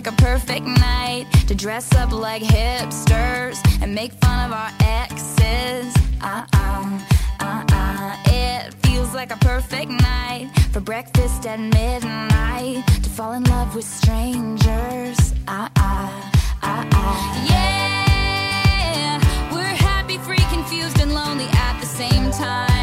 [0.00, 5.94] like a perfect night to dress up like hipsters and make fun of our exes.
[6.22, 7.00] Uh uh,
[7.40, 8.16] uh uh.
[8.24, 13.84] It feels like a perfect night for breakfast at midnight to fall in love with
[13.84, 15.34] strangers.
[15.46, 16.30] Uh uh,
[16.62, 17.46] uh uh.
[17.50, 19.18] Yeah,
[19.52, 22.79] we're happy, free, confused, and lonely at the same time.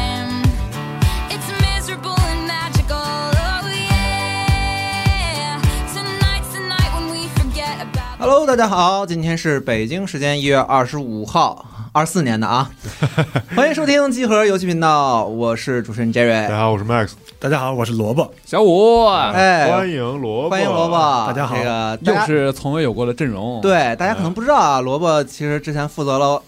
[8.20, 12.68] Hello，大家好，今天是北京时间一月二十五号，二四年的啊，
[13.54, 16.48] 欢迎收听集合游戏频道，我是主持人大 Jerry 大。
[16.48, 18.34] 家好，我是 Max，大家好，我是萝卜。
[18.44, 20.96] 小五，哎，欢迎萝卜，欢迎萝卜，
[21.28, 26.42] 大家好这个又是从未有过的阵容。，对大家可能不知道啊，萝卜其实之前负责了。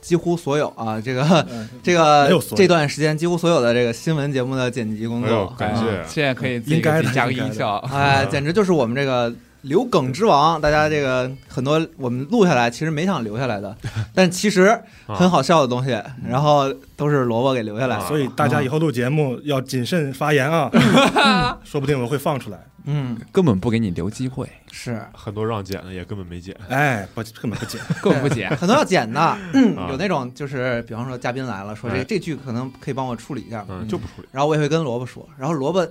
[0.00, 6.80] 几乎所有啊，这个嗯 这个这段时间几乎所有的这个新闻节目的剪辑工作，感谢啊现在可以自己
[7.14, 7.76] 加个音效。
[7.88, 10.60] 哎，简直就是我们这个留梗之王。
[10.60, 13.76] 大家这个很多我们录下来，其实没想留下来的，
[14.14, 15.90] 但其实很好笑的东西，
[16.28, 17.98] 然后都是萝卜给留下来。
[18.00, 20.70] 所以大家以后录节目要谨慎发言啊，
[21.64, 22.58] 说不定我会放出来。
[22.84, 27.80] 嗯，根本不给你留机会，是很多让剪的也根本没剪，哎，不，根本不剪。
[28.02, 28.50] 根本不剪。
[28.56, 29.20] 很多要剪的，
[29.54, 34.28] 嗯啊有那种就是，比方说嘉宾来了，说这哎这剧可能可以帮我处理一下，嗯，就不处理。
[34.32, 35.88] 然后我也会跟萝卜说，然后萝卜。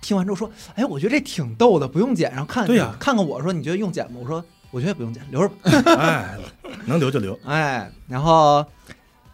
[0.00, 5.56] 听完之后说：“哎，我觉得这挺逗的，不用剪。”然后看对呀看看我说：“你觉得用剪吗？”我说：“我觉得不用剪，留着吧。
[5.98, 6.38] 哎，
[6.86, 7.38] 能留就留。
[7.44, 8.64] ”哎，然后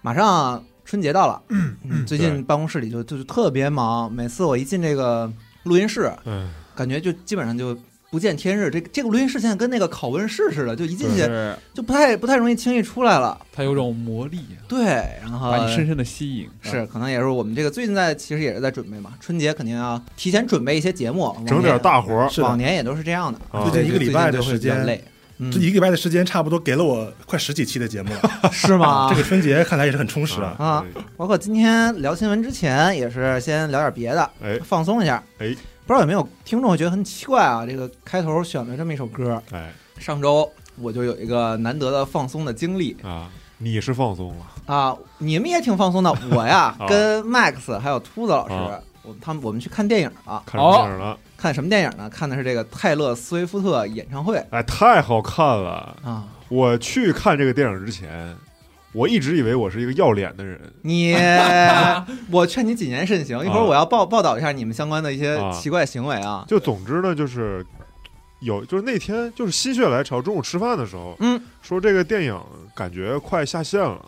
[0.03, 5.31] 马上春节到了，嗯，最近办公室里就就是特别忙，每次我一进这个
[5.65, 7.77] 录音室，嗯，感觉就基本上就
[8.11, 8.71] 不见天日。
[8.71, 11.29] 这这个录音室现在跟那个拷问室似的，就一进去
[11.75, 13.39] 就不太不太容易轻易出来了。
[13.53, 14.85] 它有种魔力，对，
[15.21, 16.49] 然后把你深深的吸引。
[16.61, 23.41] 是可能也是我们这个最近在其实也是在准备嘛，春节肯定要提前准备一些节目，整点大活儿，往年也都是这样的。
[23.71, 25.05] 最近一个礼拜的时间比较累，
[25.39, 28.51] 嗯这一个礼拜的时间，差不多给了我快十几期的节目了。
[28.53, 29.09] 是吗？
[29.11, 30.55] 这个春节看来也是很充实啊。
[30.59, 30.85] 啊
[31.17, 35.23] 包括今天聊新闻之前，也是先聊点别的，哎放松一下。
[35.39, 35.55] 哎，
[35.87, 37.65] 不知道有没有听众会觉得很奇怪啊？
[37.65, 46.13] 这个开头选了这么一首歌，哎上周我就有一个难得的放松的经历啊，你是放松了，啊，你们也挺放松的。
[46.33, 50.43] 我呀啊，跟 Max 还有秃子老师啊，我他们我们去看电影了。
[50.45, 51.19] 看什么电影了？
[51.37, 52.11] 看什么电影呢？
[52.11, 55.97] 看的是这个泰勒·斯威夫特演唱会哎，太好看了！
[56.03, 56.25] 啊。
[56.49, 58.37] 我去看这个电影之前，
[58.97, 61.15] 我一直以为我是一个要脸的人，你，
[62.33, 63.45] 我劝你谨言慎行。
[63.45, 66.47] 一会儿啊我要报报道一下你们相关的一些啊奇怪行为啊。
[66.49, 67.65] 就总之呢，就是
[68.41, 72.41] 有，就是那天就是心血来潮，中午吃饭的时候，嗯，说这个电影
[72.75, 74.03] 感觉快下线了。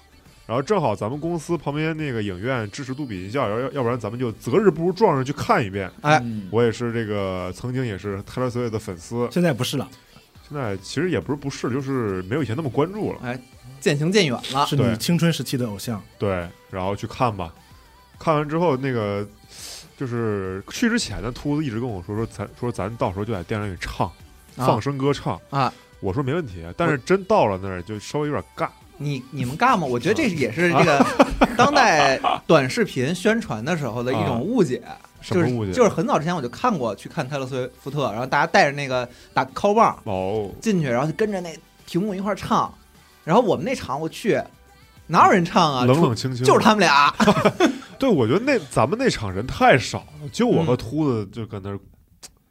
[0.47, 5.91] 然后正好咱们公司旁边那个影院支持杜比音效，要要要不然咱们就择日不如撞日去看一遍。
[6.01, 9.87] 哎嗯我也是这个曾经也是泰勒·斯威的粉丝，现在不是了，
[10.49, 13.39] 现在其实也不是不是，就是没有以前那么关注了。
[13.81, 14.67] 渐行渐远了。
[14.67, 16.03] 是你青春时期的偶像。
[16.19, 17.53] 对，然后去看吧。
[18.19, 19.27] 看完之后，那个
[19.97, 24.07] 就是去之前的，秃子一直跟我说说咱说咱到时候就在电影里唱，
[24.57, 25.73] 啊放声歌唱啊。
[26.01, 28.69] 我说没问题，但是真到了那儿就稍微有点尬。
[29.01, 29.87] 你你们尬吗？
[29.87, 31.07] 我觉得这也是这个
[31.57, 34.83] 当代短视频宣传的时候的一种误解，
[35.23, 35.73] 就是什么误解？
[35.73, 41.57] 就是很早之前我就看过去看泰勒·斯威夫特，然后大家带着那个打 call 棒哦，进去，然后就跟着那
[41.87, 42.73] 屏幕一块儿唱，
[43.29, 44.41] 然后我们那场我去
[45.07, 45.85] 哪有人唱啊？
[45.85, 47.15] 冷冷清清，就是他们俩，
[48.01, 51.79] 对，我觉得那咱们那场人太少了，就我和秃子就搁那儿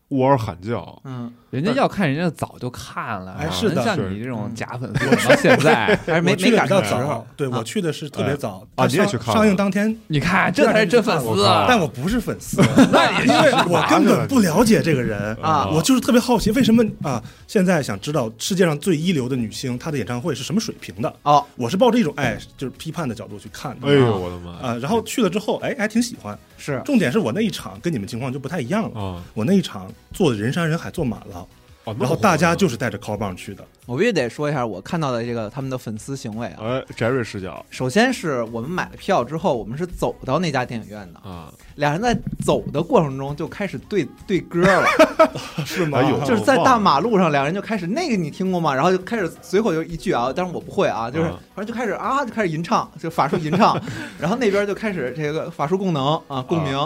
[0.09, 1.01] 呜嗷喊叫。
[1.03, 3.33] 嗯，人家要看，人家早就看了。
[3.39, 11.65] 哎是的像你这种嗯假粉丝，等 到现在，还 没没赶上时候早，对啊我去的是特别早啊上你也去看上映当天，你看这才是真粉丝啊！
[11.67, 12.61] 但我不是粉丝，
[13.25, 17.21] 因为我根本不了解这个人啊我就是特别好奇，为什么啊？
[17.47, 21.13] 现在想知道世界上最一流的女星她的演唱会是什么水平的？
[21.23, 24.75] 哦，我是抱着一种哎，就是批判的角度去看的哎呦我的妈啊。
[24.81, 26.37] 然后去了之后，哎，还挺喜欢。
[26.59, 29.23] 是重点是我那一场跟你们情况就不太一样了，啊！
[29.35, 31.46] 我那一场坐的人山人海，坐满了，
[31.87, 33.63] 哦然后大家就是带着 call 棒去的。
[33.85, 36.57] 我必须得说一下我看到的这个他们的粉丝行为啊。
[36.59, 42.13] 哎，Jerry 视角首先是我们买了票之后，我们是走到那家电影院的，啊，俩人在
[42.43, 44.85] 走的过程中就开始对对歌了
[45.65, 46.03] 是吗？
[46.25, 48.75] 就是在大马路上，两人就开始那个你听过吗？
[48.75, 53.81] 然后就开始随口就一句啊，但是我不会啊，就是啊反正就开始啊就开始吟唱，就法术吟唱，
[54.19, 56.77] 然后那边就开始这个法术共能啊共鸣。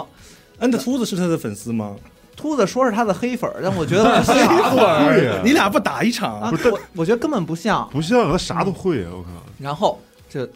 [0.60, 1.96] 恩的秃子是他的粉丝吗？
[2.36, 4.74] 秃子说是他的黑粉儿，但我觉得不像
[5.06, 7.88] 对呀你俩不打一场啊，不是我我觉得根本不像。
[7.90, 9.10] 不像他啥都会啊！
[9.12, 9.98] 我靠然后
[10.28, 10.48] 这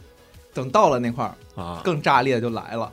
[0.55, 2.91] 等到了那块儿，啊，更炸裂就来了。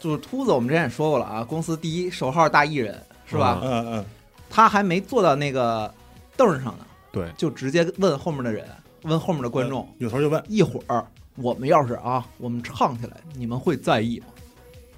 [0.00, 3.48] 就是秃子，我们之前也说过了啊，公司第一首号大艺人是吧？
[3.48, 4.04] 啊嗯嗯，
[4.50, 5.92] 他还没坐到那个
[6.36, 8.66] 凳儿上呢，对，就直接问后面的人，
[9.02, 11.06] 问后面的观众，扭头就问，一会儿
[11.36, 14.26] 我们要是啊，我们唱起来，你们会在意吗？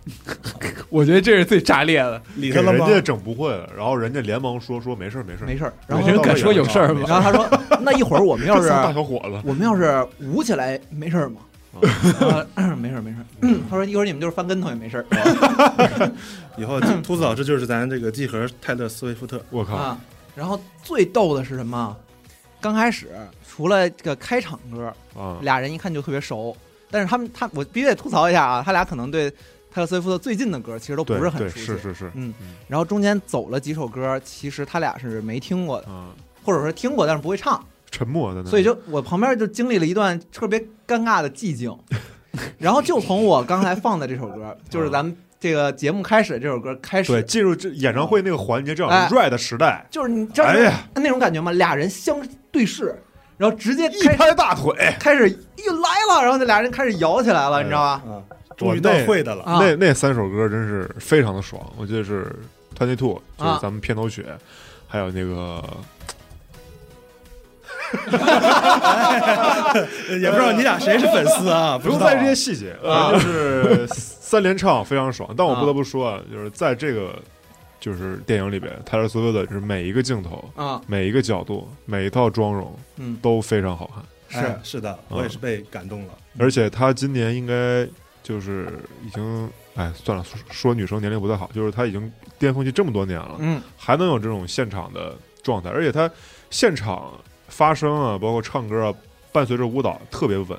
[0.88, 2.22] 我觉得这是最炸裂的。
[2.36, 2.86] 理他了吗？
[2.86, 5.72] 人家整不会了，然后人家连忙说说没事儿没事儿，没事儿。
[5.86, 7.04] 然后人敢说有事儿吗？
[7.08, 11.40] 然后他说， 那一会儿我们要是仨大小伙子，我们要是舞起来，没事儿吗？
[12.54, 13.54] 啊，没事儿没事儿。
[13.68, 16.10] 他说一会儿你们就是翻跟头也没事儿。
[16.56, 20.00] 以后秃子老师就是咱这个集合泰勒斯威夫特，我靠，啊。
[20.34, 21.94] 然后最逗的是什么？
[22.62, 23.08] 刚开始
[23.46, 26.56] 除了这个开场歌，啊，俩人一看就特别熟，
[26.90, 29.30] 但是他们他我必须得吐槽一下啊，他俩可能对
[29.76, 31.66] 泰勒斯威夫特最近的歌其实都不是很熟悉。
[31.66, 36.06] 是是是，嗯嗯，然后中间走了几首歌，其实他俩是没听过的，啊，
[36.42, 37.62] 或者说听过但是不会唱，
[37.92, 40.58] 沉默的，所以就我旁边就经历了一段特别
[40.88, 41.76] 尴尬的寂静。
[42.56, 51.52] 然后就从我刚才放的这首歌， 就是咱们这个节目开始的这首歌开对始，进入这演唱会那个环节，正好哎是 rap 的时代，就是你知道哎呀，那种感觉吗？
[51.52, 52.16] 俩人相
[52.50, 52.98] 对视，
[53.36, 58.02] 然后直接一拍大腿，开始又来了，然后那俩人开始摇起来了，你知道吧？
[58.10, 58.24] 啊，
[58.56, 59.42] 终于到会的了。
[59.44, 62.34] 啊那那三首歌真是非常的爽，我记得是
[62.78, 64.24] Twenty Two，就是啊咱们片头曲，
[64.86, 65.62] 还有那个
[70.20, 71.78] 也不知道你俩谁是粉丝啊？
[71.78, 75.32] 不用在意这些细节，反正就是 三连唱非常爽。
[75.36, 77.16] 但我不得不说啊，就是在这个
[77.78, 83.88] 就是电影里边，泰勒·斯威夫特就是每一个镜头、啊，每一个角度、每一套妆容嗯，都非常好
[84.28, 86.12] 看，是哎是的，我也是被感动了。
[86.38, 87.86] 而且他今年应该
[88.26, 88.66] 就是
[89.04, 96.10] 已经哎算了，说说女生年龄不太好，就是她已经巅峰期这么多年了，嗯还能有这种现场的状态，而且她
[96.50, 97.12] 现场
[97.46, 98.94] 发声啊，包括唱歌啊，
[99.30, 100.58] 伴随着舞蹈特别稳。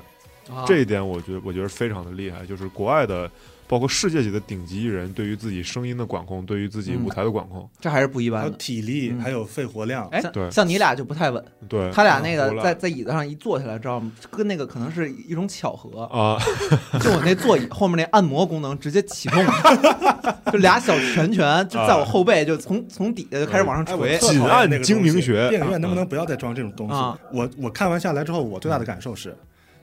[0.50, 3.30] 啊这一点我觉得我觉得非常的厉害，就是国外的，
[3.68, 7.04] 包括世界级的顶级艺人对于自己声音的管控，对于自己嗯。
[7.04, 8.56] 舞台的管控，这还是不一还有般的。
[8.58, 10.50] 体力，嗯还有肺活量，哎，对。
[10.50, 11.90] 像你俩就不太稳，对。
[11.92, 14.10] 他俩那个在在椅子上一坐下来，知道吗？
[14.30, 16.38] 跟那个可能是一种巧合，啊，
[17.00, 25.48] 就我那座椅后面那按摩功能直接启动了， 就俩小拳拳就在我后背，就从从底下就开始往上哎，我捶特讨厌紧按那个东西精明学。
[25.50, 26.94] 电影院能不能不要再装这种东西？
[26.94, 27.18] 啊？
[27.32, 29.36] 我我看完下来之后，我最大的感受是，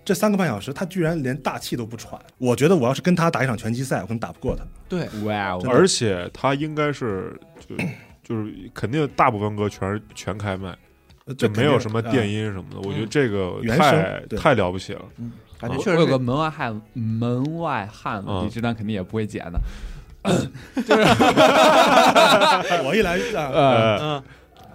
[0.05, 2.17] 这三个半小时他居然连大气都不喘。
[2.37, 4.63] 我觉得我要是跟他打一场拳击赛，我可能打不过他。
[4.87, 7.75] 对，哇而且他应该是就
[8.23, 10.73] 就是肯定大部分歌全是全开麦，
[11.25, 15.01] 呃就没有什么电音什么的，我觉得这个原太声太了不起了。
[15.17, 19.59] 嗯，感觉确实有个门外汉，门外汉你这段肯定也不会剪的。
[20.75, 21.03] 就是
[22.83, 24.23] 我一来啊，呃，嗯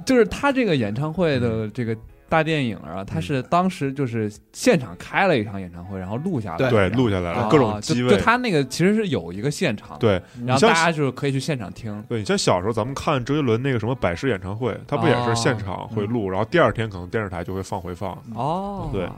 [0.07, 1.97] 就是他这个演唱会的这个
[2.31, 12.03] 大电影啊，他是当时就是现场开了一场演唱会，然后录下来，对录下来了啊各种机位就就，他那个其实是有一个现场，，对然后大家就是可以去现场听。
[12.09, 18.17] 对你像小时候咱们看周杰伦那个什么百事演唱会，他不也是现场会录，然后第二天可能电视台就会放回放。
[18.35, 19.09] 哦，对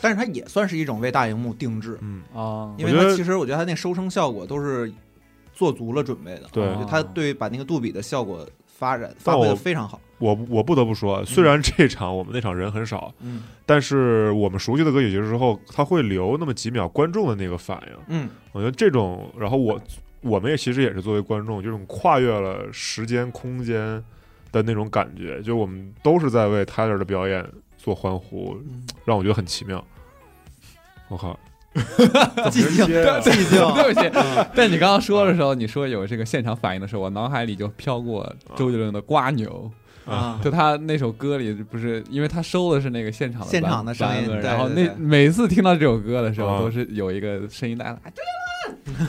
[0.00, 4.92] 但是它也算是一种为大荧幕定制，嗯，哦，因为它其实我觉得它那收声效果都是
[5.54, 8.44] 做足了准备的，对就它对把那个杜比的效果
[8.82, 13.44] 发展发挥的非常好，我我不得不说，虽然这场我们那场人很少，嗯。
[13.64, 17.96] 但是我们熟悉的歌曲结束之后，他会留那么几秒观众的那个反应。
[18.08, 18.28] 嗯。
[18.50, 19.80] 我觉得这种，然后我
[20.20, 24.02] 我们也其实也是作为观众，这种跨越了时间空间
[24.50, 29.84] 的那种感觉，就我们都是在为 Tyler 的表演做欢呼，嗯，让我觉得很奇妙。
[31.06, 31.38] 我靠，
[32.50, 34.10] 寂静寂静，对不起。
[34.14, 34.46] 嗯。
[34.54, 39.70] 但你刚刚说的时候，你说有这个现场反应的时候，我脑海里就飘过周杰伦的《瓜牛》。
[40.10, 46.58] 啊，就他那首歌里不是，因为他收的是那个现场的现场的声音然后那对对每次听到这首歌的时候，啊。
[46.58, 47.96] 都是有一个声音带来，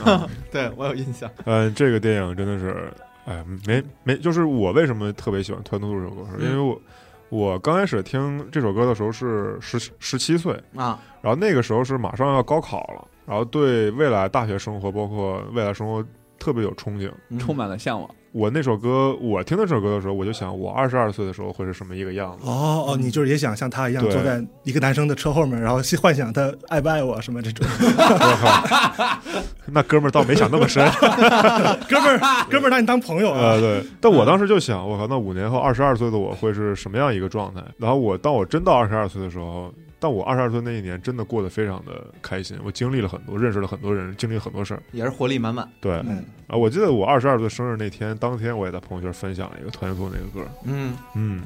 [0.52, 2.92] 对我有印象，嗯，这个电影真的是，
[3.24, 6.80] 哎，没没，就是我为什么特别喜欢《团兔》这首歌，是因为我
[7.28, 16.04] 我刚开始听这首歌的时候是十十七岁，啊，然后那个时候是马上要高考了，然后对未来大学生活，包括未来生活
[16.38, 17.10] 特别有憧憬。
[17.30, 18.08] 嗯充满了向往。
[18.34, 22.44] 我那首歌，我听那首歌的时候，我就想，我二十二岁的时候会是什么一个样子？
[22.44, 27.64] 哦哦，你就是也想像他一样坐在一个男生的车后面，然后幻想他爱不爱我什么这种。
[27.64, 29.20] 我靠，
[29.66, 30.84] 那哥们儿倒没想那么深。
[31.88, 33.60] 哥们儿，哥们儿拿你当朋友啊呃，？
[33.60, 37.62] 对，但我当时就想，我靠，那五年后二十二岁的我会是什么样一个状态？
[37.78, 39.72] 然后我当我真到二十二岁的时候，
[40.04, 44.82] 但我二十二岁那一年真的过得非常的开心，我经历了很多，认识了很多人，经历了很多事儿。
[44.92, 50.94] 也是活力满满，对，嗯，啊，我记得我二十二岁生日那天，当天我也在朋友圈分享了一个团结兔那个歌，嗯。
[51.14, 51.42] 嗯，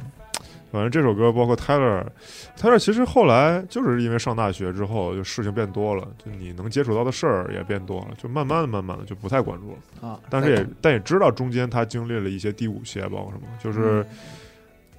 [0.73, 10.09] 反正这首歌包括 Tyler，Tyler 其实后来就是因为上大学之后，就事情变多了，就你能接触到的事儿也变多了，就慢慢的、慢慢的就不太关注了。
[10.09, 14.05] 啊，但是也但也知道中间他经历了一些低谷期，包括什么，就是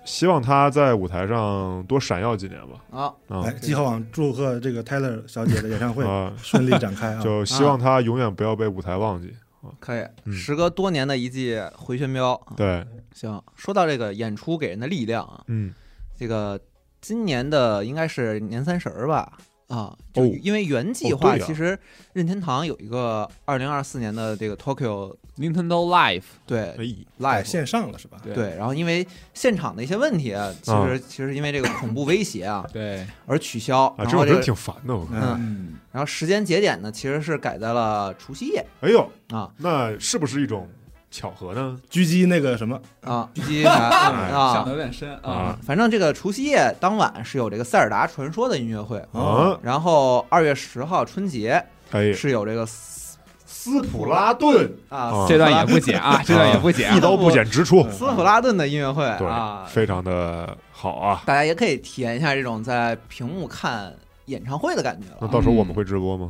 [0.05, 2.83] 希望他在舞台上多闪耀几年吧。
[2.91, 3.43] 啊，啊。
[3.45, 6.03] 哎，季浩网祝贺这个 Taylor 小姐的演唱会。
[6.05, 7.21] 啊， 顺利展开啊！
[7.21, 9.33] 就希望他永远不要被舞台忘记。
[9.79, 10.33] 可以，嗯。
[10.33, 12.33] 时隔多年的一记回旋镖。
[12.33, 12.53] 啊。
[12.55, 15.73] 对，行，说到这个演出给人的力量啊，嗯，
[16.17, 16.59] 这个
[17.01, 19.37] 今年的应该是年三十儿吧？
[19.69, 21.77] 啊，就哦因为原计划，其实
[22.13, 26.75] 任天堂有一个二零二四年的这个 Tokyo Nintendo Live，对
[27.19, 28.17] Live 线上了是吧？
[28.23, 28.33] 对。
[28.33, 30.87] 对，然后因为现场的一些问题啊，其啊。
[30.87, 34.95] 实其实因为这个恐怖威胁啊 对，而取消，啊，这种真然后这个挺烦的。
[34.95, 35.21] 我看。
[35.21, 39.51] 嗯，嗯，然后时间节点呢其实是改在了除夕夜哎呦，啊。
[39.57, 40.67] 那是不是一种
[41.11, 41.79] 巧合呢？
[41.89, 43.71] 狙击那个什么，啊， 狙击啥？
[43.71, 44.53] 啊。
[44.53, 45.31] 想的有点深啊。
[45.31, 45.57] 啊。
[45.65, 54.71] 反正这个除夕夜当晚是有这个塞尔达传说的音乐会，啊，然后二月十号春节哎，是有这个斯斯普拉顿。
[54.89, 55.25] 啊啊。
[55.27, 56.99] 这段也不剪啊，这段也不剪一。
[56.99, 61.23] 刀不剪直出，斯普拉顿的音乐会对啊，，非常的好啊。
[61.25, 63.91] 大家也可以体验一下这种在屏幕看
[64.25, 65.17] 演唱会的感觉了。
[65.21, 66.29] 那到时候我们会直播吗？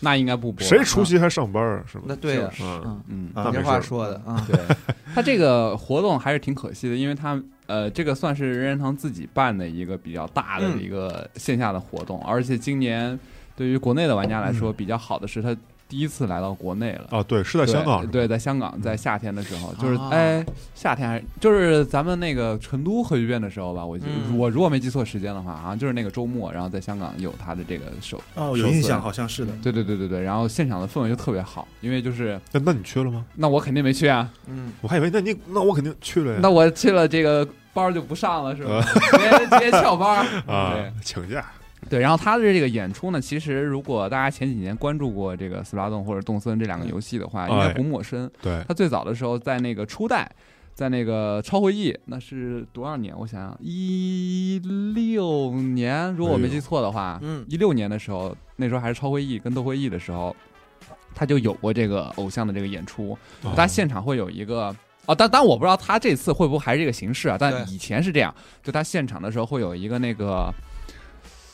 [0.00, 0.66] 那应该不播。
[0.66, 1.82] 谁除夕还上班啊？
[1.90, 2.04] 是吧？
[2.08, 3.02] 那对呀，嗯，
[3.34, 4.58] 嗯，没话说的啊，对，
[5.14, 13.18] 他这个活动还是挺可惜的，因为他呃，这个算是任天堂自己办的一个比较大的嗯一个线下的活动，而且今年
[13.56, 15.56] 对于国内的玩家来说比较好的是，他
[15.88, 17.06] 第一次来到国内了。
[17.10, 20.08] 啊，对，是在香港对，在香港，在夏天的时候，就是啊。
[20.10, 29.52] 哎，夏天还是就是咱们那个成都核聚变的时候吧，我记得嗯我如果没记错时间的话，好像就是那个周末，然后在香港有他的这个首，哦，有印象，好像是的。
[29.62, 33.24] 对对对对对，然后现场的氛围就特别好，因为就是那那你去了吗？
[33.34, 36.38] 那我肯定没去啊，嗯，我还以为那你那我肯定去了呀。
[36.42, 38.80] 那我去了这个班就不上了是吧？
[38.82, 41.44] 直接直接翘班 啊对，请假
[41.88, 48.28] 对，然后他的这个演出呢，其实如果大家前几年关注过这个斯普拉顿或者动森这两个游戏的话，应该哎不陌生。
[48.42, 50.28] 对他最早的时候在那个初代，
[50.74, 53.16] 在那个超会议，那是多少年？
[53.16, 54.60] 我想想，一
[54.94, 60.34] 六年，如果我没记错的话，嗯一六年的时候，那时候还是超会议跟斗会议的时候，
[61.14, 64.74] 他就有过这个偶像的这个演出，哦他现场会有一个。
[65.06, 67.36] 哦，但但我不知道他这次会不会还是这个形式啊？
[67.38, 70.52] 但以前是这样，就他现场的时候会有一个那个，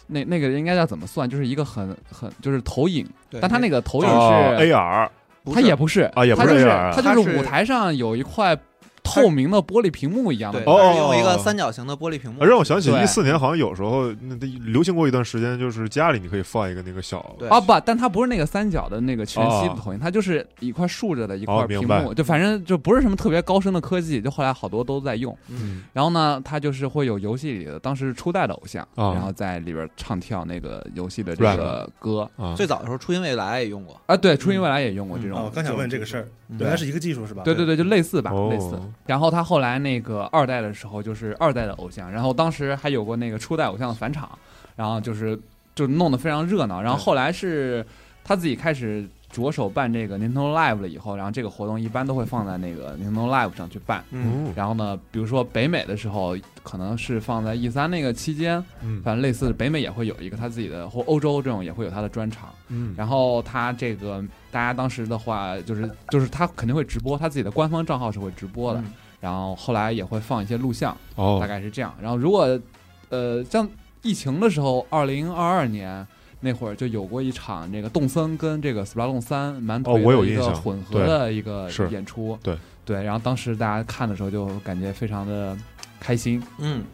[0.06, 1.28] 那那个应该叫怎么算？
[1.28, 3.06] 就是一个很很就是投影，
[3.40, 5.09] 但他那个投影是、哦 AR
[5.52, 6.92] 它也不是啊也不是它就是 AR 啊。
[6.94, 8.56] 它就是舞台上有一块
[9.02, 10.61] 透明的玻璃屏幕一样的。
[10.64, 12.42] 哦用一个三角形的玻璃屏幕。
[12.42, 13.02] 啊，让我想起对。
[13.02, 17.49] 一四年好像有时候那那流行过一段时间，就是家里你可以放一个那个小对。
[17.49, 25.37] 啊不，但它不是那个三角的那个全息投影，它就是一块竖着的一块屏幕，就反正就不是什么特别高深的科技，就后来好多都在用。
[25.49, 25.82] 嗯。
[25.92, 29.12] 然后呢，它就是会有游戏里的当时初代的偶像，啊。
[29.12, 32.28] 然后在里边唱跳那个游戏的这个歌。
[32.37, 34.16] 啊，最早的时候，初音未来也用过，啊。
[34.16, 35.38] 对，初音未来也用过这种。
[35.38, 37.42] 哦，我刚想问这个事儿，嗯原来是一个技术是吧？
[37.44, 38.49] 对对对，就类似吧，哦。
[38.50, 38.78] 类似。
[39.07, 44.31] 然后他后来那个二代的时候，就是二代的偶像，然后当时还有过那个初代偶像的返场，
[44.77, 45.39] 然后就是
[45.75, 46.81] 就弄得非常热闹。
[46.81, 47.85] 然后后来是
[48.25, 54.05] 他自己开始着手办这个 Nintendo Live 了以后，然后这个活动一般都会放在那个 Nintendo Live 上去办。
[54.11, 62.51] 嗯，哦然后呢，比如说北美的时候，可能是放在 E 三那个期间，嗯反正类似北美也会有一个他自己的，或欧洲这种也会有他的专场。
[62.69, 68.81] 嗯然后他这个大家当时的话，就是就是他肯定会直播，他自己的官方账号是会直播的。
[68.81, 71.95] 嗯然后后来也会放一些录像，大哦概是这样。
[72.03, 72.61] 然后如果
[73.09, 73.69] 呃像
[74.03, 76.05] 疫情的时候，二零二二年
[76.43, 83.03] 那会儿就有过一场这个动森跟这个 Splatoon 三蛮哦腿的一个我有印象混合的一个演出，对对。
[83.03, 85.57] 然后当时大家看的时候就感觉非常的
[85.99, 86.43] 开心。
[86.59, 86.85] 嗯，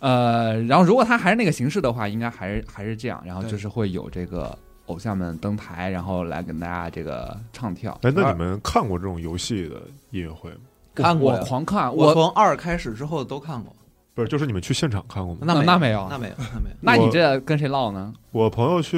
[0.00, 3.22] 呃，然后如果他还是那个形式的话，应该还是还是这样。
[3.24, 7.92] 然后就是会有这个偶像们登台，然后来跟大家这个唱跳。
[8.02, 9.76] 哎，那你们看过这种游戏的
[10.10, 10.56] 音乐会吗？
[10.94, 13.75] 看过呀狂看，我我从二开始之后都看过，
[14.16, 15.42] 不是，就是你们去现场看过吗？
[15.42, 16.74] 那那没有那没有，那没有。
[16.80, 18.12] 那你这跟谁唠呢？
[18.32, 18.96] 我朋友去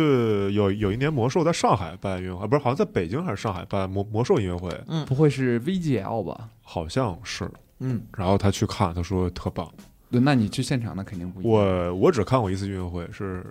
[0.53, 6.49] 有有一年魔兽在上海办音乐会，不是，好像在北京还是上海办魔魔兽音乐会，嗯不会是 VGL 吧？
[6.63, 7.51] 好像是。
[7.81, 9.69] 嗯，然后他去看，他说特棒。
[10.11, 11.53] 对，那你去现场那肯定不一样。
[11.53, 13.45] 我我只看过一次音乐会，是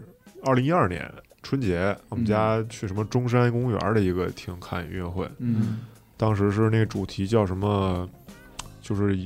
[0.44, 1.10] 二零一二年
[1.44, 5.80] 春节，我们家去什么中山公园的一个厅看音乐会，嗯，
[6.16, 8.10] 当时是那个主题叫什么，
[8.82, 9.18] 就是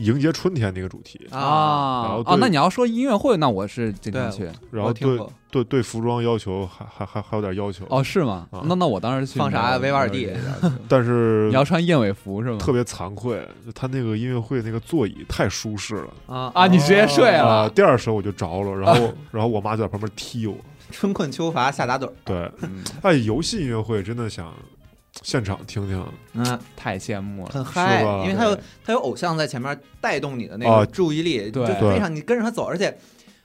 [0.00, 4.48] 迎接春天那个主题，啊，然后啊那你要说音乐会，那我是经常去。
[4.70, 5.18] 然后对
[5.50, 8.62] 对对服装要求还还还还有点要求，哦，是吗啊？
[8.64, 10.30] 那那我当时去放啥维瓦尔第
[10.88, 12.58] 但是你要穿燕尾服是吗？
[12.58, 17.62] 特别惭愧，他那个音乐会那个座椅太舒适了啊啊，你直接睡啊！
[17.64, 17.70] 了。
[17.70, 20.56] 第二首我就着了，然后 然后我妈就在旁边踢我。
[20.92, 22.12] 春困秋乏夏打盹儿。
[22.24, 24.52] 对，嗯哎，游戏音乐会真的想
[25.22, 26.04] 现场听听。
[26.34, 27.50] 嗯，太羡慕了。
[27.52, 32.96] 很嗨，因为他有他有偶像在前面带动你的那啊个注意力，对就非常你跟着他走，而且。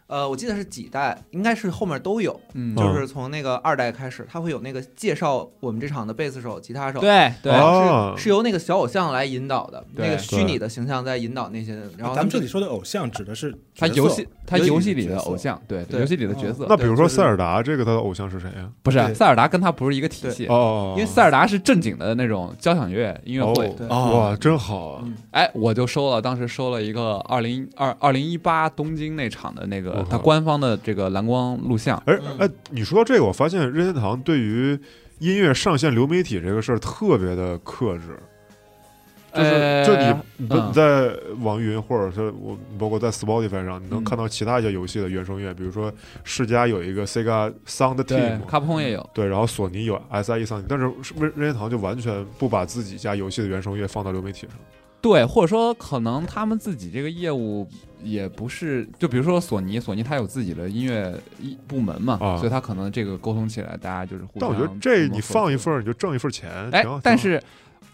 [0.07, 18.69] 呃，我记得是几代，应该是后面都有，嗯，就是从那个二代开始，他会有那个介绍我们这场的贝斯手、吉他手，对对，哦是由那个小偶像来引导的，那个虚拟的形象在引导那些人，然后咱们这里说的偶像指的是他游戏他游戏里的偶像，对对游戏里的角色，那比如说塞尔达这个，他的偶像是谁呀？
[18.83, 23.65] 不是塞尔达跟他不是一个体系，哦，因为塞尔达是正经的那种交响乐音乐会。
[23.89, 25.01] 哦哇，真好啊！
[25.03, 31.97] 嗯哎，我就收了，当时收了一个二零二二零一八东京那场的那个我靠他官方的这个蓝光录像。
[32.05, 34.79] 哎嗯哎，你说到这个，我发现任天堂对于
[35.19, 38.19] 音乐上线流媒体这个事儿特别的克制。
[39.33, 45.91] 就是，呃就你你在网易云或者是我包括在 Spotify 上，你能嗯看到其他一些游戏的原声乐，比如说
[46.23, 49.09] 世嘉有一个 Sega Sound Team，，卡普空也有。
[49.13, 50.85] 对，然后索尼有 SIE Sound，但是
[51.19, 54.51] 任任天堂就完全不把自己家游戏的原声乐放到流媒体上。
[55.05, 57.67] 对，或者说可能他们自己这个业务
[58.03, 64.41] 也不是，就比如说索尼，索尼它有自己的音乐一部门嘛，啊所以它可能这个沟通起来，大家就是互相。
[64.41, 67.39] 但我觉得这你放一，份儿你就挣一份钱，哎。，但是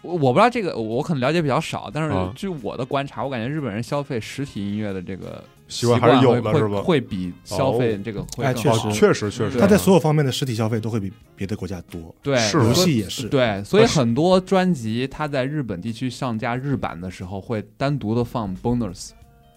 [0.00, 6.82] 我我不知道这个，我可能了解比较少，但是啊据我的观察，我感觉日本人消费实体音乐的这个习惯还是有的是吧？
[6.82, 8.88] 会比消费这个会哎更好。
[8.88, 13.28] 哦，确实确实确实，对它在所有方面的实体消费都会比别的国家多，对，是游戏也是。
[13.28, 19.10] 对，所以很多专辑它在日本地区上架日版的时候，会单独的放 bonus。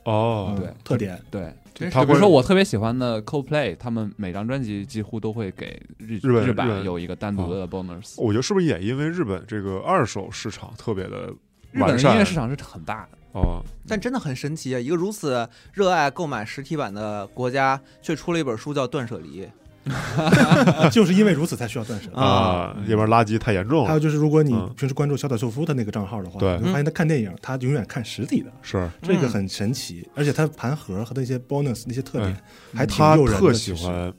[0.06, 8.14] 哦，对特点对，比如说我特别喜欢的 Coldplay，他们每张专辑几乎都会给日日本日日本有一个单独的 bonus。
[8.18, 11.34] 我觉得是不是也因为日本这个二手市场特别的
[11.72, 13.64] 日本的音乐市场是很大的，哦？
[13.88, 14.80] 但真的很神奇啊！
[14.80, 19.44] 一个如此热爱购买实体版的国家，却出了一本书叫《断舍离》。
[20.90, 22.16] 就是因为如此才需要断舍离。
[22.20, 23.88] 啊啊，要不然垃圾太严重了。
[23.88, 30.10] 还有就是，如果你嗯平时关注小岛秀夫的那个账号的话，对你会发现他看电影，他永远看实体的，是这个很神奇。
[30.16, 32.36] 而且他盘盒和那些 bonus 那些特点
[32.74, 33.40] 还挺他诱人的。
[33.40, 34.12] 特喜欢，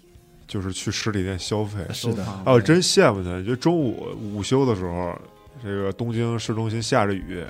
[0.47, 1.85] 就是去实体店消费。
[1.93, 3.43] 是的，哎，我真羡慕他。
[3.43, 5.19] 就中午午休的时候，
[5.65, 7.45] 这个东京市中心下着雨，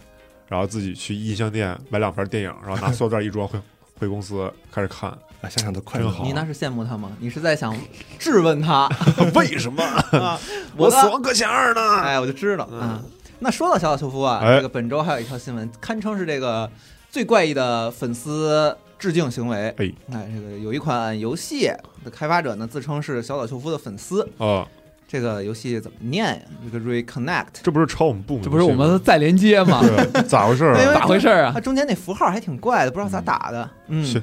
[0.48, 3.60] 然后自己去音像店买两盘电影，然后拿塑料袋一装回
[3.98, 5.10] 回公司开始看。
[5.42, 6.08] 啊，想想都快乐。
[6.08, 7.12] 好你那是羡慕他吗？
[7.20, 7.76] 你是在想
[8.18, 8.88] 质问他？
[9.36, 10.40] 为什么啊
[10.78, 12.00] 我死亡搁浅二呢？
[12.00, 13.02] 哎，我就知道啊。
[13.40, 16.68] 那说到小岛秀夫啊，哎这个本周还有一条新闻，堪称是这个
[17.10, 19.68] 最怪异的粉丝致敬行为。
[19.76, 21.66] 哎，哎，这个有一款游戏
[22.02, 24.22] 的开发者呢，自称是小岛秀夫的粉丝。
[24.38, 24.66] 啊，
[25.08, 26.40] 这个游戏怎么念呀？
[26.72, 28.42] 这个 Reconnect，这不是抄我们部门？
[28.42, 29.80] 这不是我们再连接吗？
[30.28, 30.74] 咋回事？
[30.94, 31.60] 咋回事啊它？
[31.60, 33.70] 中间那符号还挺怪的，不知道咋打的。
[33.88, 34.22] 嗯，是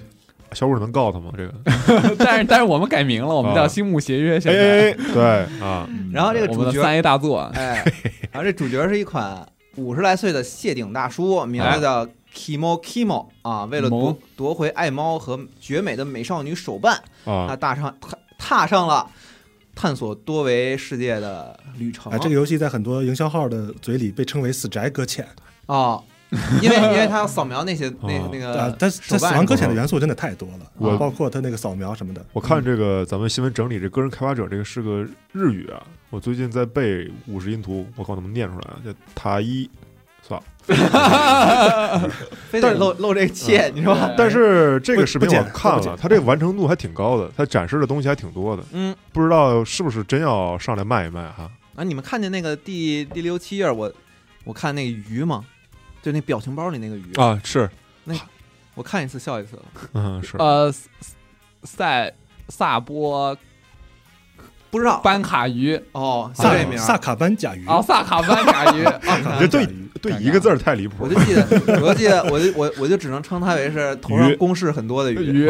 [0.52, 1.32] 小五能告他吗？
[1.38, 2.16] 这个？
[2.20, 4.40] 但是但是我们改名了，我们叫星木协约。
[4.40, 5.24] 现在，对
[5.60, 7.84] 啊，然后这个主角我们的三 A 大作，哎，
[8.32, 13.66] 然后这主角是一款五十来岁的谢顶大叔，名字叫 Kimo Kimo 啊。
[13.66, 19.10] 为了夺夺回爱猫和绝美的美少女手办，他啊，踏上踏踏上了
[19.76, 22.12] 探索多维世界的旅程。
[22.12, 25.28] 啊，这个游戏在很多营销号的嘴里被称为“死宅搁浅
[25.68, 26.04] 哦，
[26.62, 32.26] 因为因为他要扫描那些那 哦那”啊个，它它死亡搁浅的元素真的太多了，我啊包括它那个扫描什么的。
[32.34, 35.82] 我看这个咱们新闻整理，这个人开发者这个是个日语啊。
[36.10, 38.78] 我最近在背五十音图，我看我能不能念出来啊？
[38.86, 39.68] 叫塔伊，
[40.28, 40.48] 算了。
[42.50, 43.96] 非得露露这个怯，你说？
[44.18, 51.52] 但是这个视频我看了，不剪它这个完成度还挺高的，它展示的东西还挺多的，嗯不知道是不是真要上来卖一卖哈？
[51.76, 53.92] 啊，你们看见那个第第六七页，我
[54.46, 55.44] 我看那个鱼吗？
[56.02, 57.70] 就那表情包里那个鱼，啊，是
[58.06, 58.16] 那，
[58.76, 59.64] 我看一次笑一次了。
[59.94, 60.74] 嗯，是，呃，
[61.64, 62.14] 塞
[62.50, 63.36] 萨波
[64.74, 65.00] 不知道。
[65.02, 68.84] 班卡鱼，哦，萨萨卡班甲鱼，哦，萨卡班甲鱼，
[69.40, 69.68] 这对
[70.02, 71.14] 对一个字儿太离谱我就。
[71.22, 71.46] 记得，
[71.80, 74.36] 我就记得，我就我我就只能称它为是头上鱼。
[74.36, 75.48] 公式很多的鱼。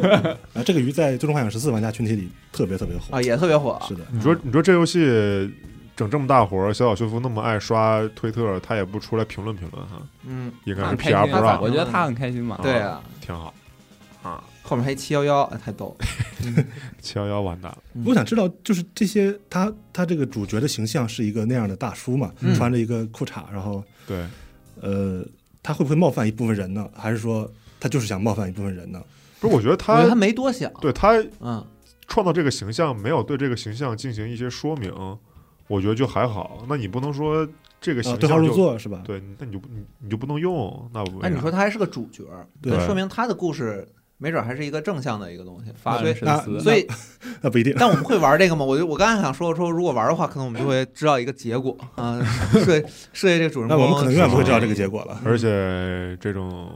[0.56, 3.16] 啊，这个鱼在《最终幻想十四》玩家群体里特别特别火。
[3.16, 3.20] 啊，。
[3.20, 3.78] 也特别火。
[3.86, 5.52] 是的，你说你说这游戏
[5.94, 12.58] 整这么大活儿，小岛秀夫那么爱刷推特，他也不出来评论评论哈，嗯，应该是 PR 心不让，我觉得他很开心嘛。
[12.62, 13.44] 对啊，挺好。
[13.44, 13.52] 啊。
[14.66, 16.06] 后面还七幺幺，哎太逗了。
[17.00, 24.26] 七幺幺完蛋了，嗯我想知道，就是这些他他这个主角的形象是一个那样的大叔嘛，嗯穿着一个裤衩，然后对，
[24.80, 25.22] 呃，
[25.62, 26.88] 他会不会冒犯一部分人呢？
[26.94, 29.02] 还是说他就是想冒犯一部分人呢？
[29.38, 30.72] 不是，我觉得我觉他得他没多想。
[30.80, 31.62] 对他嗯，
[32.08, 34.90] 创造这个形象，没有对这个形象进行一些说明，
[35.68, 36.64] 我觉得就还好。
[36.68, 37.46] 那你不能说
[37.80, 39.02] 这个形啊，对号入象就座是吧？
[39.04, 42.24] 对，那你就你你就不能用，那不哎，你说他还是个主角，
[42.62, 43.86] 对那说明他的故事
[44.18, 45.72] 没准还是一个正向的一个东西。
[45.74, 46.60] 发所以人深思。
[46.60, 46.86] 所以，
[47.42, 47.74] 那不一定。
[47.78, 48.64] 但我们会玩这个吗？
[48.64, 52.20] 我就我刚才想说说，如果玩的话，可能我们就会知道一个结果啊。
[52.52, 52.80] 设
[53.12, 55.20] 设计这个主人公，那我们可能永远不会知道这个结果了。
[55.24, 56.70] 而且这种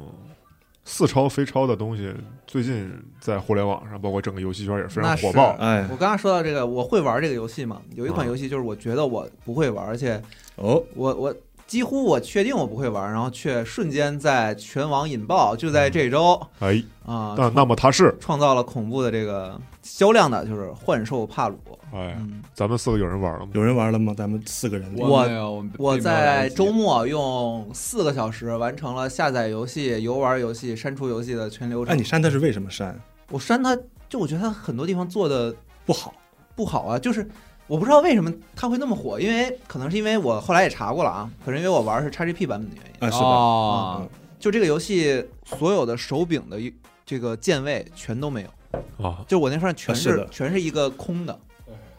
[0.84, 2.12] 似抄非抄的东西，
[2.46, 5.56] 最近在互联网上，包括整个游戏圈也非常火爆。
[5.58, 7.80] 哎我刚刚说到这个，我会玩这个游戏嘛？
[7.94, 10.20] 有一款啊游戏就是我觉得我不会玩，而且
[10.56, 11.34] 哦，我我
[11.68, 21.58] 几乎我确定我不会玩，然后却瞬间在全网引爆，就在这周哎，啊，那那么它是创造了恐怖的这个销量的，就是幻兽帕鲁。
[21.92, 23.52] 哎，嗯，咱们四个有人玩了吗？
[23.52, 24.14] 有人玩了吗？
[24.16, 31.94] 咱们四个人，我，我在周末用四个小时完成了下载游戏、游玩游戏、删除游戏的全流程。
[31.94, 32.98] 哎，你删它是为什么删？
[33.30, 33.76] 我删它，
[34.08, 35.54] 就我觉得它很多地方做的
[35.84, 36.14] 不好。
[36.56, 37.24] 不好啊，就是
[37.68, 43.06] 我不知道为什么它会那么火，因为可能是因为我后来也查过了啊，可能因为我玩的是 XGP 版本的原因。
[43.06, 43.24] 啊，是的？
[43.26, 44.08] 哦嗯，
[44.40, 46.72] 就这个游戏所有的手柄的一
[47.04, 51.38] 这个键位全都没有，啊，就我那份全是啊是全是一个空的，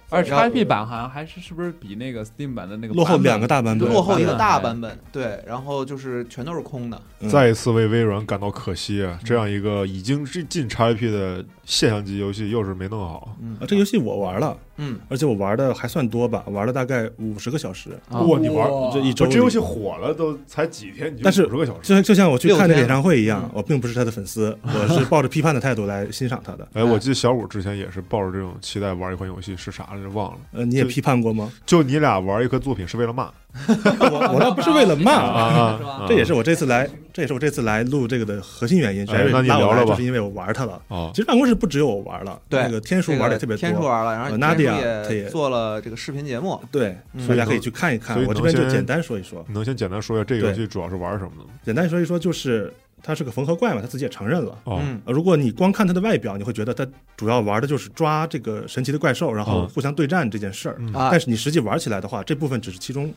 [0.10, 7.00] 而且 XGP 版好像还是是不是比那个 Steam 版的那个落后两个大版本，落后一个大版本，对，然后就是全都是空的。
[7.20, 9.20] 嗯再一次为微软感到可惜啊！
[9.24, 13.36] 这样一个已经是进 XGP 的现象级游戏，又是没弄好。
[13.42, 17.92] 嗯啊，这游戏我玩了，嗯，而且我玩的还算多吧，玩了大概五十个小时。
[18.10, 21.80] 啊哇，你玩这一周这游戏火了都才几天，但是五十个小时。
[21.84, 26.68] 就像就像我去看那个演唱会一样嗯，我并不是他的粉丝， 我是抱着批判的态度来欣赏他的。
[26.74, 30.10] 哎，我记得小五之前也是抱着这种期待玩一款游戏，是啥来着？
[30.10, 30.38] 忘了。
[30.54, 31.52] 呃，你也批判过吗？
[31.66, 33.30] 就你俩玩一个作品是为了骂
[33.68, 36.06] 我 我倒不是为了骂啊是吧！
[36.08, 39.02] 这也是我这次来，这也是我这次来录这个的核心原因。
[39.10, 40.80] 哎那你聊了吧就是因为我玩它了。
[40.88, 43.60] 啊其实办公室不只有我玩了，对那个天叔玩的特别多。
[43.60, 46.60] 天数玩了，然后呃天数 Nadia 他也做了这个视频节目。
[46.72, 48.24] 对，嗯大家可以去看一看。
[48.26, 51.50] 我这边就简单说一说，能先简单说一下这个游戏主要是玩什么的吗？
[51.66, 54.58] 简单说一说，就是它是个缝合怪嘛，他自己也承认了。
[54.66, 60.78] 哦，嗯如果你光看它的外表，你会觉得它主要玩的就是抓这个神奇的怪兽，然后互相对战这件事儿。
[60.94, 63.12] 但是你实际玩起来的话，这部分只是其中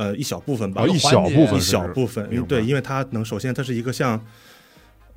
[0.00, 4.18] 呃一小部分吧，哦，一小部分一小部分，因为对，因为它能首先它是一个像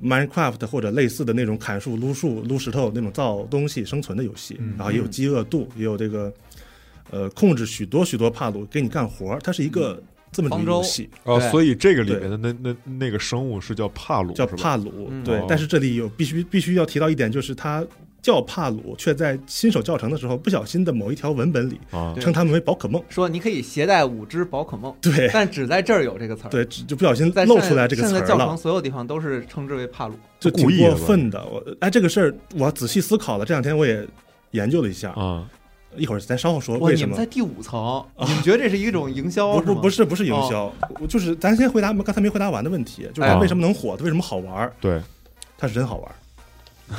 [0.02, 4.74] Minecraft 或者类似的那种砍树、撸树、撸石头那种造东西生存的游戏，嗯。
[4.76, 6.30] 然后也有饥饿度，也有这个
[7.10, 15.10] 呃控制许多许多帕鲁给你干活儿，它是一个这么一个游戏，哦，所以这个里面的那那那个生物是叫帕鲁，叫帕鲁。
[15.24, 17.82] 对但是这里有必须必须要提到一点，就是它
[18.24, 23.02] 叫帕鲁，却在新手教程的时候不小心的某一条文本里啊称他们为宝可梦。
[23.10, 26.48] 说你可以携带五只宝可梦，对但只在这儿有这个词儿。
[26.48, 28.56] 对，只就不小心在露出来这个词儿剩下教程。
[28.56, 30.14] 所有地方都是称之为帕鲁。
[30.40, 31.44] 就挺过分的。
[31.44, 34.06] 我哎，这个事儿我仔细思考了，这两天我也
[34.52, 35.46] 研究了一下，啊，
[35.94, 37.30] 一会儿咱稍后说，为什么你们在。
[37.30, 39.74] 第五层，你们觉得这是一种营销不？
[39.74, 44.72] 不不是不是营销，我就是咱先回答刚才没回答完的问题，就是为什么能火，它为什么好玩？
[44.80, 44.98] 对，
[45.58, 46.14] 它是真好玩儿，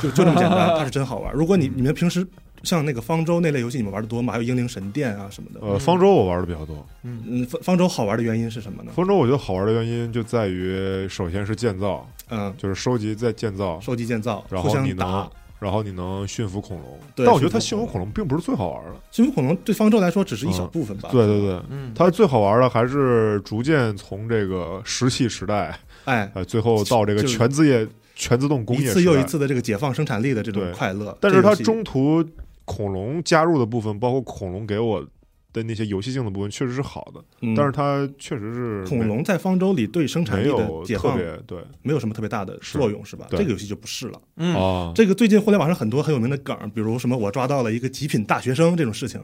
[0.02, 1.34] 就就这么简单， 它是真好玩。
[1.34, 2.26] 如果你你们平时
[2.64, 4.34] 像那个方舟那类游戏，你们玩的多吗？
[4.34, 5.60] 还有英灵神殿啊什么的。
[5.66, 6.86] 呃，方舟我玩的比较多。
[7.04, 8.92] 嗯，方方舟好玩的原因是什么呢？
[8.96, 15.28] 方舟我觉得好玩的原因就在于，首先是建造，嗯，就是收集再建造，收集建造，然后你能。，
[15.58, 17.00] 然后你能驯服恐龙。
[17.16, 18.92] 但我觉得它驯服恐龙并不是最好玩的。
[19.10, 21.08] 驯服恐龙对方舟来说只是一小部分吧。
[21.12, 31.16] 对对对，嗯，它最好玩的还是逐渐从这个石器时代，哎，呃，最后到这个全自业、全自动工业一次又一次的这个解放生产力的这种快乐。
[31.22, 32.26] 但是它中途
[32.64, 35.06] 恐龙加入的部分，包括恐龙给我
[35.54, 37.24] 的那些游戏性的部分，确实是好的。
[37.42, 37.54] 嗯。
[37.56, 41.60] 但是它确实是恐龙在方舟里对生产力的解放特别对。
[41.82, 43.28] 没有什么特别大的作用，是吧？
[43.30, 44.22] 这个游戏就不是了。
[44.38, 44.56] 嗯。
[44.56, 49.22] 啊，这个最近互联网上很多很有名的梗，比如什么我抓到了一个极品大学生这种事情，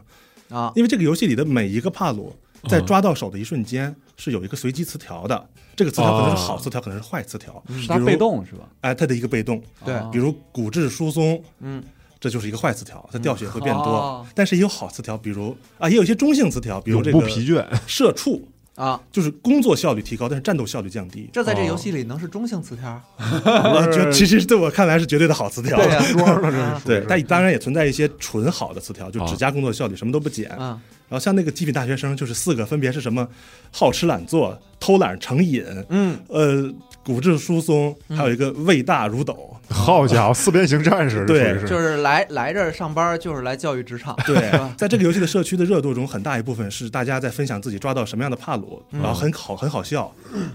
[0.49, 2.36] 啊，因为这个游戏里的每一个帕鲁
[2.69, 8.69] 在抓到手的一瞬间是有一个随机词条的，这个词条可能是好词条，可能是坏词条，是它被动是吧？
[8.81, 11.84] 哎，它的一个被动，对啊比如骨质疏松，嗯，
[12.19, 14.23] 这就是一个坏词条，它掉血会变多哦。
[14.36, 17.65] 但是也有好词条，比如啊，也有一些中性词条，比如这个不疲倦。
[17.88, 21.27] 社畜， 啊，就是工作效率提高，但是战斗效率降低。
[21.34, 23.01] 这在这哦游戏里能是中性词条？
[23.17, 25.75] 我 觉得其实对我看来是绝对的好词条。
[25.81, 30.47] 对呀，装了对但当然也存在一些纯好的词条，就啊只加工作效率，什么都不减。
[30.51, 30.79] 啊，
[31.12, 33.28] 然后像那个极品大学生，就是四个，分别是什么
[33.69, 39.54] 好吃懒做、偷懒成瘾，嗯，呃，骨质疏松，还有一个胃大如斗。
[39.67, 44.17] 好家伙，四边形战士，对就是是来来这儿上班，就是来教育职场。
[44.26, 50.13] 对，在这个游戏的社区的热度中，很大一部分是大家在分享自己抓到什么样的帕鲁，然后很好很好笑，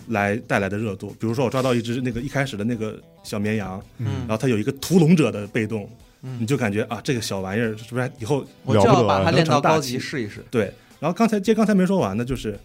[0.09, 1.15] 来带来的热度。
[1.21, 5.87] 比如说我抓到一只那个一开始的那个小绵羊，然嗯，后它有一个屠龙者的被动，
[6.27, 10.45] 嗯你就感觉啊，这个小玩意儿是不是以后我就要把它练到高级试一试。
[10.51, 10.73] 对？
[10.99, 12.59] 然后刚才接刚才没说完呢，就是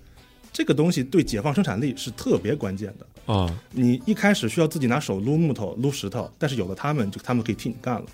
[0.52, 3.34] 这个东西对解放生产力是特别关键的。
[3.34, 8.06] 啊，你一开始需要自己拿手撸木头、撸石头，但是有了他们，就他们可以替你干了。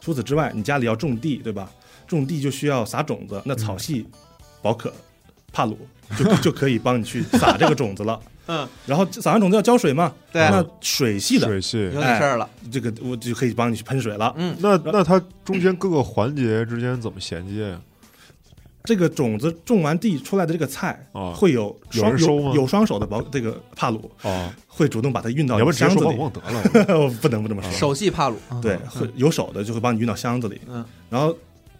[0.00, 1.70] 除此之外，你家里要种地，对吧？
[2.06, 4.06] 种地就需要撒种子，那草系、
[4.60, 4.92] 宝可、
[5.52, 5.78] 帕鲁
[6.16, 8.18] 就 就可以帮你去撒这个种子了。
[8.46, 12.00] 嗯，然后撒完种子要浇水嘛，对那水系的水系有。
[12.00, 12.48] 点事儿了。
[12.72, 14.34] 这个我就可以帮你去喷水了。
[14.36, 17.80] 嗯，那那它中间各个环节之间怎么衔接呀？
[18.84, 26.00] 这个种子种完地出来的这个菜，啊会有有双手吗有有双手的保这个帕鲁啊，会主动把它运到箱子里。
[26.02, 26.40] 说王梦得
[26.90, 26.98] 了？
[26.98, 27.70] 我不能不这么说。
[27.70, 30.60] 手系帕鲁，对，会有手的就会帮你运到箱子里。
[30.66, 31.32] 嗯，然后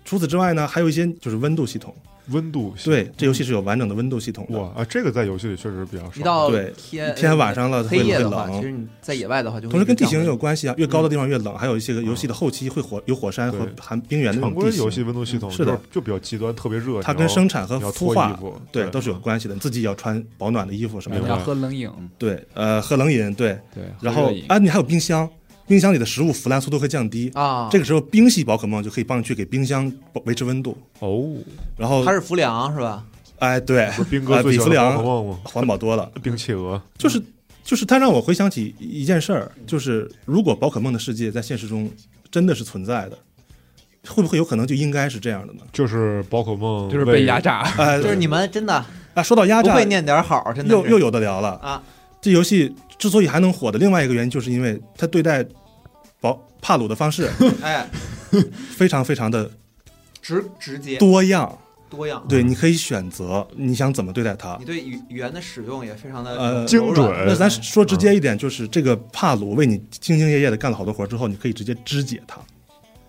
[0.04, 1.94] 除此之外呢，还有一些就是温度系统。
[2.28, 4.56] 温度系对，这游戏是有完整的温度系统的。
[4.56, 6.12] 哇啊，这个在游戏里确实比较少。
[6.14, 17.02] 一到对天天晚上了会会黑夜的话，冷其实你在野外的话就会同时跟地形也有有关系啊，越高的地方越冷，还有一些个游戏的后期会火有火山和对含冰原的那种地常规游戏形，温度系统是的就就比较极端，特别热。
[17.02, 19.54] 它跟生产和孵化服，对都是有关系的。
[19.54, 21.26] 你自己要穿保暖的衣服什么的。
[21.26, 25.28] 要喝冷饮，对，呃，喝冷饮，对，对，然后啊，你还有冰箱，
[25.66, 27.30] 冰箱里的食物腐烂速度会降低。
[27.34, 30.76] 啊，这个时候，冰系宝可梦就可以帮你去给冰箱保维持温度。
[31.00, 31.34] 哦，
[31.76, 33.04] 然后它，是浮梁是吧？
[33.38, 35.38] 哎，对，不是兵哥呃最喜欢的比弗良宝可梦吗？
[35.44, 36.10] 环保多了。
[36.22, 37.20] 冰企鹅就是
[37.64, 41.90] 就是它让我回想起一件事儿，就是如果宝可梦的世界在现实中
[42.30, 43.18] 真的是存在的，
[44.08, 45.60] 会不会有可能就应该是这样的呢？
[45.72, 47.60] 就是宝可梦，就是被压榨。
[47.78, 51.50] 哎，就是你们真的啊，说到压榨，不会念点好，真的又又有的聊了。
[51.62, 51.82] 啊，
[52.22, 55.44] 这游戏之所以还能火的另外一个原因，就是因为它对待
[56.20, 57.28] 保帕鲁的方式
[57.60, 57.86] 哎，
[58.70, 59.50] 非常非常的
[60.22, 61.58] 直直接多样。
[61.90, 62.24] 多样。
[62.26, 64.64] 对，你可以选择你想怎么对待它你。
[64.64, 72.38] 对语语言的使用也非常的呃精准那咱说直接一点，就是这个帕鲁为你兢兢业业的干了好多活之后，你可以直接肢解它，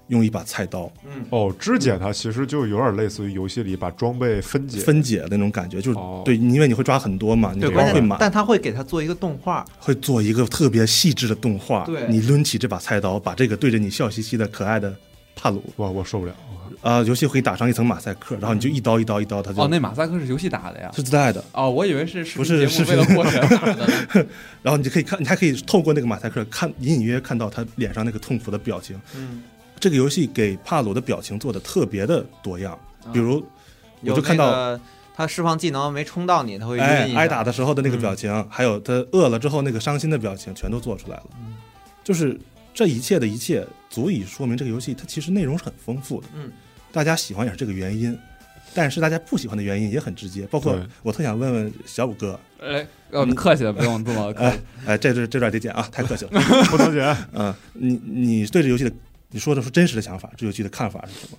[0.07, 4.79] 用一把菜刀嗯，哦，肢解它其实就有点类似于游戏里把装备分解。
[4.79, 11.85] 分解的那种感觉，就是哦对，因为你会抓很多嘛，你对，这个会满，但他会给他做一个动画，会做一个特别细致的动画。
[11.85, 14.93] 对你抡起这把菜刀，把这个对着你笑嘻嘻的可爱的
[15.35, 16.33] 帕鲁，哇，我受不了。
[16.81, 20.91] 啊、游戏会打上一层马赛克，然后你就一刀一刀一刀，它就哦，那马赛克是游戏打的呀？
[20.93, 21.41] 是自带的。
[21.53, 23.87] 哦，我以为是不频是节目为了获选打的。
[24.61, 28.99] 然后你就可以看，你还可以透过那个马赛克看，隐隐约约看到他脸上那个痛苦的表情。
[29.15, 29.41] 嗯，
[29.84, 32.80] 这个游戏给帕鲁的表情做的特别的多样，
[33.12, 33.46] 比如
[34.00, 34.82] 我就看到，那个
[35.13, 41.26] 他释放技能没冲到你，他会挨打的时候的那个表情，还有他饿了之后那个伤心的表情，全都做出来了。
[42.02, 42.39] 就是
[42.74, 46.28] 这一切的一切，足以说明这个游戏它其实内容是很丰富的。
[46.34, 46.50] 嗯，
[46.93, 48.17] 大家喜欢也是这个原因，
[48.74, 50.48] 但是大家不喜欢的原因也很直接。
[50.48, 54.60] 包括我特想问问小五哥，哎，我们，客气了，不用这么客气。
[54.88, 56.32] 哎，这这这段得剪啊，太客气了。
[56.72, 57.17] 不能解。
[57.34, 58.91] 嗯，你你对这游戏的
[59.34, 61.38] 你说的是真实的想法，这游戏的看法是什么？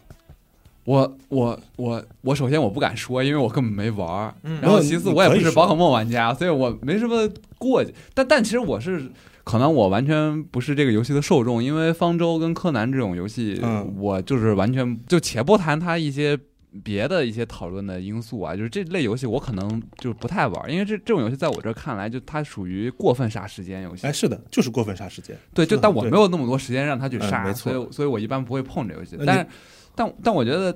[0.85, 4.35] 我我我我首先我不敢说，因为我根本没玩儿。
[4.43, 7.27] 嗯然后其次我也不是宝可梦玩家，所以我没什么
[7.57, 7.95] 过去。
[8.13, 9.11] 但但其实我是
[9.45, 16.39] 可能我完全不是这个游戏的受众，因为方舟跟柯南这种游戏，嗯我就是完全就且不谈它一些。
[16.83, 24.07] 别的一些讨论的因素啊，就是这类游戏我可能就不太玩儿，因为这这种游戏在我这儿看来，就它属于过分杀时间游戏。
[24.07, 25.37] 哎，是的，就是过分杀时间。
[25.53, 29.25] 对，就但我没有那么多时间让他去杀，嗯所以所以我一般不会碰这游戏呃。
[29.25, 29.47] 但是，
[29.95, 30.73] 但但我觉得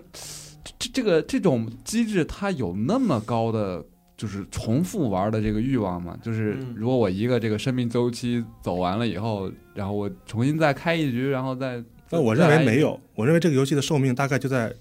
[0.63, 3.85] 这这这个这种机制，它有那么高的
[4.17, 6.17] 就是重复玩的这个欲望吗？
[6.23, 14.73] 就是嗯如果我一个这个生命周期走完了以后，然后我重新再开一局，然后再但我认为没有，我认为这个游戏的寿命大概就在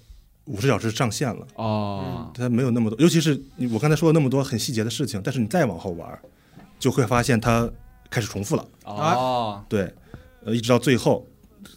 [0.48, 1.48] 五十小时上限了。
[1.56, 3.40] 哦，它没有那么多，尤其是
[3.72, 6.20] 我刚才说了那么多很细节的事情，但是你再往后玩，
[6.80, 7.70] 就会发现它
[8.10, 8.66] 开始重复了。
[8.86, 9.94] 哦，对，
[10.44, 11.26] 呃，一直到最后，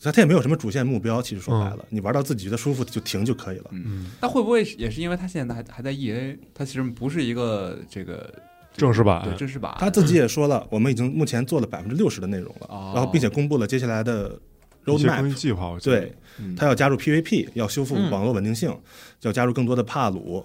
[0.03, 1.21] 它它也没有什么主线目标。
[1.21, 3.67] 其实说白嗯了，你玩到自己觉得舒服就停就可以了。
[3.73, 8.33] 嗯，那会不会也是因为它现在还还在 E A，它其实不是一个这个
[8.77, 14.39] 正式版对正式版，他自己也说了，我们已经目前做了百分之六十的内容了，哦然后并且公布了接下来的
[14.85, 16.55] roadmap 对，嗯。
[16.57, 18.11] 他要加入 PVP，要修复嗯。
[18.11, 18.77] 网络稳定性，
[19.23, 20.45] 要加入更多的帕鲁。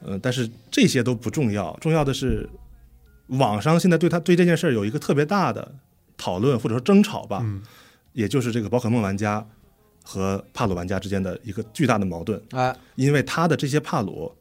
[0.00, 2.48] 呃，但是这些都不重要，重要的是
[3.26, 5.74] 网上现在对它对这件事儿有一个特别大的
[6.16, 7.60] 讨论或者说争吵吧，嗯，
[8.12, 9.44] 也就是这个宝可梦玩家
[10.04, 14.32] 和帕鲁玩家之间的一个巨大的矛盾，哎，因为他的这些帕鲁，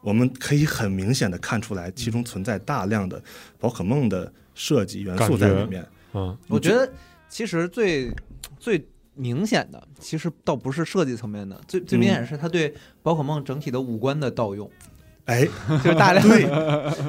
[0.00, 3.22] 我们可以很明显的看出来，其中存在大量的
[3.60, 5.86] 宝可梦的设计元素在里面。
[6.14, 6.90] 嗯，我觉得
[7.34, 8.12] 其实最
[8.60, 14.70] 最明显的，其实倒不是设计层面的，最最明显的是他对宝可梦整体的五官的盗用，
[15.24, 15.44] 哎，
[15.82, 16.46] 就是大量对，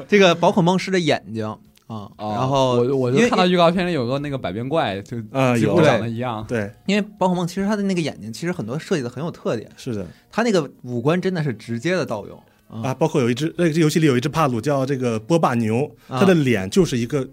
[0.08, 1.46] 这个宝可梦师的眼睛
[1.86, 6.44] 啊，哦然后我我因为就看到预告片里有个那个百变怪，就啊，有几乎长得一样。
[6.48, 17.28] 对，因为宝可梦其实它的那个眼睛，其实很多设计的很有特点，是的，它那个五官真的是直接的盗用，啊，包括有一只那个这游戏里有一只帕鲁叫这个波霸牛，啊它的脸就是一个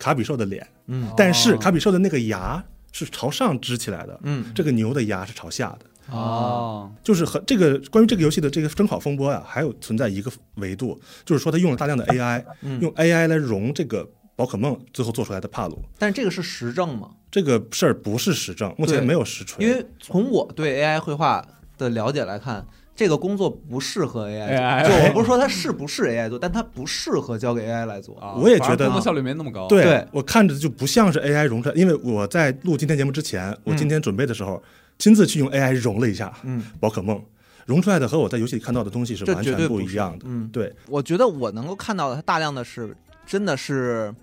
[0.00, 1.08] 卡比兽的脸，嗯。
[1.16, 1.58] 但是哦。
[1.58, 4.52] 卡比兽的那个牙是朝上支起来的，嗯。
[4.52, 5.86] 这个牛的牙是朝下的。
[6.12, 12.80] 哦，就是和这个关于这个游戏的这个争吵风波呀、还有存在一个维度，就是说它用了大量的 AI，、嗯。
[12.80, 15.80] 用 AI 来融这个宝可梦最后做出来的帕鲁。
[15.98, 17.10] 但是这个是实证吗？
[17.30, 19.64] 这个事儿不是实证，目前没有实锤。
[19.64, 21.46] 因为从我对 AI 绘画
[21.78, 22.66] 的了解来看，
[23.00, 24.56] 这个工作不适合 AI 做。
[24.58, 28.14] AI 就我不是说它是不是 AI 做， 但它不适合交给 AI 来做。
[28.18, 29.66] 啊我也觉得工作效率没那么高。
[29.68, 34.62] 对对我看着就不像是 AI 融出来，因为我在录今天节目之前，我嗯今天准备的时候、
[34.98, 37.18] 亲自去用 AI 融了一下嗯宝可梦，
[37.64, 40.26] 融出来的和我在游戏里看到的东西是这完全对不是一样的。
[40.28, 44.14] 嗯，对，我觉得我能够看到的，它大量的是真的是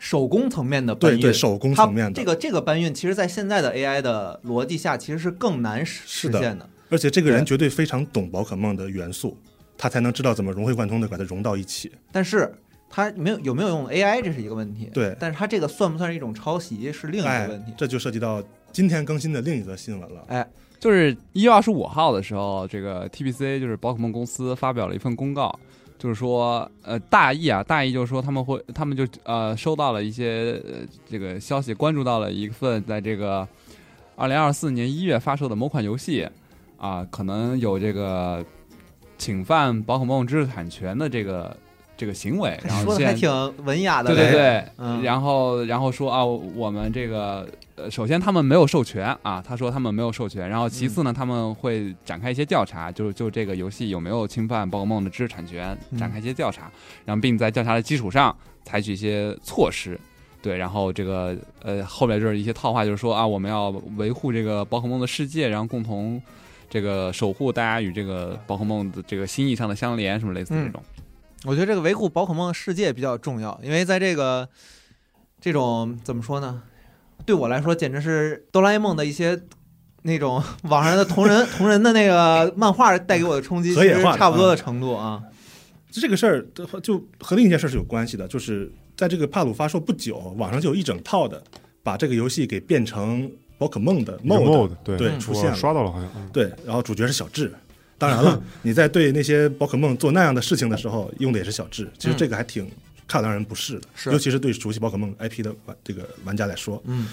[0.00, 1.20] 手工层面的搬运。
[1.20, 6.68] 对对，手工它层面的这个这个搬运，其实在现在的 AI 的逻辑下，其实是更难实是的实现的。
[6.88, 9.36] 而且这个人绝对非常懂宝可梦的元素，
[9.76, 11.90] 他才能知道怎么融会贯通的把它融到一起。
[12.12, 12.52] 但是
[12.88, 14.88] 他没有有没有用 AI，这是一个问题。
[14.94, 20.24] 对但是他这个算不算是一种抄袭，是另一哎个问题。，这就涉及到今天更新的另一则新闻了。
[20.28, 20.46] 哎，
[20.78, 25.58] 就是一月二十五号的时候，这个 TBC 就是宝可梦公司发表了一份公告，
[25.98, 33.46] 就是说，呃，大意啊，大意就是说他们会，他们就呃收到了一些呃这个消息，关注到了一份在这个
[34.14, 36.28] 二零二四年一月发售的某款游戏
[36.86, 38.44] 啊，可能有这个
[39.18, 41.56] 侵犯宝可梦知识产权的这个
[41.96, 43.28] 这个行为，然后说的还挺
[43.64, 44.14] 文雅的。
[44.14, 56.70] 对对对，嗯然后然后说啊，我们这个呃，首先他们没有授权啊，他说他们没有授权，然后其次呢，他们会展开一些调查，就就这个游戏有没有侵犯宝可梦的知识产权，嗯展开一些调查，
[57.04, 59.98] 然后并在调查的基础上采取一些措施。
[60.42, 66.22] 对，然后这个呃，后面就是一些套话，就是说啊，我们要维护这个宝可梦的世界，然后共同
[66.68, 70.82] 这个守护大家与这个宝可梦的这个心意上的相连，什么类似这种。
[71.44, 74.48] 我觉得这个维护宝可梦世界比较重要，因为在这个
[75.40, 76.62] 这种怎么说呢？
[77.24, 79.40] 对我来说，简直是哆啦 A 梦的一些
[80.02, 85.22] 那种网上的同人同人的那个漫画带给我的冲击， 其实差不多的程度啊。
[85.90, 91.42] 这个事儿的话就和另一件事是有关系的，就是在这个帕鲁发售不久，网上就有一整套的
[91.82, 97.52] 把这个游戏给变成宝可梦的一个 mode，mode 对对出现了刷到了好像，嗯对，然后主角是小智。
[97.98, 101.90] 当然了， 你在对那些宝可梦做那样的事情的时候，用的也是小智。
[101.98, 102.70] 其实这个还挺
[103.08, 107.08] 看让人不适的，尤其是对熟悉宝可梦 IP 的玩这个玩家来说，嗯，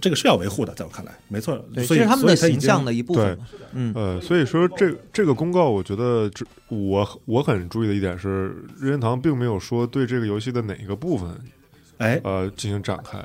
[0.00, 1.62] 这个是要维护的，在我看来，没错。
[1.86, 3.38] 所以是他们的形象的一部分。
[3.74, 11.28] 嗯呃，所以说这这个公告，我觉得这我我很注意的一点是，任天堂并没有说对这个游戏的哪一个部分
[11.98, 13.18] 哎，呃进行展开。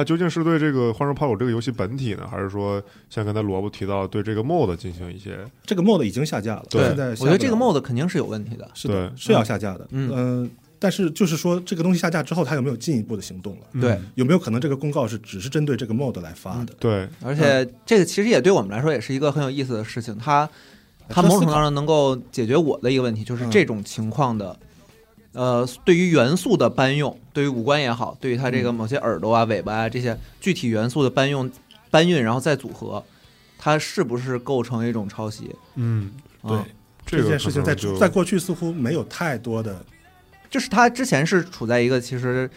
[0.00, 8.66] 它究竟是对这个《幻兽帕鲁》这个游戏本体呢，还是说像刚才萝卜提到对这个 mod 进行一些这个 mod 已经下架了，对现在我觉得这个 mod 肯定是有问题的。
[8.72, 9.86] 是的，是要下架的。
[9.90, 10.48] 嗯呃
[10.82, 13.66] 但是就是说，这个东西下架之后，它有没有进一步的行动了？
[13.78, 16.72] 对嗯有没有可能这个公告是只是针对这个 mod 来发的？
[16.78, 20.48] 对而且这个其实也对我们来说也是一个很有意思的事情，它
[21.06, 24.58] 它值得思考某种程度上能够解决我的一个问题，就是嗯这种情况的，
[25.32, 31.48] 呃，对于元素的搬用，对于五官也好，对于它这个某些耳朵啊、尾巴啊这些具体元素的搬用、
[31.88, 33.04] 搬运，然后再组合，
[33.56, 35.54] 它是不是构成一种抄袭？
[35.76, 36.10] 嗯，
[36.42, 36.66] 对啊，
[37.06, 39.84] 这件事情在在过去似乎没有太多的，
[40.50, 42.50] 就是它之前是处在一个其实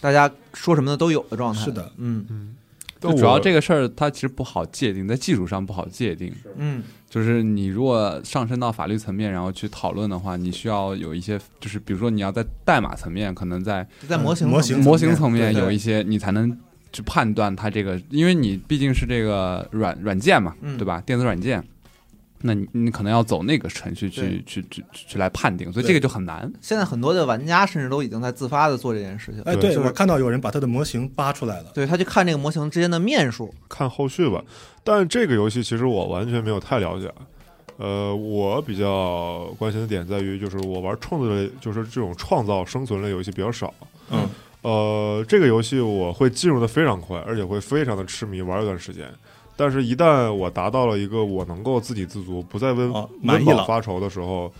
[0.00, 1.64] 大家说什么的都有的状态。
[1.64, 2.55] 是的，嗯嗯，就
[3.00, 6.32] 主要这个个事儿，它其实不好界定，在技术上不好界定。
[6.56, 16.56] 嗯，就是你如果上升到法律层面，然后去讨论的话，你需要有一些，就是比如说你要在代码层面，可能在在模型模型层面模型层面有一些，你才能
[16.92, 21.00] 去判断它这个，因为你毕竟是这个软软件嘛，嗯对吧？
[21.00, 21.62] 电子软件，
[22.46, 26.50] 那你你可能要走那个程序去去去去去来判定，所以这个就很难。
[26.60, 29.42] 现在很多的玩家甚至都已经在自发的做这件事情。
[29.42, 34.42] 哎，对对就是我看到有人把他的模型扒出来了，对他去看这个模型之间的面数，看后续吧。
[34.84, 37.12] 但这个游戏其实我完全没有太了解。
[37.78, 43.74] 呃，我比较关心的点在于，就是我玩创作类，就是这种创造生存类游戏比较少。
[44.10, 44.26] 嗯，
[44.62, 49.06] 呃，这个游戏我会进入的非常快，而且会非常的痴迷，玩一段时间。
[49.56, 52.92] 但是，一旦我达到了一个我能够自给自足，不再温
[53.22, 54.52] 温饱发愁的时候，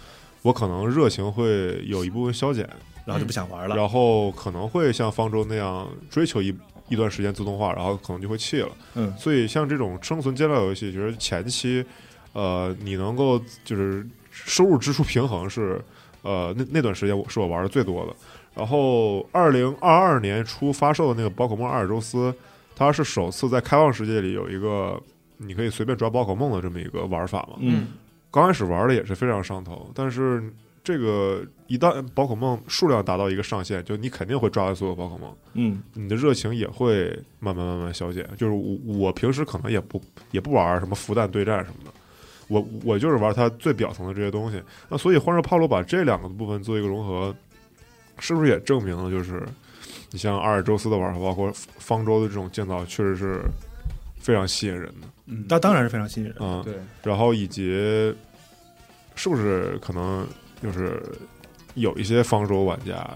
[0.43, 2.67] 我可能热情会有一部分消减，
[3.05, 3.77] 然后就不想玩了。
[3.77, 6.55] 然后可能会像方舟那样追求一
[6.89, 8.71] 一段时间自动化，然后可能就会弃了。
[8.95, 11.85] 嗯，所以像这种生存煎料游戏，其实前期，
[12.33, 15.79] 呃，你能够就是收入支出平衡是，
[16.23, 18.15] 呃，那那段时间我是我玩的最多的。
[18.55, 22.35] 然后，二零二二年初发售的那个宝可梦阿尔宙斯，
[22.77, 25.03] 它是首次在开放世界里有一个
[25.39, 27.57] 你可以随便抓宝可梦的这么一个玩法嘛。
[27.59, 27.89] 嗯，
[28.31, 30.53] 刚开始玩的也是非常上头，但是
[30.85, 37.09] 这个一旦宝可梦数量达到一个上限，就你肯定会抓完所有宝可梦，嗯你的热情也会
[37.41, 38.29] 慢慢慢慢消减。
[38.37, 40.01] 就是我我平时可能也不
[40.31, 41.91] 也不玩什么福弹对战什么的，
[42.49, 44.63] 我我就是玩它最表层的这些东西。
[44.89, 47.35] 那所以欢乐帕鲁把这两个部分做一个融合，
[48.19, 49.43] 是不是也证明了就是
[50.17, 53.43] 你像阿尔宙斯的玩法，包括方舟的这种建造，确实是
[54.19, 56.35] 非常吸引人的嗯，那当然是非常吸引人。
[56.39, 56.63] 啊。
[56.65, 57.71] 对，然后以及
[59.15, 60.27] 是不是可能
[60.63, 61.03] 就是
[61.75, 63.07] 有一些方舟玩家，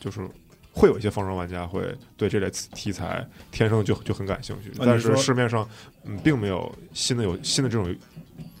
[0.00, 0.26] 就是
[0.72, 5.68] 会有一些方舟玩家会对这类题材天生就就很感兴趣，但是市面上
[6.06, 7.94] 嗯并没有新的有新的这种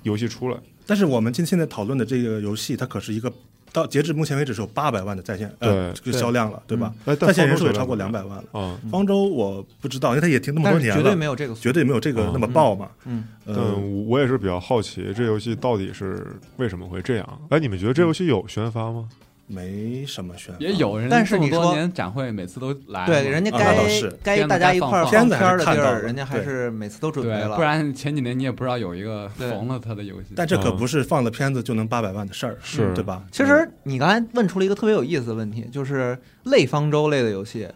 [0.02, 0.60] 游戏出来。
[0.86, 3.32] 但是我们今现在讨论的这个游戏，它可是一个
[3.72, 6.92] 到截至目前为止是有八百万的在线呃对这个销量了，对吧？
[7.18, 8.60] 在线人数也超过两百万了。
[8.60, 12.90] 啊，方舟我不知道，因为它也停那么多年了，绝对没有这个，绝对没有这个那么爆嘛。
[13.06, 16.26] 嗯，但呃，我也是比较好奇，这游戏到底是
[16.58, 17.40] 为什么会这样？
[17.48, 19.08] 哎，你们觉得这游戏有宣发吗？
[19.52, 23.74] 没什么宣发，也有人，但是你说展会每次都来，对，人家啊
[24.22, 30.28] 该该大家一块儿该放放片的地儿，人家还是每次都准备，了，不然前几年你也不知道有一个对缝了他的游戏。
[30.34, 33.22] 但这可嗯不是放了片子就能八百万的事儿，是对吧？
[33.30, 37.68] 其实你刚才问出了一个特别有意思的问题，就是类方舟类的游戏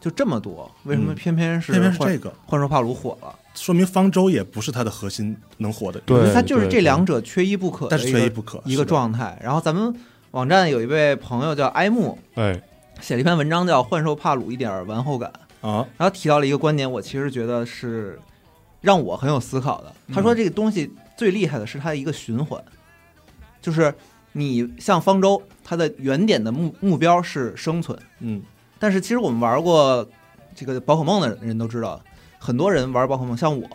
[0.00, 3.34] 就这么多，为什么嗯偏偏是偏偏是这个，幻兽帕鲁火了？
[3.54, 8.60] 说明方舟也不是它的核心能火的，对它就是这两者缺一不可的但是缺一不可。
[8.64, 9.38] 一个，状态。
[9.40, 9.94] 然后咱们
[10.34, 12.60] 网站有一位朋友叫埃木，哎，
[13.00, 15.32] 写了一篇文章叫《幻兽帕鲁一点玩后感》，
[15.68, 18.18] 啊，然后提到了一个观点，我其实觉得是
[18.80, 19.94] 让我很有思考的。
[20.12, 22.60] 他说这个东西最厉害的是它的一个循环，
[23.62, 23.94] 就是
[24.32, 28.42] 你像方舟，它的原点的目目标是生存，嗯
[28.80, 30.04] 但是其实我们玩过
[30.52, 32.02] 这个宝可梦的人都知道，
[32.40, 33.68] 很多人玩宝可梦，像我，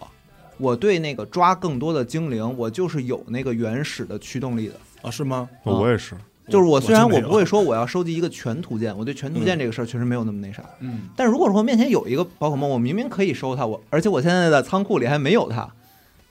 [0.57, 4.73] 我对那个抓更多的精灵，我就是有那个原始的驱动力的。
[5.01, 5.49] 啊，是吗？
[5.63, 6.13] 我也是，
[6.49, 10.63] 就是我虽然我不会说我要收集一个全图鉴，我对全图鉴嗯这个事儿确实没有那么那啥。
[10.79, 15.71] 嗯，但如果说面前有一个宝可梦，我明明可以收它，我而且我现在的仓库里还没有它，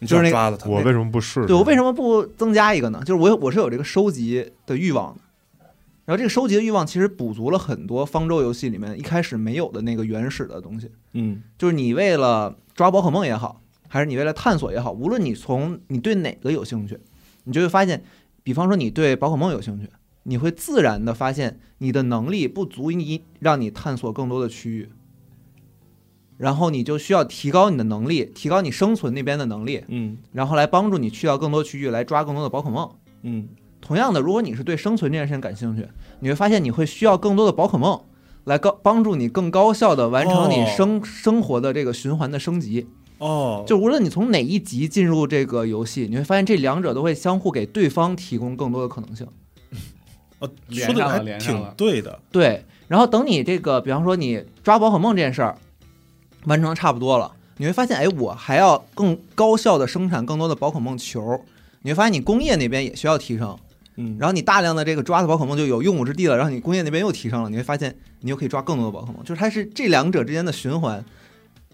[0.01, 1.47] 你就是那个抓了它，我为什么不试？
[1.47, 3.01] 对我为什么不增加一个呢？
[3.05, 5.21] 就是我有我是有这个收集的欲望的。
[6.05, 16.99] 然后这个收集的欲望其实补足了很多方舟游戏里面一开始没有的那个原始的东西，嗯就是你为了抓宝可梦也好，还是你为了探索也好，无论你从你对哪个有兴趣，
[17.45, 18.03] 你就会发现，
[18.43, 19.87] 比方说你对宝可梦有兴趣，
[20.29, 24.91] 你会自然的发现你的能力不足以让你探索更多的区域，
[26.37, 32.91] 然后你就需要提高你的能力，提高你生存那边的能力，嗯然后来帮助你去到更多区域来抓更多的宝可梦。
[33.23, 33.49] 嗯
[33.81, 35.89] 同样的，如果你是对生存这件事情感兴趣，
[36.21, 37.99] 你会发现你会需要更多的宝可梦
[38.45, 42.87] 来高帮助你更高效的完成你哦生、生活的这个循环的升级。
[43.19, 49.27] 哦，就无论你从哪一级进入这个游戏，你会发现这两者都会相互给对方提供更多的可能性。
[50.39, 55.57] 哦说的还挺对的，对，然后等你这个，比方说你抓宝可梦这件事儿
[56.45, 61.41] 完成差不多了，你会发现，哎，我还要更高效的生产更多的宝可梦球。
[61.83, 63.57] 你会发现你工业那边也需要提升，
[63.97, 71.05] 嗯，然后你大量的这个抓的宝可梦就有用武之地了，然后你工业那边又提升了，你会发现你又可以抓更多的宝可梦，就是它是这两者之间的循环。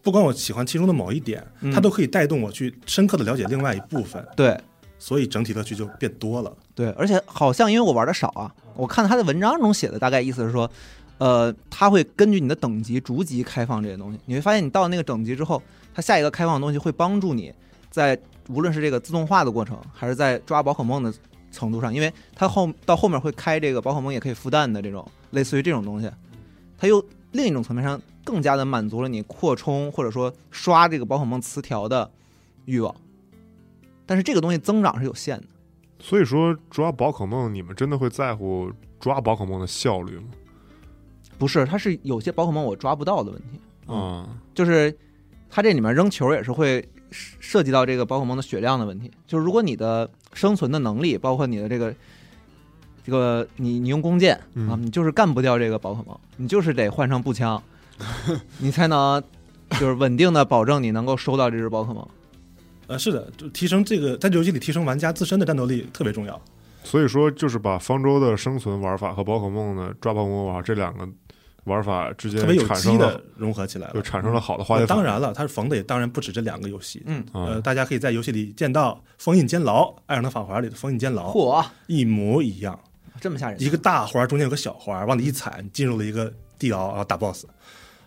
[0.02, 4.60] 不管我喜欢其中的某一点，嗯它都可以带动我去深刻的了解另外一部分，对
[5.04, 6.50] 所以整体乐趣就变多了。
[6.74, 10.70] 对，而且好像因为我玩的少啊，我看他的文章中写的大概意思是说，
[11.18, 14.18] 呃，他会根据你的等级逐级开放这些东西。
[14.24, 17.52] 你会发现，你到那个等级之后，它下一个开放的东西会帮助你
[17.90, 21.12] 在无论是这个自动化的过程，还是在抓宝可梦的
[21.52, 26.10] 程度上，因为它后到后面会开这个宝可梦也可以孵蛋的这种类似于这种东西，
[26.78, 32.10] 它又另一种层面上更加的满足了你扩充或者说刷这个宝可梦词条的
[32.64, 32.94] 欲望。
[34.06, 35.46] 但是这个东西增长是有限的。
[36.00, 40.24] 所以说抓宝可梦，你们真的会在乎抓宝可梦的效率吗？
[41.38, 43.60] 不是，它是有些宝可梦我抓不到的问题，
[43.92, 44.94] 啊、就是
[45.50, 49.10] 它这里面扔球也是会涉涉及到这个宝可梦的血量的问题。
[49.26, 51.94] 就是如果你的生存的能力，包括你的这个
[53.02, 57.62] 这个你你用弓箭嗯啊，你就是干不掉这个宝可梦，你就是得换上步枪，
[58.58, 59.22] 你才能
[59.70, 62.06] 就是稳定的保证你能够收到这只宝可梦。
[62.86, 66.40] 呃，是的，就提升这个在这游戏里提升玩家自身的战斗力特别重要。
[66.82, 71.08] 所以说就是把方舟的生存玩法和宝可梦的抓宝可梦玩法这两个
[71.64, 75.02] 玩法之间特别有机的融合起来了，就产生了好的化呃学反应。
[75.02, 77.02] 当然了，它是缝的也当然不止这两个游戏。
[77.06, 82.78] 嗯，啊呃，大家可以在游戏里见到封印监牢，《艾尔登法环》里的封印监牢嚯，一模一样，
[83.18, 83.62] 这么吓人！
[83.62, 87.46] 一个大环中间有个小环，往里一踩，你进入了一个地牢，然后打 BOSS。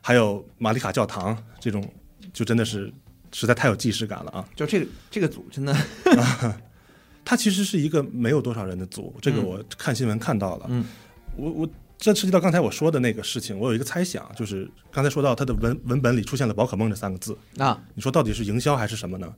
[0.01, 1.84] 还有玛丽卡教堂这种，
[2.32, 2.93] 就真的是
[3.40, 4.50] 实在太有既视感了啊！
[4.56, 5.76] 就这个这个组真的
[7.24, 10.66] 它其实是一个没有多少人的组，这个嗯我看新闻看到了。
[10.70, 10.84] 嗯，
[11.36, 11.70] 我我
[12.00, 19.32] 这涉及到刚才我说的那个事情，我有一个猜想，就是刚才说到它的文文本里出现了“宝可梦”这三个字，啊，你说到底是营销还是什么呢？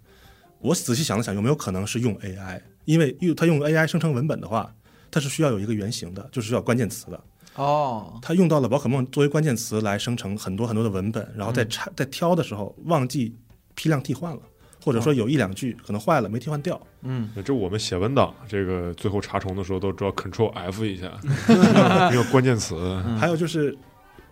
[0.62, 2.62] 我仔细想了想，有没有可能是用 AI？
[2.86, 4.74] 因为用它用 AI 生成文本的话，
[5.12, 7.22] 它是需要有一个原型的，就是需要关键词的。
[7.56, 13.36] 哦，它用到了宝可梦作为关键词来生成很多很多的文本，然后在嗯拆在挑的时候忘记
[13.80, 14.42] 批量替换了，
[14.84, 16.78] 或者说有一两句可能坏了没替换掉。
[17.04, 21.10] 嗯，这我们写文档，这个最后查重的时候都知道 Control F 一下，
[22.12, 22.76] 一个关键词。
[23.08, 23.74] 嗯还有就是，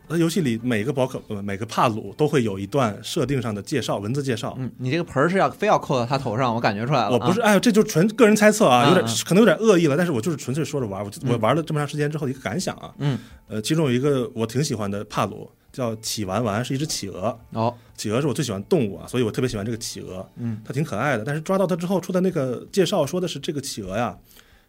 [0.09, 4.53] 那游戏里每个宝可呃每个帕鲁都会有一段设定上的介绍，文字介绍。
[4.57, 7.11] 嗯，你这个盆儿是要非要扣到他头上，我感觉出来了。
[7.11, 11.01] 我不是，啊，哎呦，这就纯个人猜测啊，有点可能有点恶意了，但是我就是纯粹说着玩。
[11.01, 13.17] 我嗯我玩了这么长时间之后的一个感想啊，嗯，
[13.47, 17.39] 呃，其中有一个我挺喜欢的帕鲁，叫企丸丸，是一只企鹅。
[17.51, 20.27] 哦，企鹅是我最喜欢动物啊，所以我特别喜欢这个企鹅。
[20.37, 21.23] 嗯，它挺可爱的。
[21.23, 24.17] 但是抓到它之后出的那个介绍说的是这个企鹅呀，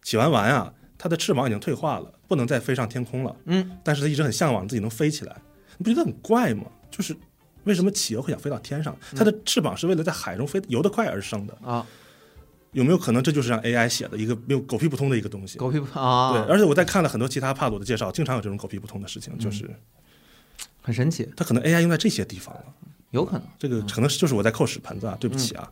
[0.03, 3.35] 企丸丸啊，它的翅膀已经退化了，不能再飞上天空了。
[3.45, 5.35] 嗯，但是它一直很向往自己能飞起来，
[5.79, 6.65] 你不觉得很怪吗？
[6.91, 7.17] 就是
[7.63, 8.95] 为什么企鹅会想飞到天上？
[9.15, 11.57] 它的翅膀是为了在海中飞游得快而生的。
[11.63, 11.83] 啊，
[12.73, 15.57] 有没有可能这就是让 AI 写的一个没有狗屁不通的一个东西？
[15.57, 19.69] 狗屁不通啊，对，而且我在看了很多其他帕鲁的介绍，经常有这种狗屁不通的事情，就是
[20.81, 22.63] 很神奇，它可能 AI 用在这些地方了。
[23.11, 25.71] 有可能这个可能是就是我在扣屎盆子啊，对不起啊。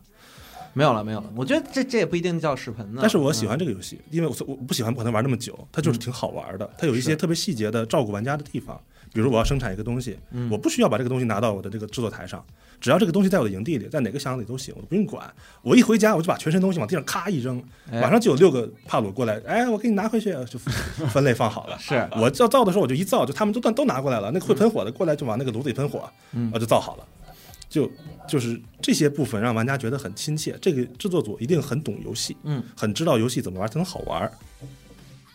[0.74, 1.32] 没有了，没有了。
[1.34, 6.68] 我觉得这这也不一定叫屎盆子，但是我喜欢嗯这个游戏，因为我我不喜欢可能玩那么久，它就是挺好玩的。
[6.76, 8.80] 它有一些特别细节的照顾玩家的地方，
[9.12, 12.44] 比如我要生产一个东西，嗯我不需要把这个东西拿到我的这个制作台上，
[12.80, 15.28] 只要这个东西在我的营地里，在哪个箱子里都行，我不用管。
[15.62, 20.58] 我一回家我就把全身东西往地上咔一扔，哎马上就有六个帕鲁过来，哎，我给你拿回去，就
[21.08, 21.78] 分类放好了。
[21.80, 27.04] 是我要造的时候我就一造，就他们都都拿过来了，那个会喷火的过来就往那个炉子里喷火，嗯我就造好了。
[27.68, 27.90] 就
[28.26, 34.30] 就是这些部分让玩家觉得很亲切，这个制作组一定很懂游戏，嗯，很知道游戏怎么玩才能好玩。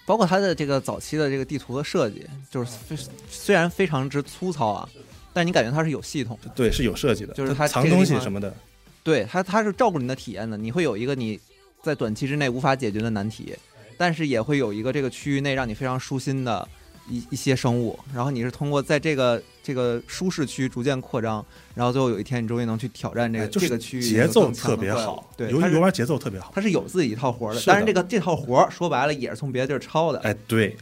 [0.06, 2.96] 包括它的这个早期的这个地图的设计，就是非
[3.30, 4.90] 虽然非常之粗糙啊，
[5.32, 6.50] 但你感觉它是有系统的。
[6.56, 8.54] 对，是有设计的，就是它藏东西什么的。
[9.02, 10.58] 对它，它是照顾你的体验的。
[10.58, 11.40] 你会有一个你
[11.82, 13.56] 在短期之内无法解决的难题，
[13.98, 16.68] 但是也会有一个这个区域内让你非常舒心的
[17.10, 17.98] 一一些生物。
[18.14, 21.44] 然后你是通过在这个这个舒适区逐渐扩张，
[21.74, 26.52] 然后最后有一天你终于能去挑战这个、哎就是这个区域节奏特别好，对，游游玩节奏特别好。
[26.54, 27.60] 它是有自己一套活儿的。
[27.60, 30.20] 是的但是这个这套活儿说白了也是从别的地儿抄的。
[30.20, 30.76] 哎，对，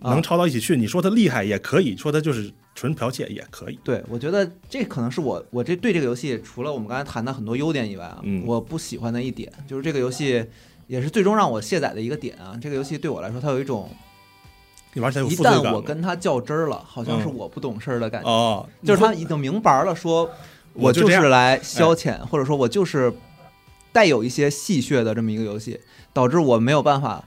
[0.00, 0.76] 啊能抄到一起去。
[0.76, 3.78] 你说它厉害也可以，说它就是纯剽窃也可以。
[3.82, 10.44] 对，我觉得这可能是我我这对这个游戏除了我们刚才谈的很多优点以外啊，嗯我不喜欢的一点就是这个游戏
[10.86, 12.58] 也是最终让我卸载的一个点啊。
[12.60, 13.90] 这个游戏对我来说，它有一种
[14.94, 17.34] 你玩起来有一负罪感吗旦我跟他较真儿了，好像是嗯。
[17.34, 18.28] 我不懂事儿的感觉。
[18.28, 20.30] 哦，就是他已经明白了，说
[20.72, 23.12] 我就是来消遣，或者说我就是
[23.92, 25.78] 带有一些戏谑的这么一个游戏，
[26.12, 27.22] 导致我没有办法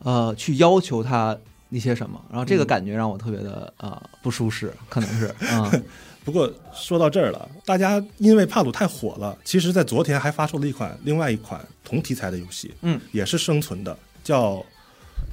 [0.00, 1.36] 呃去要求他
[1.70, 2.66] 一些什么，然后这个嗯。
[2.66, 5.84] 感觉让我特别的呃不舒适，可能是嗯。
[6.22, 14.56] 不过说到这儿了，大家因为帕鲁太火了，其实在昨天还发售了一款另外一款同题材的游戏，嗯，也是生存的，叫《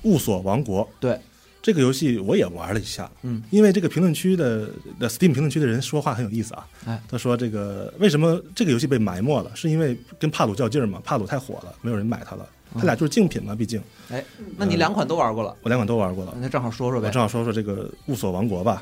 [0.03, 0.85] 雾锁王国》。
[0.97, 1.19] 对，
[1.67, 12.79] 这个游戏我也玩了一下，嗯，因为这个评论区的的 Steam 评论区的人说话很有意思啊，哎，他说这个为什么这个游戏被埋没了，是因为跟帕鲁较劲儿嘛，帕鲁太火了，没有人买它了，嗯。
[12.79, 14.23] 它俩就是竞品嘛，毕竟哎，
[14.55, 17.21] 那你两款都玩过了，我两款都玩过了，那正好说说呗我正。
[17.21, 18.81] 好说说这个《雾锁王国》吧，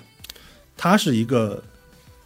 [0.78, 1.64] 它是一个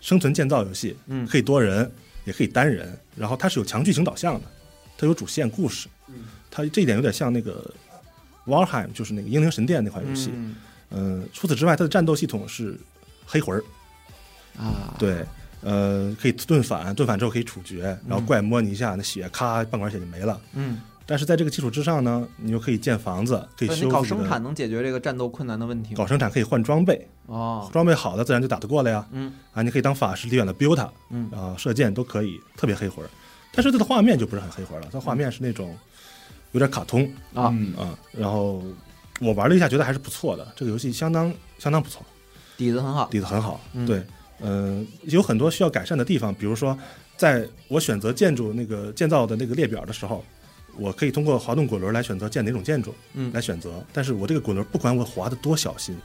[0.01, 1.89] 生存建造游戏，嗯可以多人，
[2.25, 4.47] 也可以单人，然后它是有强剧情导向的，
[4.97, 5.87] 它有主线故事，
[6.51, 7.73] 它这一点有点像那个
[8.49, 10.31] Warheim，就是那个英灵神殿那款游戏。
[10.33, 10.55] 嗯
[10.91, 12.75] 嗯、除此之外，它的战斗系统是
[13.23, 13.63] 黑魂儿，
[14.59, 15.23] 啊，对，
[15.61, 20.41] 呃，可以盾反，盾反之后可以处决，然后怪摸你一下，那血咔半管血就没了。
[20.53, 25.97] 嗯，但是在这个基础之上呢，你又可以建房子，可以修搞生产能解决这个战斗困难的问题吗？
[25.97, 29.05] 搞生产可以换装备，哦，装备好的自然就打得过了呀。
[29.11, 33.09] 嗯啊，你可以当法师离远了 build 它，嗯啊，射箭都可以，特别黑魂儿。
[33.51, 35.77] 但是它的画面就不是很黑魂儿了，它画面是那种
[36.51, 37.97] 有点卡通啊，嗯啊。
[38.11, 38.63] 然后
[39.19, 42.05] 我玩了一下，觉得还是不错的，这个游戏相当相当不错，
[42.57, 43.07] 底子很好。
[43.09, 43.59] 底子很好。
[43.73, 44.03] 嗯对，
[44.41, 46.77] 嗯、有很多需要改善的地方，比如说，
[47.17, 50.23] 在我选择建筑那个建造的那个列表的时候，
[50.77, 53.83] 我可以通过滑动滚轮来选择建哪种建筑，嗯来选择。
[53.91, 55.97] 但是我这个滚轮不管我滑的多小心，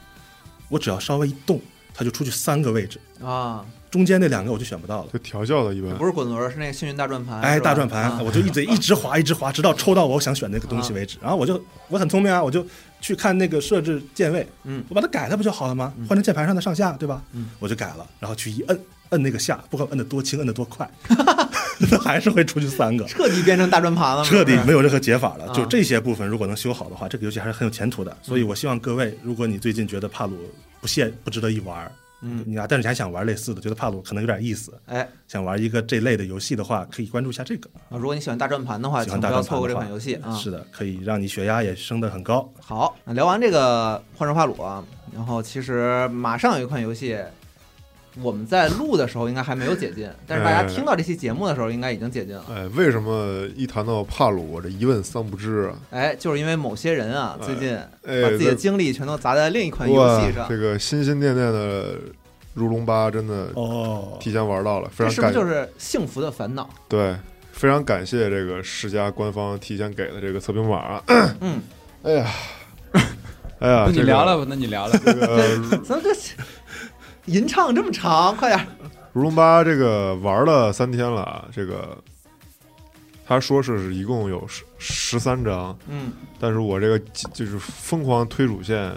[0.69, 1.61] 我只要稍微一动，
[1.95, 5.09] 它就出去三个位置，啊，中间那两个我就选不到了。
[5.13, 6.05] 就调教的一般不。
[6.05, 7.39] 是滚轮，是那个幸运大转盘。
[7.41, 11.17] 哎，大转盘，啊我就一直 一直滑，一直滑，直到抽到我想选那个东西为止。
[11.21, 12.65] 然后我就我很聪明啊，我就
[12.99, 16.05] 去看那个设置键位，嗯我把它改了不就好了吗嗯？
[16.07, 17.21] 换成键盘上的上下，对吧？
[17.31, 18.79] 嗯我就改了，然后去一摁
[19.11, 20.89] 摁那个下，不管摁得多轻，摁得多快，
[21.79, 24.25] 那还是会出去三个， 彻底变成大转盘了？
[24.25, 25.45] 彻底没有任何解法了。
[25.45, 28.15] 啊就这些部分，如果能修好的话，这个游戏还是很有前途的。
[28.21, 30.35] 所以我希望各位，如果你最近觉得帕鲁
[30.85, 37.67] 不屑不值得一玩，嗯，你啊，但是你还想玩类似的，觉得帕鲁可能有点意思，哎，想玩一个这类的游戏的话，可以关注一下这个。
[37.89, 40.31] 啊如果你喜欢大转盘的话，喜欢大请不要错过这款游戏啊。
[40.35, 42.47] 是的，可以让你血压也升得很高。
[42.61, 47.17] 好，那聊完这个《幻兽帕鲁》啊，然后其实马上有一款游戏，
[48.21, 52.45] 我们在录的时候应该还没有解禁，但是大家哎听到这期节目的时候应该已经解禁了。
[52.49, 55.75] 哎，为什么一谈到帕鲁，我这一问三不知啊？
[55.91, 61.95] 哎，就是因为某些人啊，最近哎，把自己的精力全都砸在另一款游戏上，这个心心念念的
[62.53, 66.69] 如龙八真的哦，提前玩到了，非这常感是不是就是幸福的烦恼？
[66.87, 67.15] 对，
[67.51, 71.03] 非常感谢这个世嘉官方提前给的这个测评码啊。
[71.41, 71.61] 嗯，
[72.03, 72.31] 哎呀，
[73.59, 74.97] 哎呀， 那你聊聊吧，那你聊聊。
[74.99, 76.13] 这个咱这
[77.25, 78.65] 吟唱这么长，快点儿！
[79.13, 81.97] 如龙八这个玩了三天了啊，这个
[83.25, 86.99] 他说是一共有十十三章，嗯但是我这个
[87.33, 88.91] 就是疯狂推主线，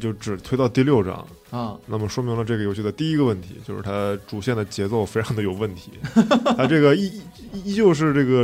[0.00, 1.26] 就只推到第六章。
[1.50, 5.92] 啊，那么说明了这个游戏的第一个问题，就是它主线的节奏非常的有问题。
[6.56, 7.06] 它这个依
[7.52, 8.42] 依依旧是这个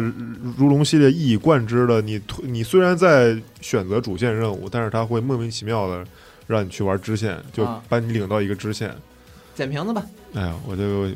[0.57, 6.07] 如龙系列一以贯之的，你推你虽然在选择主线任务，但是它会莫名其妙的
[6.51, 8.95] 让你去玩支线，就啊把你领到一个支线。
[9.55, 10.05] 捡瓶子吧。
[10.35, 11.09] 哎呀，我就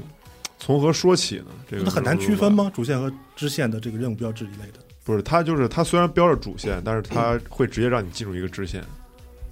[0.59, 1.47] 从何说起呢？
[1.69, 2.53] 这个那很难区分？
[2.53, 2.71] 吗？
[2.75, 8.83] 主线和支线的这个任务标志一类的不是，它就是它虽然标着主线，但是它会直接让你进入一个支线。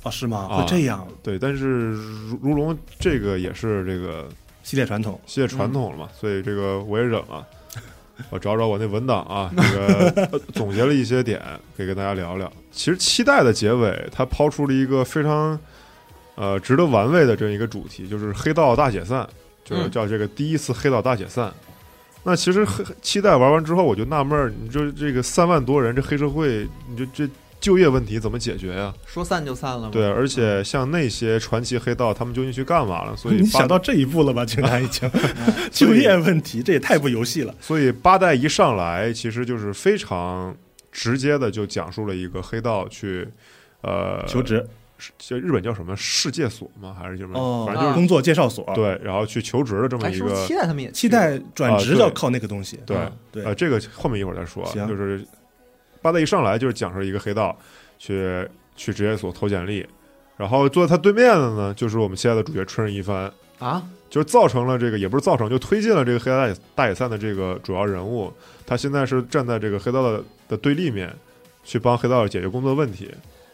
[0.03, 0.11] 啊？
[0.11, 0.49] 是吗？
[0.51, 1.07] 啊会这样？
[1.23, 4.29] 对，但是如如龙这个也是这个
[4.63, 7.47] 系列传统系列传统了嘛，所以这个我也忍了。
[8.31, 11.41] 我找找我那文档啊， 这个呃总结了一些点，
[11.77, 12.51] 可以跟大家聊聊。
[12.71, 15.59] 其实期待的结尾，它抛出了一个非常
[16.35, 19.29] 呃值得玩味的这样一个主题，就是黑道大解散，
[19.65, 21.53] 就是嗯叫这个第一次黑道大解散。
[22.25, 27.29] 那其实黑期待玩完之后，我就纳闷儿，你说这个三万多人，这黑社会，你就这
[27.61, 28.95] 就业问题怎么解决呀？
[29.07, 29.91] 说散就散了吗？
[29.93, 33.17] 对，而且像那些传奇黑道，他们究竟去干嘛了？
[33.17, 34.45] 所以你想到这一步了吧？
[34.45, 37.53] 竟然已经嗯就业问题，这也太不游戏了。
[37.61, 40.57] 所以八代一上来，其实就是非常
[40.93, 43.27] 直接的就讲述了一个黑道去，
[43.81, 44.65] 呃，求职
[45.19, 46.97] 就日本叫什么世界所吗？
[46.99, 47.39] 还是什么？
[47.39, 52.79] 哦反正就是、工作介绍所，对，然后去求职的这么哎，一个期待他们也期待转职要靠那个东西。
[52.87, 55.25] 对嗯对呃，这个后面一会儿再说就是
[56.01, 57.57] 八代一上来就是讲述一个黑道
[57.99, 58.47] 去
[58.77, 59.87] 去职业所投简历，
[60.37, 63.33] 然后坐在他对面的呢，就是我们亲爱的主角春日一番。
[63.59, 63.83] 啊？
[64.11, 68.31] 就造成了这个，也不是造成，就推进了这个黑道大野大解散的这个主要人物。
[68.67, 71.11] 他现在是站在这个黑道的的对立面，
[71.65, 73.09] 去帮黑道解决工作问题。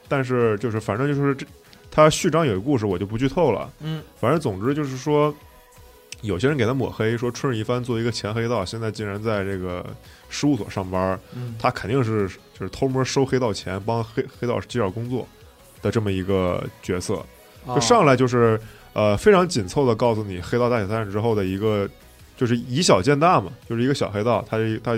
[0.09, 1.47] 但是就是反正就是这，
[1.91, 3.71] 他序章有一个故事，我就不剧透了。
[3.81, 5.35] 嗯反正总之就是说，
[6.23, 9.85] 有些人给他抹黑，说春日一番作为一个前黑道，现在竟然在这个
[10.29, 12.29] 事务所上班，嗯他肯定是
[12.59, 15.27] 就是偷摸收黑道钱，帮黑黑道介绍工作
[15.83, 17.15] 的这么一个角色。
[17.65, 18.59] 哦就上来就是
[18.95, 21.89] 呃非常紧凑的告诉你黑道大解散之后的一个，
[22.37, 24.97] 就是以小见大嘛，就是一个小黑道，他他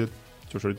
[0.49, 0.75] 就是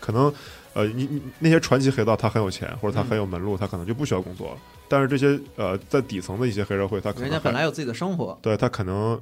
[0.00, 0.32] 可能
[0.72, 4.56] 呃你你那些传奇黑道他很有钱或者他很有门路，他可能就不需要工作了，
[4.88, 9.20] 但是这些呃在底层的一些黑社会，他可能人家本来有自己的生活，对他可能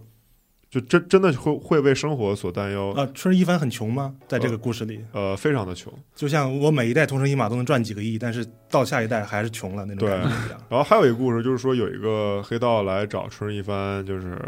[0.71, 4.15] 就真真的会会为生活所担忧，啊，春日一帆很穷吗？
[4.29, 5.91] 在这个故事里，呃非常的穷。
[6.15, 10.61] 就像我每一代同生一马都能赚几个亿，但是到下一代还是穷了那种感觉一样。
[10.69, 14.39] 然后还有一个故事，就是说有一个黑道来找春日一帆，就是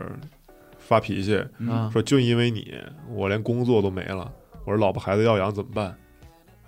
[0.78, 2.74] 发脾气，啊说就因为你，
[3.08, 4.30] 我连工作都没了，
[4.66, 5.96] 我说老婆孩子要养怎么办？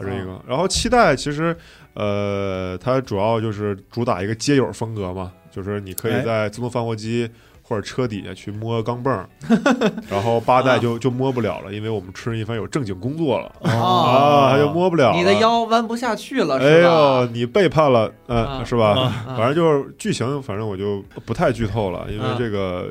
[0.02, 1.56] 他这个，然后七代其实，
[1.94, 6.22] 呃，它主要就是主打一个街友风格嘛，就是你可以哎。
[6.22, 7.28] 在自动翻货机
[7.62, 9.28] 或者车底下去摸钢镚儿，
[10.10, 13.50] 然后八代就就摸不了了，因为我们吃人一番有正经工作了。
[13.60, 13.70] 哦。
[13.70, 15.16] 啊，他就摸不了了。
[15.16, 17.28] 你的腰弯不下去了，哎是呦，吧？
[17.32, 18.90] 你背叛了，嗯，啊是吧？
[18.98, 19.34] 啊。
[19.36, 22.36] 反正就是剧情，反正我就不太剧透了，因为啊。
[22.38, 22.88] 这个，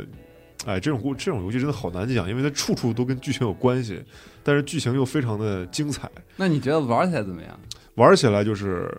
[0.66, 4.02] 哎，这种故这种游戏真的好难讲，因为它处处都跟剧情有关系，
[4.44, 7.60] 但是剧情又非常的精彩，那你觉得玩起来怎么样？
[7.96, 8.90] 玩起来就是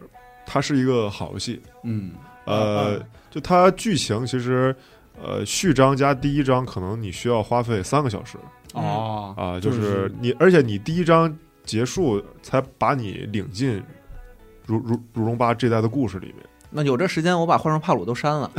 [0.47, 1.61] 它是一个好游戏。
[1.83, 2.13] 嗯，
[2.45, 4.75] 呃，就它剧情其实，
[5.21, 8.39] 呃，序章加第一章可能你需要花费三个小时
[8.75, 11.35] 嗯哦，啊，就就是是你，而且你第一章
[11.65, 13.83] 结束才把你领进
[14.67, 16.37] 如如如龙八这代的故事里面。
[16.73, 18.51] 那有这时间，我把幻兽帕鲁都删了。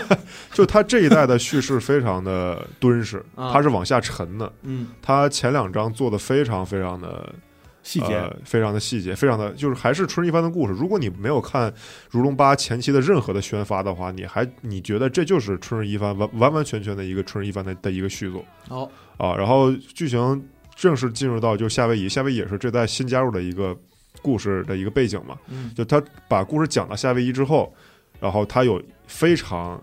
[0.52, 4.52] 就他这一代的叙事非常的敦实， 啊它是往下沉的。
[4.62, 7.34] 嗯他前两章做的非常非常的
[7.82, 10.72] 细节、呃非常的细节，非常的就是还是春日一番的故事。
[10.72, 11.70] 如果你没有看
[12.10, 19.34] 《如龙八》前期的任何的宣发的话，你还你觉得这就是春日一番完完完全全的一个春日一番的的一个续作哦啊。
[19.34, 20.46] 然后剧情
[20.76, 23.76] 正式进入到就夏威夷，夏威夷也是这代新加入的一个
[24.22, 25.36] 故事的一个背景嘛。
[25.48, 27.74] 嗯就他把故事讲到夏威夷之后，
[28.20, 29.82] 然后他有非常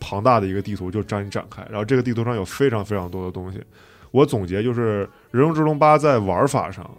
[0.00, 3.62] 庞大的一个地图就让你展开，然后这个地图上有非常非常多的东西。
[4.10, 6.90] 我总结就是《人中之龙八》在玩法上，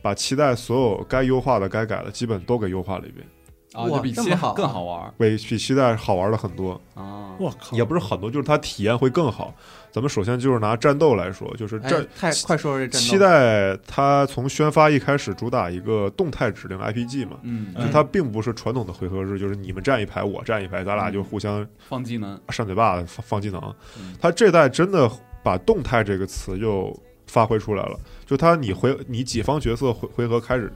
[0.00, 3.26] 把期待所有该优化的、该改的，基本都给优化了一遍，
[3.74, 6.80] 啊，比七这么好啊更好玩比比期待好玩了很多。
[6.94, 7.36] 啊。
[7.38, 9.54] 我靠，也不是很多，就是它体验会更好。
[9.96, 24.14] 咱们首先就是拿战斗来说，就是哎战太快说说这战斗，期待它从宣发一开始主打一个动态指令 IPG 嘛，嗯，它并不是传统的回合制，就是你们站一排，我站一排，咱俩就互相放技能，扇嘴巴子放放技能嗯。
[24.20, 25.10] 它这代真的
[25.42, 26.94] 把动态这个词又
[27.26, 30.70] 发挥出来了，就它你回你己方角色回回合开始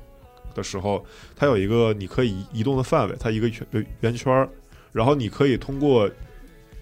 [0.54, 1.04] 的时候，
[1.36, 4.48] 它有一个你可以移动的范围，它一个圆圆圈儿，
[4.92, 6.10] 然后你可以通过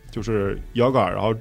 [0.08, 1.34] 就是摇杆，然后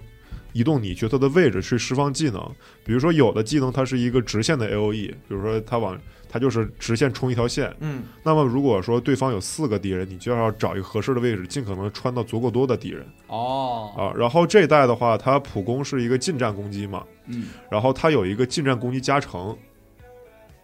[0.58, 2.42] 移动你角色的位置去释放技能。
[2.84, 5.96] 比如说有的技能它是一个直线的 A O E，比如说它往
[6.28, 7.72] 它就是直线冲一条线。
[7.80, 14.12] 嗯那么如果说对方有四个敌人，你就要找一个合适的位置，尽可能穿到足够多的敌人哦，啊。
[14.18, 19.56] 然后这一代的话，它普攻是一个近战攻击嘛，嗯，然后它有一个近战攻击加成，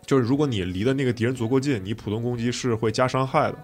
[0.05, 3.57] 就是如果你离的那个敌人足够近，你普通攻击是会加伤害的。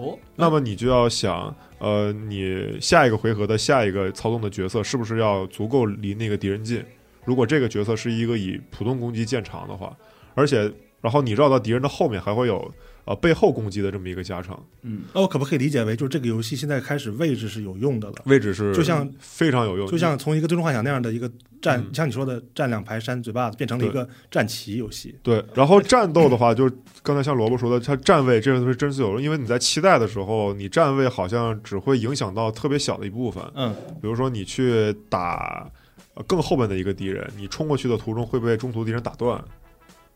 [0.00, 6.82] 哦，那么你就要想，呃，你下一个回合的下一个操纵的角色是不是要足够离那个敌人近？
[7.24, 9.94] 如果这个角色是一个以普通攻击见长的话，
[10.34, 10.72] 而且
[11.02, 12.72] 然后你绕到敌人的后面还会有
[13.10, 18.14] 呃背后攻击的这么一个加成，嗯，那我可不可以理解为，就是这个游戏现在开始位置是有用的了？
[18.26, 21.28] 位置是就像非常有用，就像从一个最终幻想那样的一个
[21.60, 25.12] 站，嗯像你说的站两排扇嘴巴子，变成了一个战棋游戏。
[25.24, 35.68] 对，然后战斗的话，就是刚才像萝卜说的，它站位这个东西真是有用，因为你在期待的时候，你站位好像只会影响到特别小的一部分，嗯，比如说你去打
[36.14, 39.42] 呃更后面的一个敌人，你冲过去的途中会被中途敌人打断，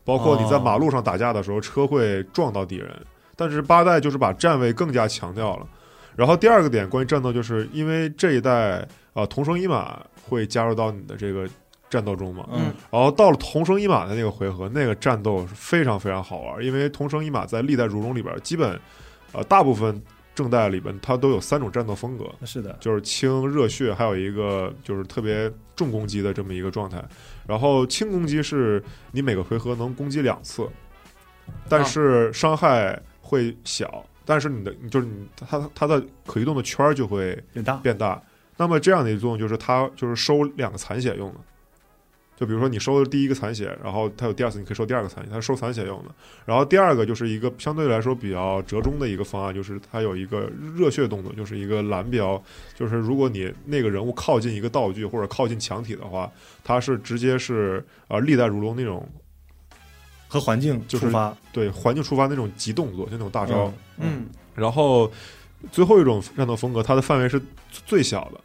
[0.05, 2.89] 包括你在哦马路上打架的时候，车会撞到敌人。
[3.35, 5.67] 但是八代就是把站位更加强调了。
[6.15, 11.45] 然后第二个点关于战斗，就是因为这一代呃同生一马会加入到你的这个
[11.89, 18.79] 战斗中嘛，嗯然后到了同生一马的那个回合，那个战斗是非常非常好玩，因为同生一马在历代如龙里边，基本
[19.33, 20.01] 呃大部分
[20.33, 27.03] 正代里边它都有三种战斗风格，是的，就是轻、热血，还有一个就是特别重攻击的这么一个状态。
[27.47, 30.67] 然后轻攻击是你每个回合能攻击两次，
[31.69, 37.75] 但是伤害会小，但是你的就是你它它的可移动的圈儿就会变大。
[37.77, 38.21] 变大。
[38.57, 41.39] 那么这样的一个作用就是它就是收两个残血用的。
[42.35, 46.11] 就比如说你收的第一个残血，然后它有第二次你可以收第二个残血，它是收残血用的。
[46.45, 52.41] 然后第二个就是一个相对来说比较折中的一个方案，就是它有一个热血动作，就是一个蓝标，
[52.73, 56.29] 就是如果你那个人物靠近一个道具或者靠近墙体的话，
[56.63, 59.07] 它是直接是呃历代如龙那种
[60.27, 63.71] 和环境就是触发对环境触发那种急动作，就那种大招。
[63.97, 65.11] 嗯然后
[65.71, 67.41] 最后一种战斗风格，它的范围是
[67.85, 68.39] 最小的，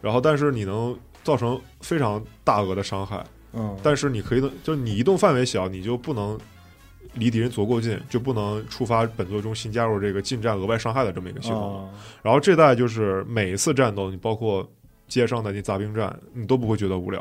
[0.00, 0.94] 然后但是你能
[1.26, 6.38] 造成非常大额的伤害，嗯，但是你可以的，就是你移动范围小，你就不能
[7.14, 11.58] 离敌人足够近，就不能触发本作中新加入这个近战额外伤害的这么一个系统。
[11.58, 11.90] 哦
[12.22, 14.64] 然后这代就是每一次战斗，你包括
[15.08, 17.20] 街上的那杂兵战，你都不会觉得无聊。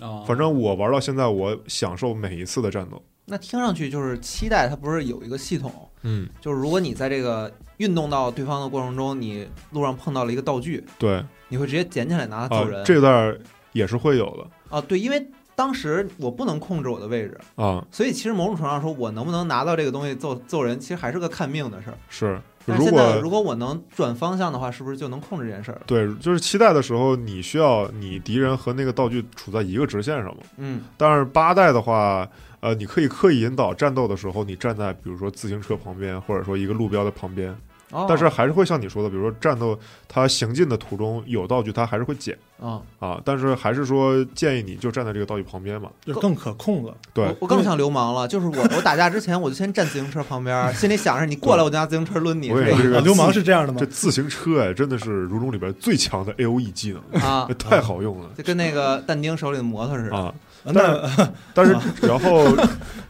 [0.00, 3.00] 啊，反正我玩到现在，我享受每一次的战斗。
[3.26, 5.72] 那听上去就是期待它不是有一个系统，
[6.02, 13.34] 嗯，就是如果你在这个运动到对方的过程中，你路上碰到了一个道具，对你会直接捡起来拿揍人。，这代
[13.72, 21.98] 也是会有的啊，对，因为当时我不能控制我的位置，啊，所以其实某种程度上说，我能不能拿到这个东西揍揍人，其实还是个看命的事儿。
[22.08, 22.40] 是。
[22.66, 25.78] 如果现在如果我能转方向的话，是不是就能控制这件事儿？
[25.86, 30.42] 对，就是期待的时候，你需要你敌人和那个道具处在一个直线上嘛。
[30.56, 32.26] 嗯但是八代的话，
[32.64, 37.54] 呃，你可以刻意引导战斗的时候，你站在比如说自行车旁边，或者说一个路标的旁边，
[37.90, 45.90] 哦，但是还是会像你说的，比如说战斗它行进的途中有道具，它还是会捡啊，啊，但是还是说建议你就站在这个道具旁边嘛。
[46.06, 46.96] 就更可控了。
[47.12, 53.84] 对我，更像流氓了，就是我我打架之前我就先站自行车旁边，心里想着你过来我就拿自行车抡你，是这个我也是这个啊流氓是这样的吗这？
[53.84, 60.16] 自行车哎，真的是如中里边最强的 A O E 技能，啊，太好用了就跟那个但丁手里的摩托似的。
[60.16, 60.34] 啊！
[60.64, 62.44] 那但是然后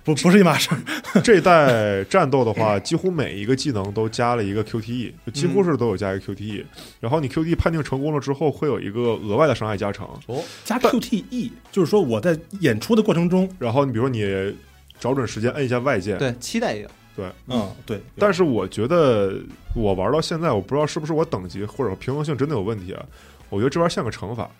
[0.02, 0.78] 不不是一码事儿。
[1.22, 6.64] 这代战斗的话，几乎每一个技能都加了一个 QTE，就几乎是都有加一个 QTE。
[7.00, 10.06] 然后你 QTE 判定成功了之后，会有一个额外的伤害加成。
[10.26, 14.54] 哦加 QTE，就是说我在演出的过程中，然后你比如说你
[14.98, 16.88] 找准时间摁一下外键，对，期待也有。
[17.16, 19.34] 对嗯，对，但是我觉得
[19.76, 23.04] 我玩到现在，我不知道是不是我等级或者平衡性真的有问题啊。
[23.50, 24.50] 我觉得这玩意儿像个惩罚，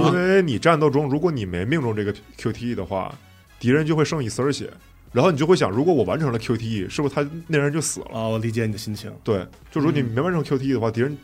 [0.00, 3.14] 因为你战斗中如果你没命中这个 QTE 的话，
[3.60, 4.70] 敌人就会剩一丝儿血，
[5.12, 8.06] 然后你就会想，如果我完成了 QTE，是不是他那人就死了？
[8.12, 11.16] 啊，我理解你的心情对，就如果你没完成 QTE 的话，敌人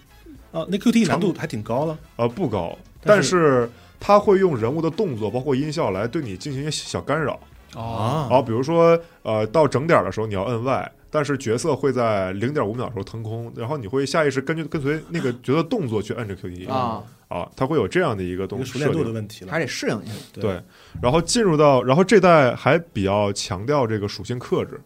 [0.52, 0.64] 啊。
[0.68, 1.98] 那 QTE 难度还挺高的。
[2.16, 7.40] 啊不高，但但是他会用人物的动作包括音效来对你进行一些小干扰。
[7.74, 19.52] 啊，然后比如说呃到整点的时候你要摁 Y，但是角色会在零点五秒的时候腾空，然后你会下意识根据跟随那个角色动作去摁着 QTE 啊，啊，它会有这样的一个东西熟练度的问题了。
[19.52, 20.12] 还得适应一下。
[20.32, 20.62] 对，
[21.00, 24.80] 然后进入到，然后这代还比较强调这个属性克制，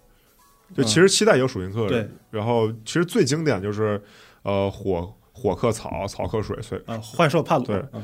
[0.77, 0.85] 就嗯。
[0.85, 2.09] 其实七代有属性克制，对。
[2.31, 4.03] 然后其实最经典就是
[4.43, 8.03] 呃火火克草，草克水，所以啊，幻兽帕鲁，对嗯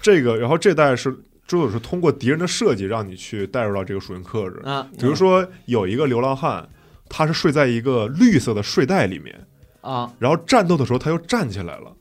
[0.00, 1.14] 这个，然后这代是
[1.46, 4.88] 之后是通过敌人的设计让你去带入到这个属性克制，啊。
[4.98, 6.68] 比如说有一个流浪汉，
[7.08, 9.46] 他是睡在一个绿色的睡袋里面，
[9.80, 11.92] 啊，然后战斗的时候他又站起来了，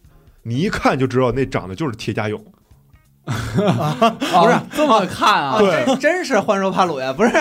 [0.50, 2.38] 你一看就知道那长得就是铁甲蛹，
[3.26, 5.60] 不是这么看啊？
[5.60, 7.32] 对真真是幻兽帕鲁呀，不是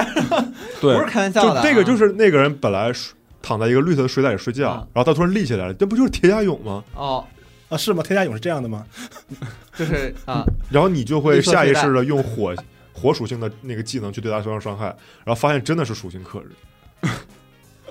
[0.80, 2.92] 对 不是开玩笑的这个就是那个人本来
[3.40, 6.84] 躺在一个绿色的睡袋里睡觉，啊然后他突然立起来了，这不就是铁甲勇吗？
[6.94, 7.24] 哦，
[7.70, 8.02] 啊，是吗？
[8.02, 8.84] 铁甲勇是这样的吗？
[9.74, 12.54] 就是啊， 然后你就会下意识的用火
[12.92, 14.86] 火属性的那个技能去对他造成伤害，
[15.24, 16.50] 然后发现真的是属性克制。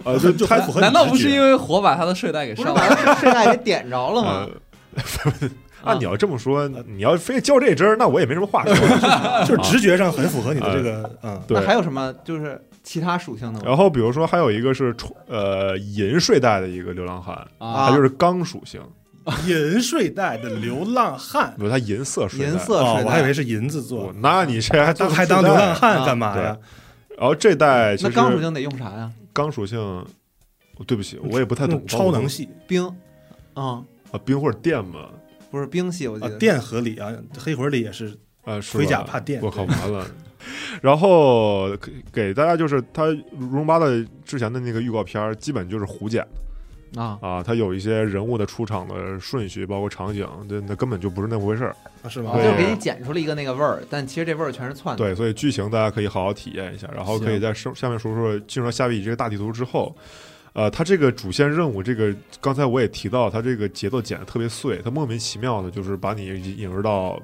[0.03, 2.75] 呃，就他就很符合难道不是因为火把他的睡袋给烧了？
[2.75, 4.49] 把他睡袋给点着了吗呃？，
[5.83, 8.73] 啊按你要这么说，你要非较这真儿，那我也没什么话说。
[9.45, 13.61] 就是直觉上很符合你的这个，嗯，对那还有什么就是其他属性的吗？
[13.65, 18.81] 然后比如说还有一个是冲呃银睡袋的一个流浪汉，啊他就是钢属性，
[19.47, 22.51] 银睡袋的流浪汉比如他银色睡袋。
[22.51, 25.73] 银色哦睡，袋，我还以为是银子做我，那你这还当还当流浪？
[25.75, 26.57] 汉干嘛呀？
[27.17, 29.11] 然后这代其实那钢属性得用啥呀？
[29.31, 30.05] 钢属性，哦
[30.85, 32.91] 对不起，我也不太懂用超能系冰，
[33.55, 35.09] 嗯，啊，冰或者电嘛，
[35.51, 40.05] 不是冰系，我记啊得，电合理啊，黑魂里也是啊，是盔甲怕电我靠，完了。
[40.81, 46.25] 然后给给大家就是他荣八的之前的那个预告片儿，基本就是胡剪
[46.95, 51.75] 啊啊，他有一些人物的出场的顺序，包括场景，那那根本就不是那么回事儿。
[52.01, 52.31] 啊是吗？
[52.35, 55.03] 对就给你剪出了一个那个味儿，但其实这味儿全是窜的。
[55.03, 59.93] 对，所以剧情大家可以好好体验一下，然后可以在上下面说说进入到夏威夷这个大地图之后，
[60.57, 67.21] 呃，它这个主线任务，这个刚才我也提到，它这个节奏剪得特别碎，它莫名其妙的就是把你引引入到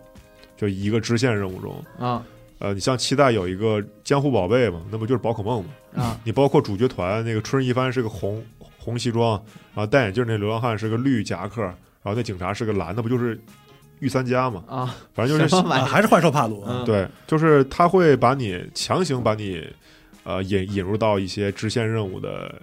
[0.55, 1.83] 就一个支线任务中。
[1.97, 2.23] 啊
[2.59, 6.03] 呃，你像期待有一个江湖宝贝嘛，那不就是宝可梦嘛？
[6.03, 8.41] 啊 你包括主角团那个春日一番是个红
[8.77, 9.31] 红西装，
[9.73, 13.37] 然后戴眼镜那流浪汉是个绿夹克，然后那警察是个蓝，那不就是
[13.99, 14.63] 御三家嘛？
[14.69, 14.95] 啊！
[15.13, 15.55] 反正就是？
[15.85, 19.67] 还是幻兽帕鲁啊嗯对，就是他会把你强行把你
[20.23, 22.61] 呃引引入到一些支线任务的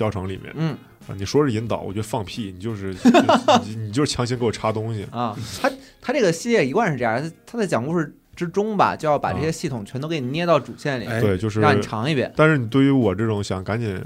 [0.00, 0.70] 教程里面嗯
[1.06, 1.14] 啊。
[1.18, 2.94] 你说是引导，我觉得放屁，你就是
[3.66, 5.06] 你你就是强行给我插东西。
[5.10, 5.70] 啊，他
[6.00, 12.32] 他这个系列一贯是这样，他他在讲故事之中吧，就要把这些系统全都给你捏到主线里，哎对，就是让你尝一遍。
[12.34, 14.02] 但是你对于我这种想赶紧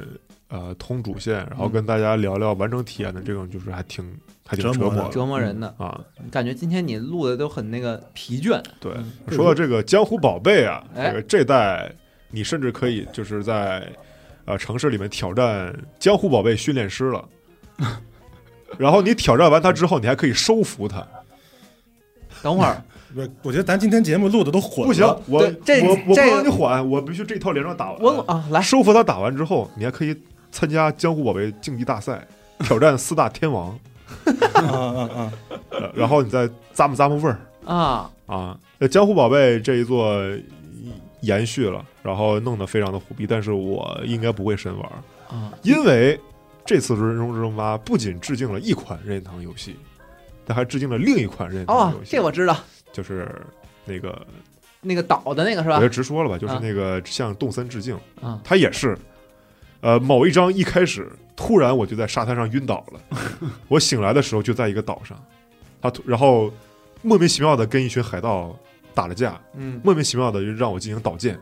[0.48, 4.04] 呃通主线，然后嗯跟大家聊聊完整体验的这种，就是还挺
[4.46, 6.00] 还挺折磨折磨折磨人的，啊。
[6.30, 8.60] 感觉今天你录的都很那个疲倦。
[8.80, 8.92] 对，
[9.26, 11.92] 嗯说到这个江湖宝贝啊，哎这个这代
[12.30, 13.88] 你甚至可以就是在
[14.44, 17.24] 呃城市里面挑战江湖宝贝训练师了。
[18.78, 21.06] 然后你挑战完他之后，你还可以收服他。
[22.42, 22.82] 等会儿，
[23.14, 24.86] 我，我觉得咱今天节目录的都混了。
[24.86, 28.02] 不行，我这我我不这个让你缓，我必须这一套连招打完。
[28.02, 30.14] 我啊来，收服他打完之后，你还可以
[30.50, 32.26] 参加江湖宝贝竞技大赛，
[32.58, 33.78] 挑战四大天王，
[34.54, 35.32] 啊啊啊！
[35.70, 38.58] 呃然后你再咂摸咂摸味儿啊啊。
[38.78, 40.20] 那江湖宝贝这一座
[41.24, 44.92] 延续了，然后弄得非常的虎逼，但是我应该不会深玩，
[45.28, 45.52] 啊。
[45.62, 46.18] 因为
[46.64, 49.76] 这次《人中之中八》不仅致敬了一款任天堂游戏，
[50.46, 52.56] 但还致敬了另一款任天堂哦游，戏，这我知道，
[52.92, 53.30] 就是
[53.84, 54.26] 那个
[54.80, 55.76] 那个岛的那个是吧？
[55.76, 55.88] 我就？
[55.88, 58.40] 直说了吧，就是啊那个向动森致敬，啊。
[58.44, 58.96] 它也是，
[59.80, 63.00] 呃，某一章一开始，突然我就在沙滩上晕倒了，
[63.68, 65.18] 我醒来的时候就在一个岛上，
[65.82, 66.52] 他突然后
[67.02, 68.56] 莫名其妙的跟一群海盗
[68.94, 71.38] 打了架，嗯，莫名其妙的就让我进行导剑，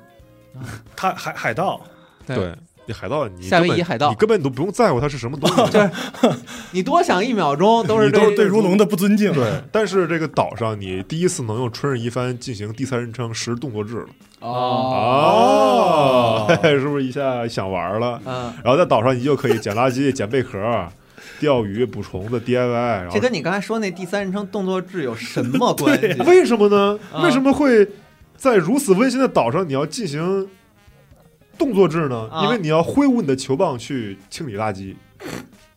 [0.97, 1.81] 他海海盗。
[2.27, 2.55] 对。
[2.85, 4.09] 你海盗，你夏威夷根本海盗。
[4.11, 5.79] 你根本都不用在乎它是什么东西，
[6.73, 9.33] 你多想一秒钟都是你都是对如龙的不尊敬。
[9.33, 14.09] 对，但是这个岛上，你第一次能用春日一番进行第三人称实时动作制了。
[14.41, 14.49] 哦。
[14.51, 18.21] 哦，嘿 嘿是不是一下想玩了？
[18.27, 20.59] 嗯，然后在岛上，你就可以捡垃圾、捡贝壳、
[21.43, 22.57] 钓鱼、捕虫子、DIY。
[22.57, 26.23] 然后这跟你刚才说那第三人称动作制有什么关系？
[26.23, 26.97] 为什么呢？
[27.13, 27.87] 啊为什么会
[28.37, 30.49] 在如此温馨的岛上，你要进行
[31.59, 32.29] 动作制呢？
[32.31, 34.95] 啊因为你要挥舞你的球棒去清理垃圾。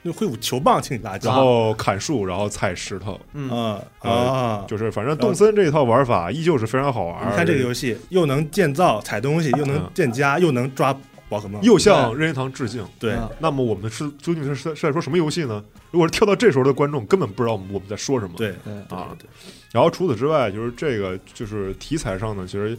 [0.03, 7.27] 就挥舞球棒清理垃圾，然后砍树，然后踩石头，嗯，啊呃啊，就是反正动森这一套玩法依旧是非常好玩。
[7.27, 10.95] 你看这个游戏又能建造、采东西，又能嗯建家，又能抓
[11.27, 12.85] 宝可梦，又向任天堂致敬。
[12.99, 13.13] 对。
[13.13, 15.63] 啊那么我们是究竟是是在说什么游戏呢？
[15.91, 18.33] 如果是跳到这时候的观众，根本不知道我们我们在说什么。
[18.37, 18.53] 对。
[18.63, 19.27] 对，啊对，
[19.71, 22.77] 然后除此之外，就是这个就是题材上呢，其实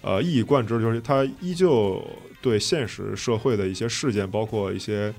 [0.00, 2.02] 呃一以贯之，就是它依旧
[2.40, 5.12] 对现实社会的一些事件，包括一些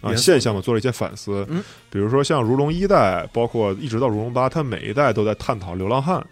[0.00, 1.46] 啊、元素现象嘛，做了一些反思。
[1.48, 6.24] 嗯，比如说像如龙一代，包括一直到如龙八，它每一代都在探讨流浪汉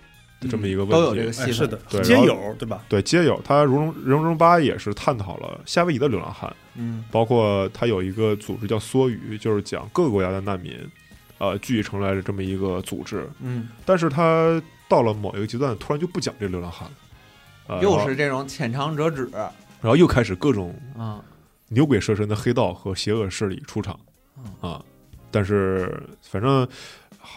[0.45, 0.95] 的这么一个问题。
[0.95, 2.85] 都有这个戏哎是的对，皆有对吧？
[2.89, 3.41] 对，皆有。
[3.45, 10.79] 他如龙如龙八也是探讨了夏威夷的流浪汉，嗯包括他有一个组织叫梭鱼，就是讲各个国家的难民，
[11.39, 13.29] 呃，聚集成来的这么一个组织。
[13.41, 16.95] 嗯，但是他到了某一个阶段，突然就不讲这个流浪汉了，
[17.77, 19.29] 呃、又是这种浅尝辄止
[19.81, 21.23] 然后又开始各种啊，
[21.69, 23.99] 牛鬼蛇神的黑道和邪恶势力出场
[24.61, 24.83] 啊。
[25.31, 26.67] 但是反正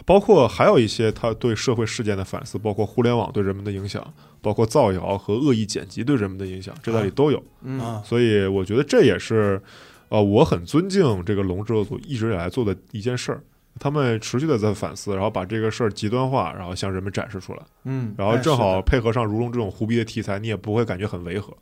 [0.04, 4.02] 包括还有一些他对社会事件的反思，包括互联网对人们的影响，
[4.40, 7.42] 包括造谣和恶意剪辑对人们的影响，这在里都有。
[7.62, 9.60] 嗯啊，所以我觉得这也是
[10.08, 13.42] 呃我很尊敬这个龙制作组一直以来做的一件事儿。
[13.80, 17.60] 他们持续的在反思，然后把这个事儿极端化，然后向人们展示出来。
[17.84, 21.56] 嗯然后正好配合上如龙这种胡逼的题材，你也不会感觉很违和。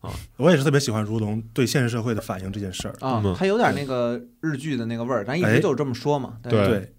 [0.00, 2.94] 啊我也是特别喜欢如龙对现实社会的反应这件事儿。
[3.00, 6.36] 嗯，啊他有点那个日剧的那个味儿，咱一直哎就是这么说嘛。
[6.44, 6.92] 对，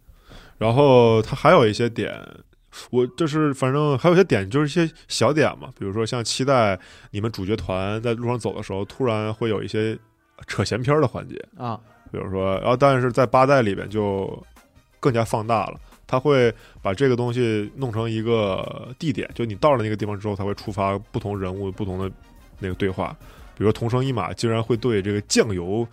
[0.60, 2.14] 然后它还有一些点，
[2.92, 6.80] 我就是反正还有一些点，就是一些小点嘛，比如说像期待
[7.10, 9.98] 你们主角团在路上走的时候，突然会有一些
[10.46, 11.80] 扯闲篇儿的环节，啊，
[12.12, 14.46] 比如说，然后但是在八代里边就
[15.00, 15.80] 更加放大了。
[16.06, 16.52] 他会
[16.82, 22.12] 把这个东西弄成一个地点，就你到了那个地方之后，他会触发不同人物不同的
[22.58, 23.16] 那个对话。
[23.56, 25.88] 比如说，同生一马竟然会对这个酱油，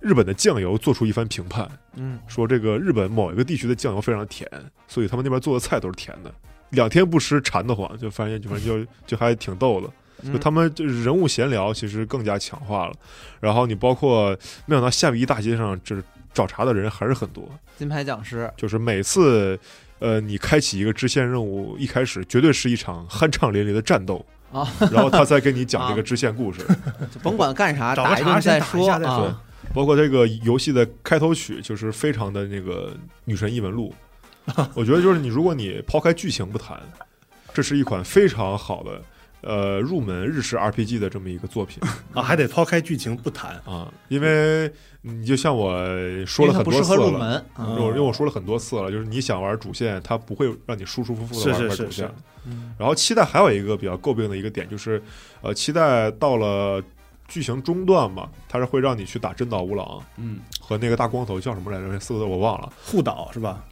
[0.00, 4.48] 日本的酱油做出一番评判，嗯说这个日本某一个地区的酱油非常甜，
[4.86, 6.32] 所以他们那边做的菜都是甜的。
[6.70, 9.86] 两天不吃馋得慌，就发现就反正就 就还挺逗的。
[10.22, 12.94] 就嗯他们就是人物闲聊，其实更加强化了。
[13.38, 14.30] 然后你包括
[14.64, 17.48] 没想到夏威夷大街上，就是找茬的人还是很多。
[17.76, 19.58] 金牌讲师就是每次，
[19.98, 26.66] 呃，你开启一个支线任务，一开始绝对是一场酣畅淋漓的战斗啊，然后他再给你讲这个 支线故事。
[27.12, 29.42] 就甭管干啥，打一顿茬先打一说下再说啊。
[29.74, 32.92] 包括这个游戏的开头曲，就是非常的那个
[33.24, 33.94] 女神异闻录。
[34.74, 36.80] 我觉得就是你，如果你抛开剧情不谈，
[37.52, 39.02] 这是一款非常好的
[39.42, 41.82] 呃入门日式 RPG 的这么一个作品
[42.14, 43.56] 啊，还得抛开剧情不谈。
[43.64, 44.70] 啊，因为
[45.02, 45.76] 你就像我
[46.24, 47.10] 说了很多次了。
[47.10, 47.44] 入门。
[47.58, 52.08] 嗯啊因为我因为我说了很多次了，就是你想玩主线，它不会让你舒舒服服的玩主线
[52.78, 55.02] 然后期待还有一个比较诟病的一个点就是，
[55.42, 56.80] 呃，期待到了
[57.28, 61.86] 剧情中段嘛，它是会让你去打真岛无郎嗯，和那个大光头叫什么来着？
[61.88, 62.72] 那四个字我忘了。
[62.84, 63.64] 护岛是吧？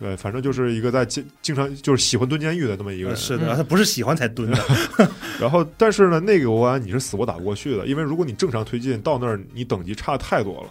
[0.00, 3.10] 对，反正就是一个在经经常就是喜欢蹲监狱的那么一个人。
[3.10, 4.58] 呃是的，嗯他不是喜欢才蹲的。
[5.40, 10.70] 然后，但是呢，那个国安你是死活打不过去的，因为如果你正常推进到那儿，你等级差太多了。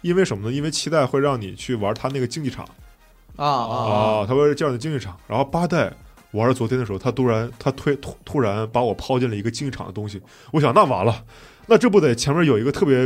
[0.00, 0.54] 因为什么呢？
[0.54, 2.64] 因为期待会让你去玩他那个竞技场
[3.36, 5.16] 啊啊啊，他会叫你竞技场。
[5.26, 5.92] 然后八代
[6.32, 10.20] 玩到昨天的时候，他突然他推突突然把我抛进了一个竞技场的东西，
[10.50, 11.24] 我想那完了，
[11.66, 12.96] 那这不得前面有一个特别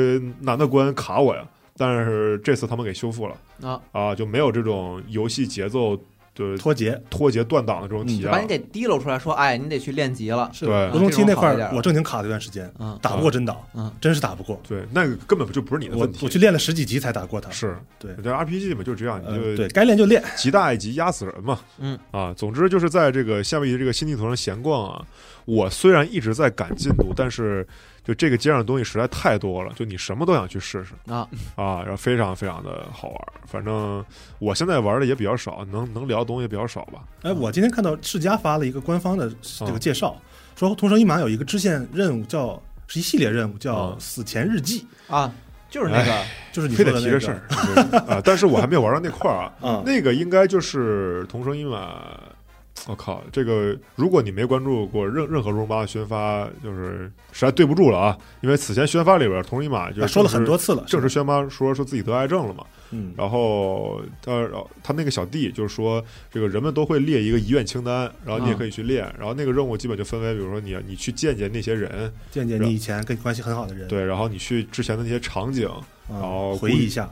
[0.41, 1.43] 难的关卡我呀？
[1.81, 3.81] 但是这次他们给修复了啊！
[3.93, 5.97] 啊，就没有这种游戏节奏
[6.35, 10.51] 的脱节脱节断档的这种体验把你给提溜出来，说，哎，你得去练级了。
[10.53, 14.61] 是对合同期那块我正经卡了一段时间，嗯打不过真岛，嗯，真是打不过。
[14.69, 16.19] 对，那个根本就不是你的问题。
[16.25, 17.49] 我去练了十几级才打过他。
[17.53, 20.21] 是对这 RPG 嘛，就是这样，你呃，就对该练就练。
[20.37, 21.61] 极大一级压死人嘛。
[21.79, 25.07] 嗯啊，总之就是在这个夏威夷这个新地图上闲逛啊。
[25.49, 27.67] 我虽然一直在赶进度，但是
[28.05, 31.27] 就这个街上的东西实在太多了，就你什么都想去试试啊
[31.57, 33.19] 啊，然后非常非常的好玩。
[33.47, 34.05] 反正
[34.41, 37.03] 我现在玩的也比较少，能能聊的东西也比较少吧。
[37.23, 40.21] 哎，我今天看到世嘉发了一个官方的这啊个介绍，
[40.55, 45.33] 说同生一马有一个支线任务叫是一系列任务叫啊“死前日记啊，
[45.71, 49.53] 就是那个就是你非得提这事儿就是啊，但是我还没有玩到那块儿啊。
[49.67, 49.83] 啊。
[49.87, 52.05] 那个应该就是同生一马。
[52.87, 58.19] 我靠，这个如果你没关注过任任何荣八的宣发，就是实在对不住了啊！
[58.41, 64.49] 因为此前宣发里边，同生一马就啊说了很多次了，正式宣发说说自己得癌症了嘛，嗯然后他
[64.83, 77.09] 他那个小弟就是说，这个人们都会列一个遗愿清单，然后你也可以去练，然后那个任务基本就分为，比如说你你去见见那些人，见见你以前跟你关系很好的人，对，然后你去之前的那些场景，啊，然后回忆一下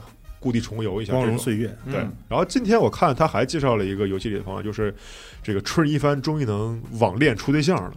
[0.47, 1.11] 故地重游一下。
[1.11, 1.67] 光荣岁月。
[1.91, 4.95] 对嗯，然后今天我看他还介绍了一个游戏里的方法，就是
[5.43, 7.93] 这个春一帆终于能网恋处对象了。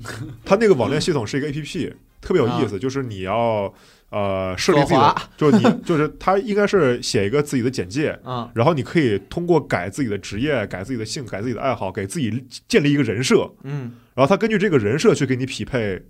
[0.44, 3.72] 他那个网恋系统是一个 A P P，特别有意思，就是你要
[4.10, 16.02] 呃设立自己的， 就是你就是他应该是写一个自己的简介，啊然后你可以通过改自己的职业、改自己的性、改自己的爱好，给自己建立一个人设，嗯然后他根据这个人设去给你匹配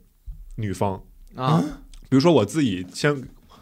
[0.57, 1.03] 女方。
[1.34, 1.62] 啊，
[2.09, 3.14] 比如说我自己先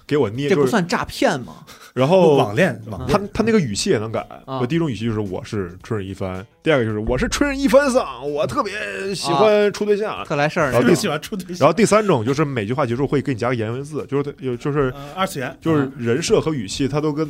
[0.06, 1.56] 给我捏，这不就是算诈骗吗？
[1.94, 4.20] 然后网恋网他恋，他那个语气也能改。
[4.46, 10.24] 啊我第一种语气就是我是春日一番，第二个就是我是春日一番桑，我特别喜欢处对象。
[10.24, 17.28] 特来事儿然后第那种喜欢处对象，然后第三种就是每句话结束会给你加个颜文字，就是他有就是呃二次元就是人设和语气，他都跟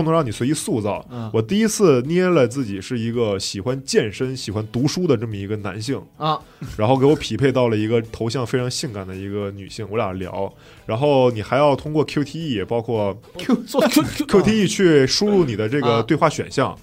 [0.00, 1.06] 都能让你随意塑造。
[1.10, 1.30] 嗯。
[1.32, 6.38] 我第一次捏了自己是一个喜欢健身、喜欢读书的这么一个男性，啊。
[6.76, 10.52] 然后给我匹配到了一个头像非常性感的一个女性，我俩聊，
[10.86, 16.02] 然后你还要通过 QTE，包括 Q 做 Q Q QTE 去输入你的这个啊。
[16.02, 16.76] 对话选项，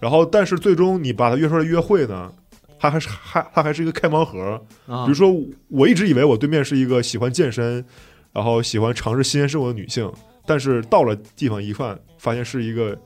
[0.00, 2.32] 然后但是最终你把他约出来约会呢，
[2.78, 4.60] 它还是还它还是一个开盲盒。
[4.86, 5.34] 啊，比如说，
[5.68, 7.84] 我一直以为我对面是一个喜欢健身，
[8.32, 10.10] 然后喜欢尝试新鲜事物的女性，
[10.48, 12.98] 但是到了地方一看，发现是一个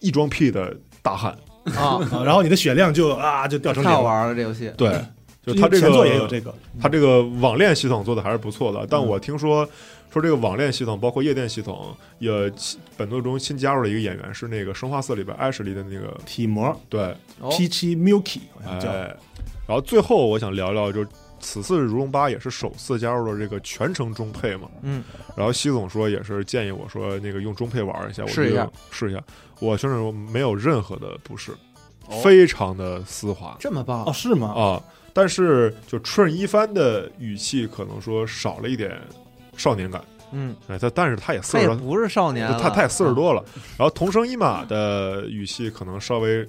[0.00, 1.36] 异装癖的大汉。
[1.76, 4.00] 啊，啊，然后你的血量就啊就掉成零太好。
[4.00, 4.72] 玩了这游戏。
[4.74, 4.90] 对，
[5.44, 9.68] 就他这个前作也有这个，它这个网恋系统做的还是不错的，但嗯我听说
[10.10, 12.30] 说这个网恋系统包括夜店系统，也
[12.96, 19.14] 本作中新加入了一个演员，是那个《生化四》里边艾什莉的那个体模对，哦 Peachy Milky 好像叫，哎，
[19.66, 21.08] 然后最后我想聊聊，就是
[21.40, 25.02] 此次如龙八也是首次加入了这个全程中配嘛，嗯，
[25.36, 28.68] 然后西总说也是建议我说那个用中配玩一下，我试一下。
[28.90, 29.22] 试一下，
[29.60, 31.52] 我确实没有任何的不适，
[32.06, 32.20] 哦。
[32.22, 33.56] 非常的丝滑。
[33.58, 34.04] 这么棒。
[34.04, 34.48] 哦，是吗？
[34.48, 34.82] 啊，
[35.12, 39.00] 但是就春一番的语气可能说少了一点
[39.56, 43.44] 少年感，嗯，哎，他但是他也四十多，他也不是少年了，他他也四十多了，
[43.76, 46.46] 然后同生一马的语气可能稍微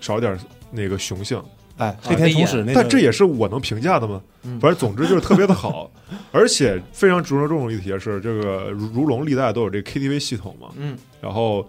[0.00, 0.38] 少点
[0.70, 1.42] 那个雄性，
[1.82, 4.20] 哎，黑田崇史那，但这也是我能评价的吗？
[4.44, 5.90] 嗯反正总之就是特别的好，
[6.32, 11.68] 而且非常值得重视一提的是，这个如如龙历代都有这个 KTV 系统嘛，嗯，然后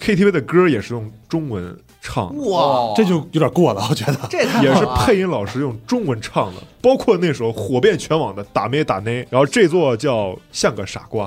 [0.00, 4.18] KTV 的歌也是用中文唱的，哇，这就有点过了，我觉得。
[4.30, 11.26] 这也是配音老师用中文唱的，包括那首火遍全网的《打咩打咩》，然后这座叫《像个傻瓜》，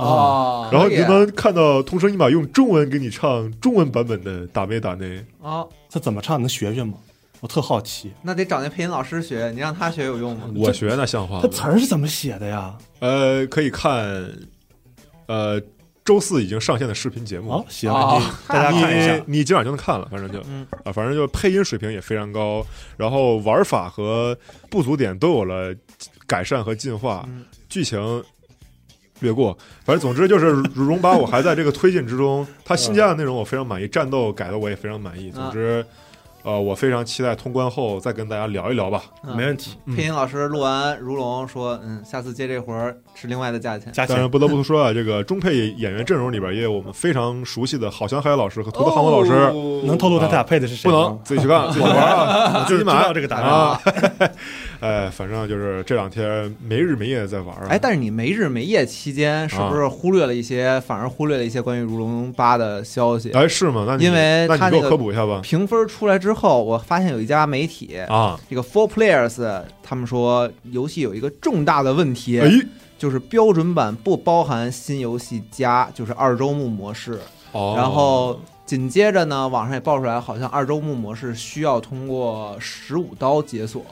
[0.00, 6.38] 啊，哦，然后你可以能看到同声一马用中文给你唱中文版本的《打咩打咩》，啊，他怎么唱？
[6.40, 6.94] 能学学吗？
[7.40, 10.50] 我特好奇，那得找那配音老师学，你让他学有用吗？
[10.56, 11.42] 我学那像话吗？
[11.42, 12.74] 他词儿是怎么写的呀？
[13.00, 14.30] 呃，可以看，
[15.26, 15.60] 呃，
[16.04, 17.50] 周四已经上线的视频节目。
[17.52, 19.38] 哦，行，哦你 大家看一下你。
[19.38, 22.64] 你今晚就能看了，反正就嗯啊，反正就配音水平也非常高，
[22.96, 24.36] 然后玩法和
[24.70, 25.74] 不足点都有了
[26.26, 28.24] 改善和进化，嗯剧情
[29.20, 35.84] 略过，反正总之就是如龙八我还在这个推进之中，他新加的内容我非常满意，战斗改的我也非常满意，总之。
[36.46, 39.02] 呃，我非常期待通关后再跟大家聊一聊吧。
[39.24, 43.92] 嗯没问题，嗯配音老师录完如龙说，嗯，下次接这活儿是另外的价钱。
[43.92, 50.96] 价钱但是不得不说啊，这个中配演员阵容里边也有我们非常熟悉的郝祥海老师和涂德航老师，哦能透露他俩配的是谁不？
[50.96, 53.80] 能自己去看， 自己玩啊，自己买知道这个答案啊。
[54.80, 57.66] 哎，反正就是这两天没日没夜在玩啊。
[57.68, 63.30] 哎，但是你没日没夜期间，是不是忽略了一些，反而忽略了一些关于如龙八的消息？
[63.32, 63.84] 哎是吗？
[63.86, 65.40] 那你因为那你给我科普一下吧。
[65.42, 72.50] 评分出来之后，我发现有一家媒体，啊，这个 Four Players，他们说游戏有一个重大的问题，哎，
[72.98, 77.18] 就是标准版不包含新游戏加，就是二周目模式。
[77.52, 83.84] 哦，然后紧接着呢，网上也爆出来，好像二周目模式需要通过十五刀解锁。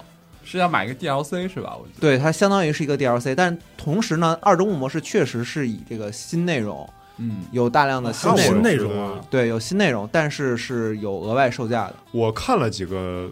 [0.45, 1.77] 是要买一个 DLC 是吧？
[1.77, 6.89] 我记得对，它相当于是一个 DLC，但同时呢，二周目模式确实是以这个新内容，
[7.19, 8.31] 嗯，有大量的新
[8.63, 11.95] 内容，啊，对，有新内容，但是是有额外售价的。
[12.13, 13.31] 我看了几个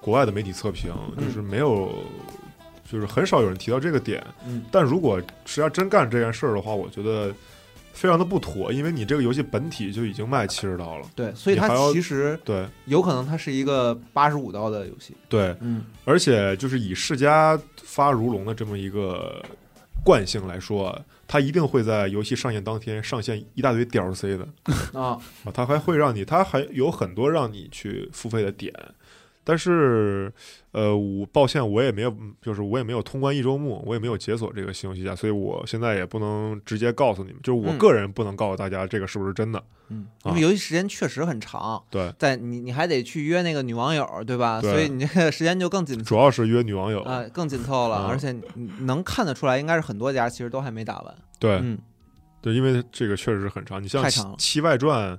[0.00, 1.92] 国外的媒体测评，嗯就是没有，
[2.90, 4.24] 就是很少有人提到这个点。
[4.46, 7.32] 嗯，但如果是要真干这件事儿的话，我觉得
[7.92, 11.06] 非常的不妥，因为你这个游戏本体就已经卖七十刀了。
[11.14, 15.14] 对，所以它其实对有可能它是一个八十五刀的游戏。
[15.28, 19.44] 对，嗯，而且就是以世嘉发如龙的这么一个
[20.02, 24.48] 惯性来说啊，它一定会在游戏上线当天上线一大堆 DLC 的
[24.98, 28.72] 啊，啊，它还会让你，它还有很多让你去付费的点。
[29.50, 30.32] 但是，
[30.70, 39.60] 呃，我抱歉，我也没有，就是我也没有通关一周目，我也没有解锁这个新游戏家，所以我现在也不能直接告诉你们，就是我嗯个人不能告诉大家这个是不是真的。
[39.88, 44.60] 嗯，啊因为游戏时间确实很长，对，在你你还得去约那个女网友，对吧？
[44.60, 47.02] 对所以你这个时间就更紧主要是约女网友。
[47.02, 51.12] 啊、更紧凑了，啊而且你能看得出来，应该是很多家其实都还没打完。
[51.40, 51.76] 对，嗯，
[52.40, 53.82] 对，因因为这个确实是很长。
[53.82, 55.16] 你像《七七外传》，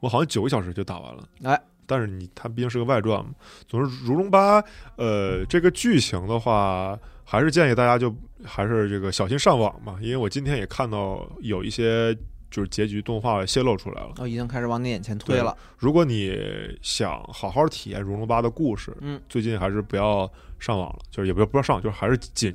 [0.00, 1.28] 我好像九个小时就打完了。
[1.42, 3.32] 哎，但是你它毕竟是个外传嘛。
[3.66, 4.60] 总之，《如龙八》
[4.96, 12.14] 呃，这个剧情的话，还是建议大家就还是这个小心上网嘛，因为我今天也看到有一些
[12.50, 14.12] 就是结局动画泄露出来了。
[14.18, 15.56] 哦，已经开始往你眼前推了。
[15.76, 16.38] 如果你
[16.82, 22.54] 想好好体验《如龙八》的故事，嗯，最近还是不要上网了，就是也不要不要上，就是还是谨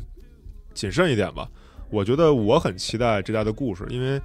[0.73, 1.49] 谨慎一点吧。
[1.91, 4.21] 我觉得我很期待这家的故事，因为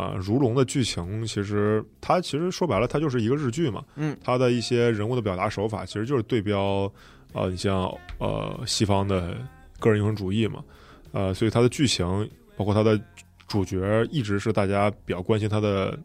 [0.00, 6.90] 啊、呃如龙的剧情其实它其实说白了，它就是一个日剧嘛，嗯，它的一些人物的表达手法其实就是对标
[7.32, 9.36] 呃，你像呃西方的
[9.78, 10.64] 个人英雄主义嘛，
[11.12, 13.00] 呃，所以它的剧情包括它的
[13.46, 13.78] 主角
[14.10, 15.98] 一直是大家比较关心它的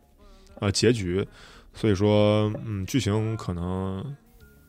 [0.59, 1.25] 呃结局，
[1.73, 4.03] 所以说嗯，剧情可能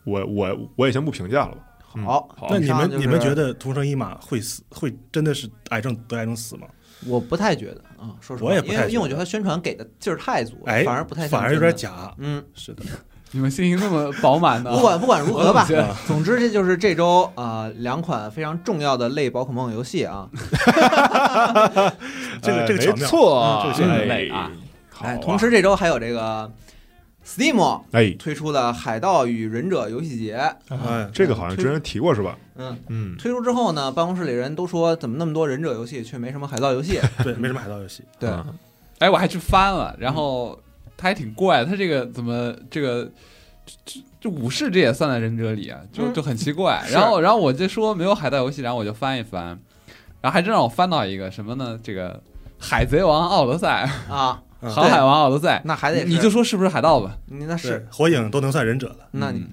[0.05, 1.63] 我我我也先不评价了吧。
[1.95, 6.67] 嗯好好那你们、就是你们觉得桐生一马会死会真的是癌症得癌症死吗？
[7.07, 11.73] 我不太觉得啊，说实话，我也不太因为因为我觉得他宣传给的劲儿太足，哎，反而不太像反而有真的。
[11.73, 12.15] 点假。
[12.19, 12.83] 嗯，是的，
[13.33, 14.73] 你们信心那么饱满呢？
[14.73, 15.67] 不管不管如何吧
[16.07, 20.27] 总之这就是这周啊、呃两款非常重要的类宝可梦游戏啊。
[22.41, 24.51] 这个这个巧妙错，嗯这个巧妙哎啊
[24.91, 26.51] 好哎，同时这周还有这个
[27.27, 30.37] Steam 哎，推出的《海盗与忍者游戏节》，
[30.87, 32.39] 哎，这个好像之前提过是吧？
[32.55, 37.01] 嗯，嗯，推出之后呢，办公室里人都说怎么那么多忍者游戏，却没什么海盗游戏？
[37.25, 38.05] 对，没什么海盗游戏。
[38.21, 38.47] 对，啊。
[39.01, 40.57] 哎，我还去翻了，然后
[40.97, 43.11] 它还挺怪，它这个怎么这个
[43.85, 46.15] 这这武士这也算在忍者里啊，就嗯。
[46.15, 46.83] 就很奇怪。
[46.87, 46.95] 是。
[46.95, 49.47] 然后然后我就说没有海盗游戏，然后我就翻一翻，
[50.21, 51.79] 然后还真让我翻到一个什么呢？
[51.83, 52.23] 这个
[52.59, 57.17] 海贼王奥德赛、啊，嗯航海王奥德赛，那还得你就说是不是海盗吧？
[57.27, 59.51] 你那是，火影都能算忍者了，那你嗯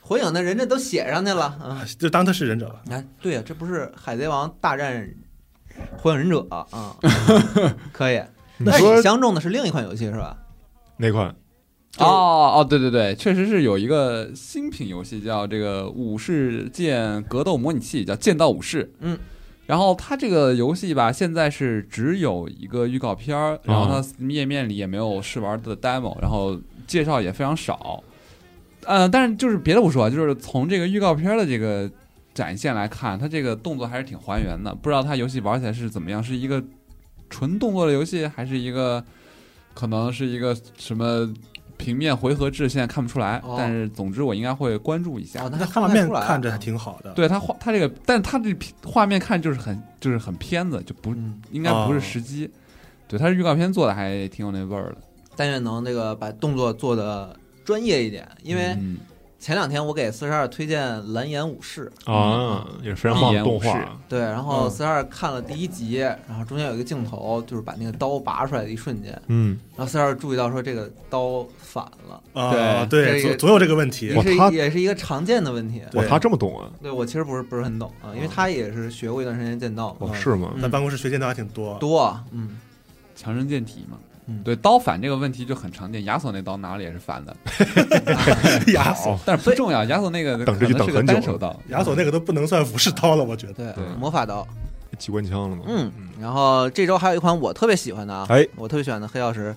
[0.00, 1.84] 火影的人家都写上去了啊。
[1.98, 2.80] 就当他是忍者吧。
[2.90, 5.08] 哎，对呀、这不是海贼王大战
[5.96, 6.66] 火影忍者啊？
[6.70, 6.96] 啊
[7.92, 8.22] 可以。
[8.64, 10.36] 但是你相中的是另一款游戏是吧？
[10.98, 11.34] 哪款？
[11.98, 18.92] 哦哦，对对对，确实是有一个新品游戏叫这个武士剑格斗模拟器，叫剑道武士。
[19.00, 19.18] 嗯，
[19.66, 26.56] 然后它这个游戏吧，现在是只有一个预告片儿，然后它页面里也没有试玩的 demo，然后
[26.86, 28.02] 介绍也非常少。
[28.84, 31.90] 呃，但是就是别的不说，就是从这个预告片的这个
[32.32, 34.72] 展现来看，它这个动作还是挺还原的。
[34.72, 36.62] 不知道它游戏玩起来是怎么样，是一个
[37.28, 39.04] 纯动作的游戏，还是一个
[39.74, 41.28] 可能是一个什么
[41.76, 43.38] 平面回合制，现在看不出来。
[43.44, 45.44] 哦但是总之我应该会关注一下。
[45.44, 47.12] 哦，那画面看着还挺好的。
[47.12, 52.50] 对他画他这个，但是它这片画面看就是很就是很片子，就不嗯，应该不是哦实机。
[53.08, 54.96] 对，他是预告片做的还挺有那味儿的。
[55.36, 58.96] 但愿能那个把动作做的专业一点，因为嗯
[59.46, 63.96] 前两天我给四十二推荐《蓝颜武士》，啊，也是非常棒的动画。
[64.08, 74.20] 对，然后嗯四十二看了第一集，然后中间有一个镜头，就是把那个刀拔出来的一瞬间，嗯，然后四十二注意到说这个刀反了，啊，对对，总总有这个问题也。
[74.20, 75.80] 是也是一个常见的问题。
[75.92, 76.68] 对哇，他这么懂啊？
[76.82, 80.54] 对我其实不是不是很懂啊，因为他也是学过一段时间剑道嘛，哦，是吗？
[80.60, 81.78] 在办公室学剑道还挺多。
[81.78, 82.58] 多啊，嗯，
[83.14, 83.96] 强身健体嘛。
[84.28, 87.36] 嗯对，刀反这个问题就很常见，亚索那刀拿了也是反的，
[88.74, 91.60] 亚索， 但是不重要，亚索那个等着就是个等很久单手刀。
[91.68, 93.52] 亚索那个都不能算武士刀了，我觉得。
[93.52, 94.46] 对对魔法刀，
[94.98, 95.62] 机关枪了嘛？
[95.66, 99.54] 嗯，然后这周还有一款我特别喜欢的啊，哎，我特别喜欢的黑曜石。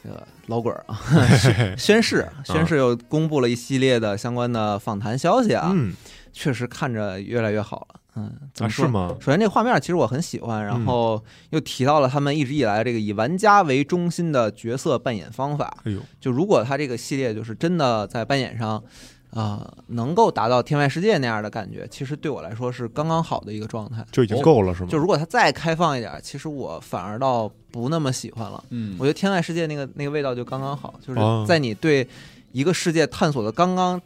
[0.00, 0.96] 这个老鬼儿啊，
[1.76, 5.92] 宣誓，宣誓又公布了一系列的相关的访谈消息啊，嗯，
[6.32, 8.00] 确实看着越来越好了。
[8.18, 8.84] 嗯，怎啊，么说？
[8.86, 9.16] 是吗？
[9.20, 15.72] 首先，这画面其实我很喜欢，然后又提到了他们一直以来这个以玩家为中心的角色扮演方法。
[15.84, 18.82] 哎呦，就如果他这个系列就是真的在扮演上，
[19.30, 24.04] 啊、能够达到天外世界那样的感觉，其实对我来说是刚刚好的一个状态。
[24.10, 24.88] 就已经够了是吗？
[24.90, 28.64] 就如果它再开放一点，其实我反而倒不那么喜欢了。
[28.70, 32.08] 嗯我觉得天外世界那个那个味道就刚刚好，就是哦在你对
[32.52, 34.00] 一个世界探索的刚刚。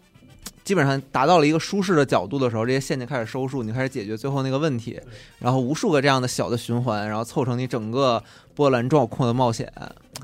[0.73, 4.99] 基本上达到了一个舒适的角度的时候，这些线就开始收束，你开始解决最后那个问题，
[5.39, 8.25] 然后无数个这样的小的循环，然后凑成你整个
[8.55, 9.71] 波澜壮阔的冒险，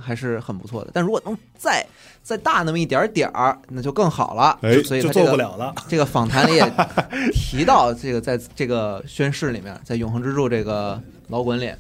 [0.00, 0.90] 还是很不错的。
[0.94, 1.84] 但如果能再
[2.22, 4.58] 再大那么一点点儿，那就更好了。
[4.62, 5.74] 哎所以它这个做不了了。
[5.86, 6.72] 这个访谈里也
[7.30, 11.70] 提到，这个在这个宣誓里面，在永恒之柱这个老滚里，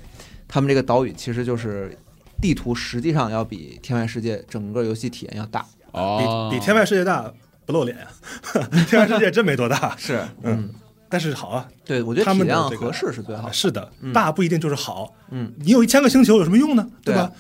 [0.46, 1.96] 他们这个岛屿其实就是
[2.42, 5.64] 地图，实际上要比天外世界整个游戏体验要大。
[5.92, 7.32] 哦比比天外世界大
[7.68, 7.94] 不露脸，
[8.88, 9.94] 天外世界真没多大。
[10.00, 10.70] 是，嗯，
[11.06, 13.52] 但是好啊，对，我觉得他体量合适是最好的。
[13.52, 15.12] 是的嗯，大不一定就是好。
[15.30, 16.88] 嗯，你有一千个星球有什么用呢？
[17.04, 17.30] 对对吧？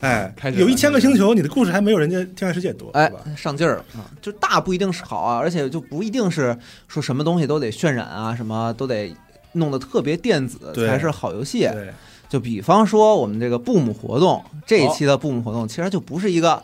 [0.00, 4.04] 哎有一千个星球，你的故事还没有人家天外世界多，哎？，上劲儿了啊！
[4.20, 6.54] 就大不一定是好啊，而且就不一定是
[6.86, 9.10] 说什么东西都得渲染啊，什么都得
[9.52, 11.60] 弄得特别电子才是好游戏。
[11.72, 11.92] 对，
[12.28, 16.62] 就比方说我们这个布姆活动这一期的布姆活动，其实就不是一个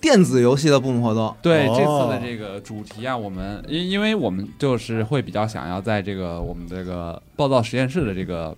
[0.00, 1.34] 电子游戏的部门活动。
[1.42, 8.56] 对、哦这次的这个主题啊，我们因因为我们就是会比较想要在这个我们这个暴躁实验室的这个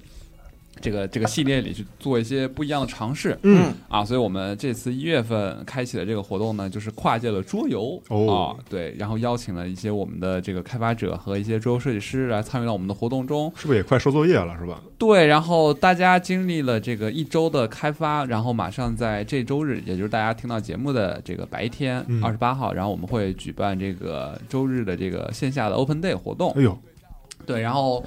[0.80, 14.82] 这个这个系列里去做一些不一样的尝试嗯，啊，所以我们这次一月份开启的这个活动呢，就是跨界了桌游哦啊，对，然后邀请了一些我们的这个开发者和一些桌游设计师来参与到我们的活动中，是不是也快收作业了是吧？
[14.96, 26.62] 对，然后大家经历了这个一周的开发，然后马上在这周日，也就是大家听到节目的这个白天，嗯二十八号，然后我们会举办这个周日的这个线下的 Open Day 活动哎。
[26.62, 26.76] 呦，
[27.46, 28.04] 对，然后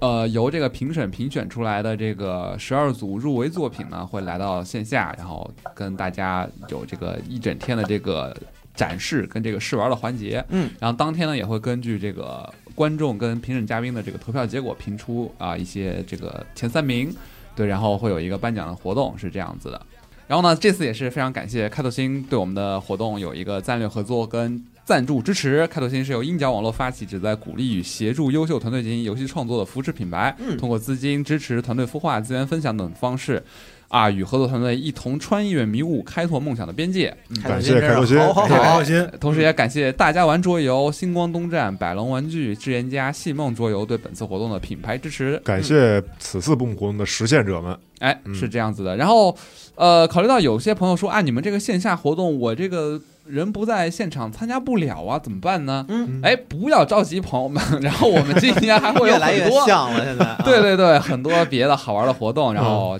[0.00, 8.36] 呃，由这个评审评选出来的这个十二组入围作品呢，会来到线下，然后跟大家有这个一整天的这个
[8.74, 10.44] 展示跟这个试玩的环节。
[10.50, 17.10] 嗯，然后当天呢，也会根据这个观众跟评审嘉宾的这个投票结果评出啊一些这个前三名。
[17.54, 19.80] 对，然后会有一个颁奖的活动，是这样子的。
[20.28, 25.66] 然后呢，这次也是非常感谢开拓星对我们的活动有一个战略合作跟赞助支持。
[25.66, 33.42] 开拓新是由鹰角网络发起，旨在鼓励与协助优秀团队进行游戏创作的扶持品牌，嗯通过资金支持、团队孵化、资源分享等方式，
[33.88, 37.14] 啊，与合作团队一同穿越迷雾，开拓梦想的边界。
[37.30, 45.36] 嗯感谢开拓新好好感谢开好拓，心，同时也感谢大家玩桌游、星光东站、百龙玩具、智言家、戏梦桌游对本次活动的品牌支持。
[45.44, 47.76] 感谢此次部门活动的实现者们。
[47.98, 48.96] 哎，嗯是这样子的。
[48.96, 49.36] 然后，
[49.74, 55.84] 呃，考虑到有些朋友说啊，你们这个线下活动，我这个人不在现场参加不了啊，怎么办呢？
[55.88, 57.62] 嗯，哎，不要着急，朋友们。
[57.82, 60.24] 然后我们今年还会有越来越很多，像了，现在。
[60.26, 62.98] 啊对，对对，很多别的好玩的活动，然后，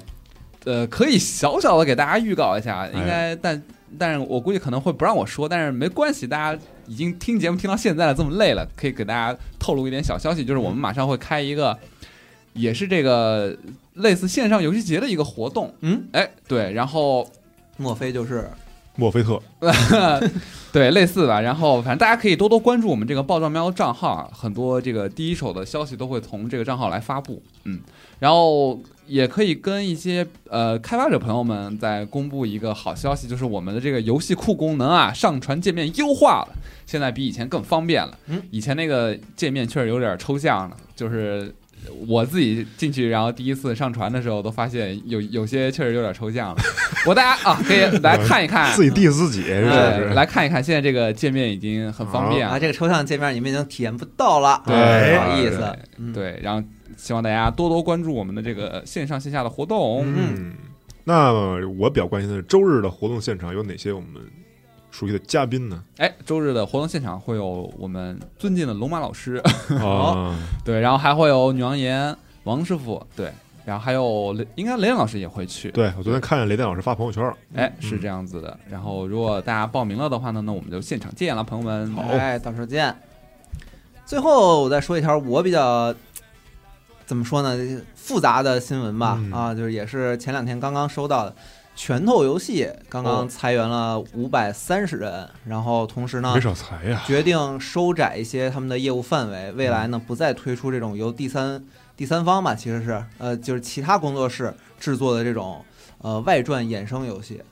[0.65, 3.63] 呃，可以小小的给大家预告一下，应该，但
[3.99, 11.79] 但是我估计可能会不让我说，但是没关系，大家已经听节目听到现在了，这么累了，可以给大家透露一点小消息，就是我们马上会开一个，
[12.53, 13.57] 也是这个
[13.95, 17.27] 类似线上游戏节的一个活动，嗯，哎，对，然后
[17.77, 18.51] 莫非就是
[18.97, 19.41] 墨菲特，
[20.73, 21.41] 对，类似吧。
[21.41, 27.43] 然后反正大家可以多多关注我们这个爆照喵账号啊，很多这个第一手的消息都会从这个账号来发布。
[27.65, 27.81] 嗯，
[28.19, 36.49] 然后也可以跟一些呃开发者朋友们再公布一个好消息，就是我们的这个游戏库功能啊，上传界面优化了，
[36.87, 38.19] 现在比以前更方便了。
[38.27, 41.55] 嗯，以前那个界面确实有点抽象了，就是。
[42.07, 46.57] 我自己进去，然后第一次上传的时候，都发现有有些确实有点抽象了。
[47.07, 49.45] 我大家啊，可以 来看一看，自己 diss 自己。
[50.15, 55.77] 来看一看，现在这个界面已经很方便啊，这个抽象界面你们已经体验不到了，对不好意思。
[55.99, 60.05] 嗯，对，然后希望大家多多关注我们的这个线上线下的活动。
[60.07, 60.55] 嗯，
[61.05, 61.33] 那
[61.79, 64.09] 我比较关心的是周日的活动现场有哪些我们
[64.97, 65.85] 熟悉的嘉宾呢？
[65.99, 69.35] 哎，周日的活动现场会有我们尊敬的龙马老师，
[69.79, 73.31] 啊，对，然后还会有女王岩王师傅，对，
[73.67, 75.71] 然后还有雷，应该雷电老师也会去。
[75.71, 78.59] 对我昨天看见雷电老师发朋友圈了，哎，是这样子的。
[78.71, 81.93] 然后如果大家报名了的话呢，那我们就现场见了，朋友们。
[81.93, 82.01] 好。
[82.13, 82.97] 哎，到时候见。
[84.07, 85.95] 最后我再说一条我比较
[87.05, 89.31] 怎么说呢复杂的新闻吧，嗯。
[89.31, 91.37] 啊，就是也是前两天刚刚收到的，
[91.77, 97.03] 拳头游戏刚刚哦裁员了五百三十人，然后同时呢没少裁呀。
[97.07, 101.63] 决定收窄一些他们的业务范围，未来呢不再推出这种由第三
[101.97, 105.63] 第三方吧，其实是呃就是其他工作室制作的这种
[105.99, 107.43] 呃外传衍生游戏。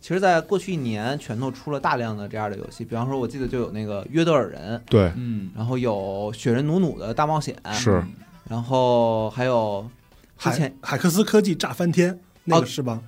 [0.00, 8.02] 其实，在过去一年，拳头出了大量的这样的游戏，比方说，我记得就有那个约德尔人，对，嗯，然后有雪人努努的大冒险，是
[8.48, 9.90] 然后还有
[10.38, 13.00] 之海前海克斯科技炸翻天，那哦个是吧？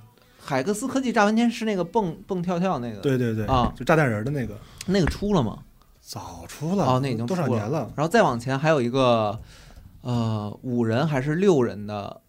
[0.43, 4.57] 海克斯科技炸完天是那个蹦蹦跳跳那个，，对对对，啊就炸弹人的那个，
[4.87, 5.59] 那个出了吗？
[6.01, 7.91] 早出了哦，那已经多少年了？
[7.95, 9.39] 然后再往前还有一个，
[10.01, 12.21] 呃，五人还是六人的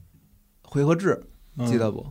[0.62, 1.24] 回合制，
[1.56, 2.06] 嗯记得不？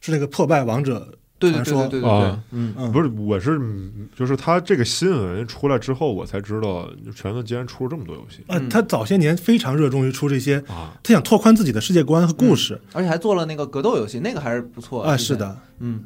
[0.00, 10.92] 是那个破败王者，对对对传说对对对对啊，嗯，嗯，不是，我是嗯就是他这个新闻出来之后，我才知道，就拳头竟然出了这么多游戏呃嗯，他早些年非常热衷于出这些，啊！
[11.02, 12.78] 他想拓宽自己的世界观和故事。
[12.92, 16.04] 而且还做了那个格斗游戏，那个还是不错啊，是的，嗯，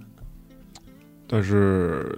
[1.26, 2.16] 但是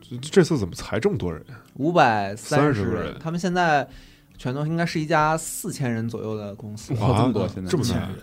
[0.00, 1.44] 这这次怎么才这么多人？
[1.74, 3.14] 五百三十个人。
[3.20, 3.86] 他们现在
[4.38, 8.18] 拳头应该是一家四千人左右的公司，哇这么多现在这么难四千人。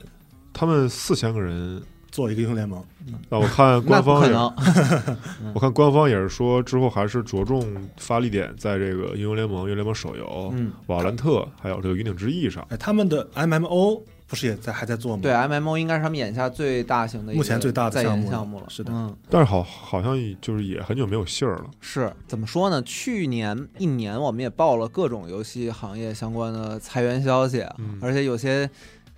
[0.53, 1.81] 他们四千个人，
[2.11, 2.83] 做一个英雄联盟，
[3.29, 4.21] 那我看官方
[5.55, 7.65] 我看官方也是说，之后还是着重
[7.97, 12.65] 发力点在这个英雄联盟、英雄联盟手游、嗯，瓦兰特还有这个云顶之弈上。
[12.69, 15.21] 哎，他们的 MMO 不是也在还在做吗？
[15.21, 19.15] 对，MMO 应该是他们眼下最大型的一个目前最大的在项目项目了，是的嗯。
[19.29, 21.65] 但是好，好像就是也很久没有信儿了。
[21.79, 22.81] 是怎么说呢？
[22.83, 28.69] 去年一年我们也报了各种游戏行业相关的裁员消息，嗯而且有些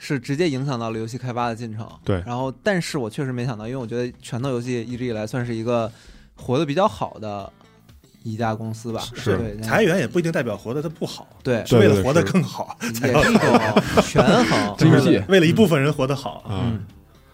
[0.04, 1.88] 是直接影响到了游戏开发的进程。
[2.04, 5.90] 对然后但是我确实没想到，因为我觉得拳头游戏一直以来算是一个
[6.36, 7.50] 活得比较好的
[8.24, 9.00] 一家公司吧。
[9.16, 13.54] 是对，裁员也不一定代表活得它不好，对，是为了活得对对是更好，也是一种
[14.04, 15.24] 权衡。
[15.30, 16.44] 为了一部分人活得好。
[16.46, 16.86] 啊，嗯，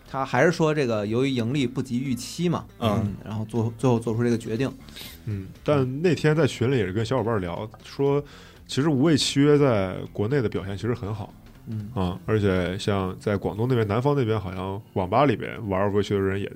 [0.08, 4.72] 他还是说这个由于盈利不及预期嘛，嗯然后做最后做出这个决定。
[5.26, 8.24] 嗯，但那天在群里也是跟小伙伴聊，说
[8.68, 11.34] 其实无畏契约在国内的表现其实很好
[11.68, 16.52] 嗯，啊，而且像在广东那边、南方那边，好像网吧里边玩无畏契约的人也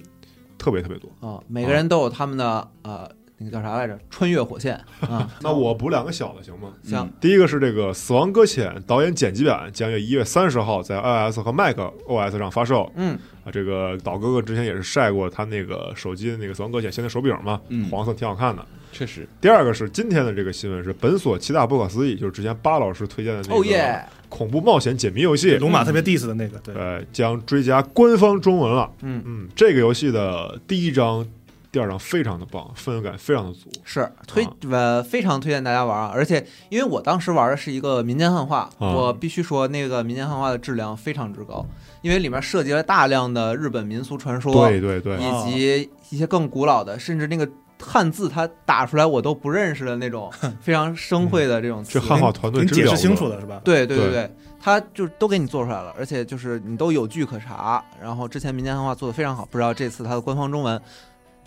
[0.57, 1.09] 特别特别多。
[1.19, 3.99] 啊，每个人都有他们的呃，那个叫啥来着？
[4.09, 5.30] 穿越火线啊。
[5.41, 6.73] 那我补两个小的行吗？
[6.84, 11.77] 行，第一个是这个《死亡搁浅》导演剪辑版将于一月三十号在 iOS 和 Mac
[12.07, 12.91] OS 上发售。
[12.95, 18.65] 嗯，啊，这个岛哥哥之前也是晒过他那个手机的那个《死亡搁浅》现在手柄嘛，嗯黄色挺好看的。
[18.94, 28.90] 确实，第二个是今天的这个新闻是本所七大不可思议，就是之前巴老师推荐的那哦个，恐怖冒险解谜游戏，龙马特别 diss 的那个，对，呃，将追加官方中文了。
[29.02, 31.26] 嗯，嗯，这个游戏的第一章、
[31.72, 33.70] 第二章非常的棒，氛围感非常的足。
[33.84, 36.11] 是推啊呃非常推荐大家玩啊！
[36.14, 38.94] 而且因为我当时玩的是一个民间汉化，啊。
[38.94, 41.65] 我必须说那个民间汉化的质量非常之高，
[42.02, 47.48] 因为里面涉及了大量的日本民俗传说，对对对，以及一些更古老的，甚至那个
[47.84, 50.31] 汉字它打出来我都不认识的那种
[50.61, 51.99] 非常生晦的这种词这。
[51.99, 53.61] 汉化团队解释清楚了是吧？
[53.64, 57.84] 对对对对对，它就都给你做出来了，而且就是你都有据可查。
[58.01, 60.81] 然后之前民间汉化做的非常好，不知道这次它的官方中文，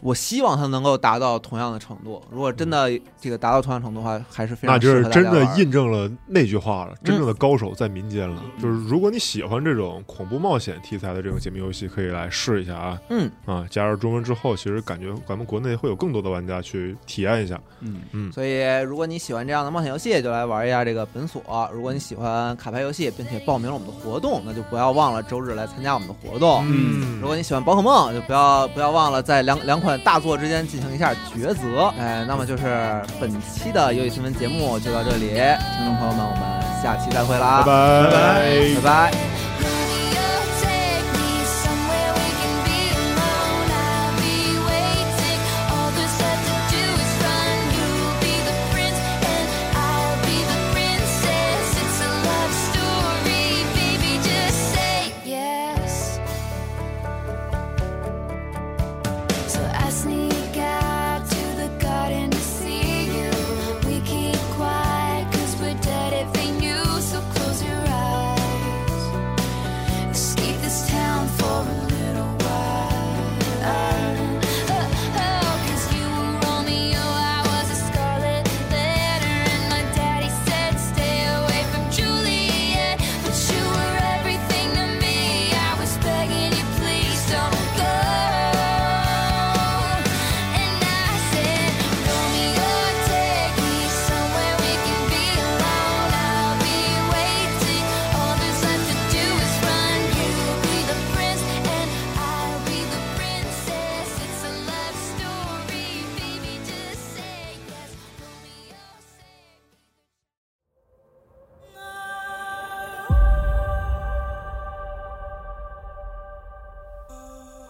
[0.00, 2.22] 我希望它能够达到同样的程度。
[2.30, 2.90] 如果真的
[3.20, 8.42] 这个达到同样程度的话，还是非常那就是真的印证了那句话了，真正的高手在民间了。
[8.44, 13.66] 嗯就是如果你喜欢这种恐怖冒险题材的这种解密游戏，可以来试一下啊嗯，啊！
[13.70, 17.60] 加入中文之后，其实感觉咱们国内会有更多的玩家去体验一下。
[17.80, 21.40] 嗯，嗯，所以如果你喜欢这样的冒险游戏，就来玩一下这个本所；
[21.72, 26.64] 如果你喜欢卡牌游戏，并且报名了我们的活动，那就不要忘了周日来参加我们的活动。
[26.68, 31.92] 嗯如果你喜欢宝可梦，就不要不要忘了在两两款大作之间进行一下抉择。
[31.98, 32.64] 哎，那么就是
[33.20, 38.74] 本期的游戏新闻节目就到这里，听众朋友们，我们下期再会啦，拜拜。
[38.76, 39.45] 拜拜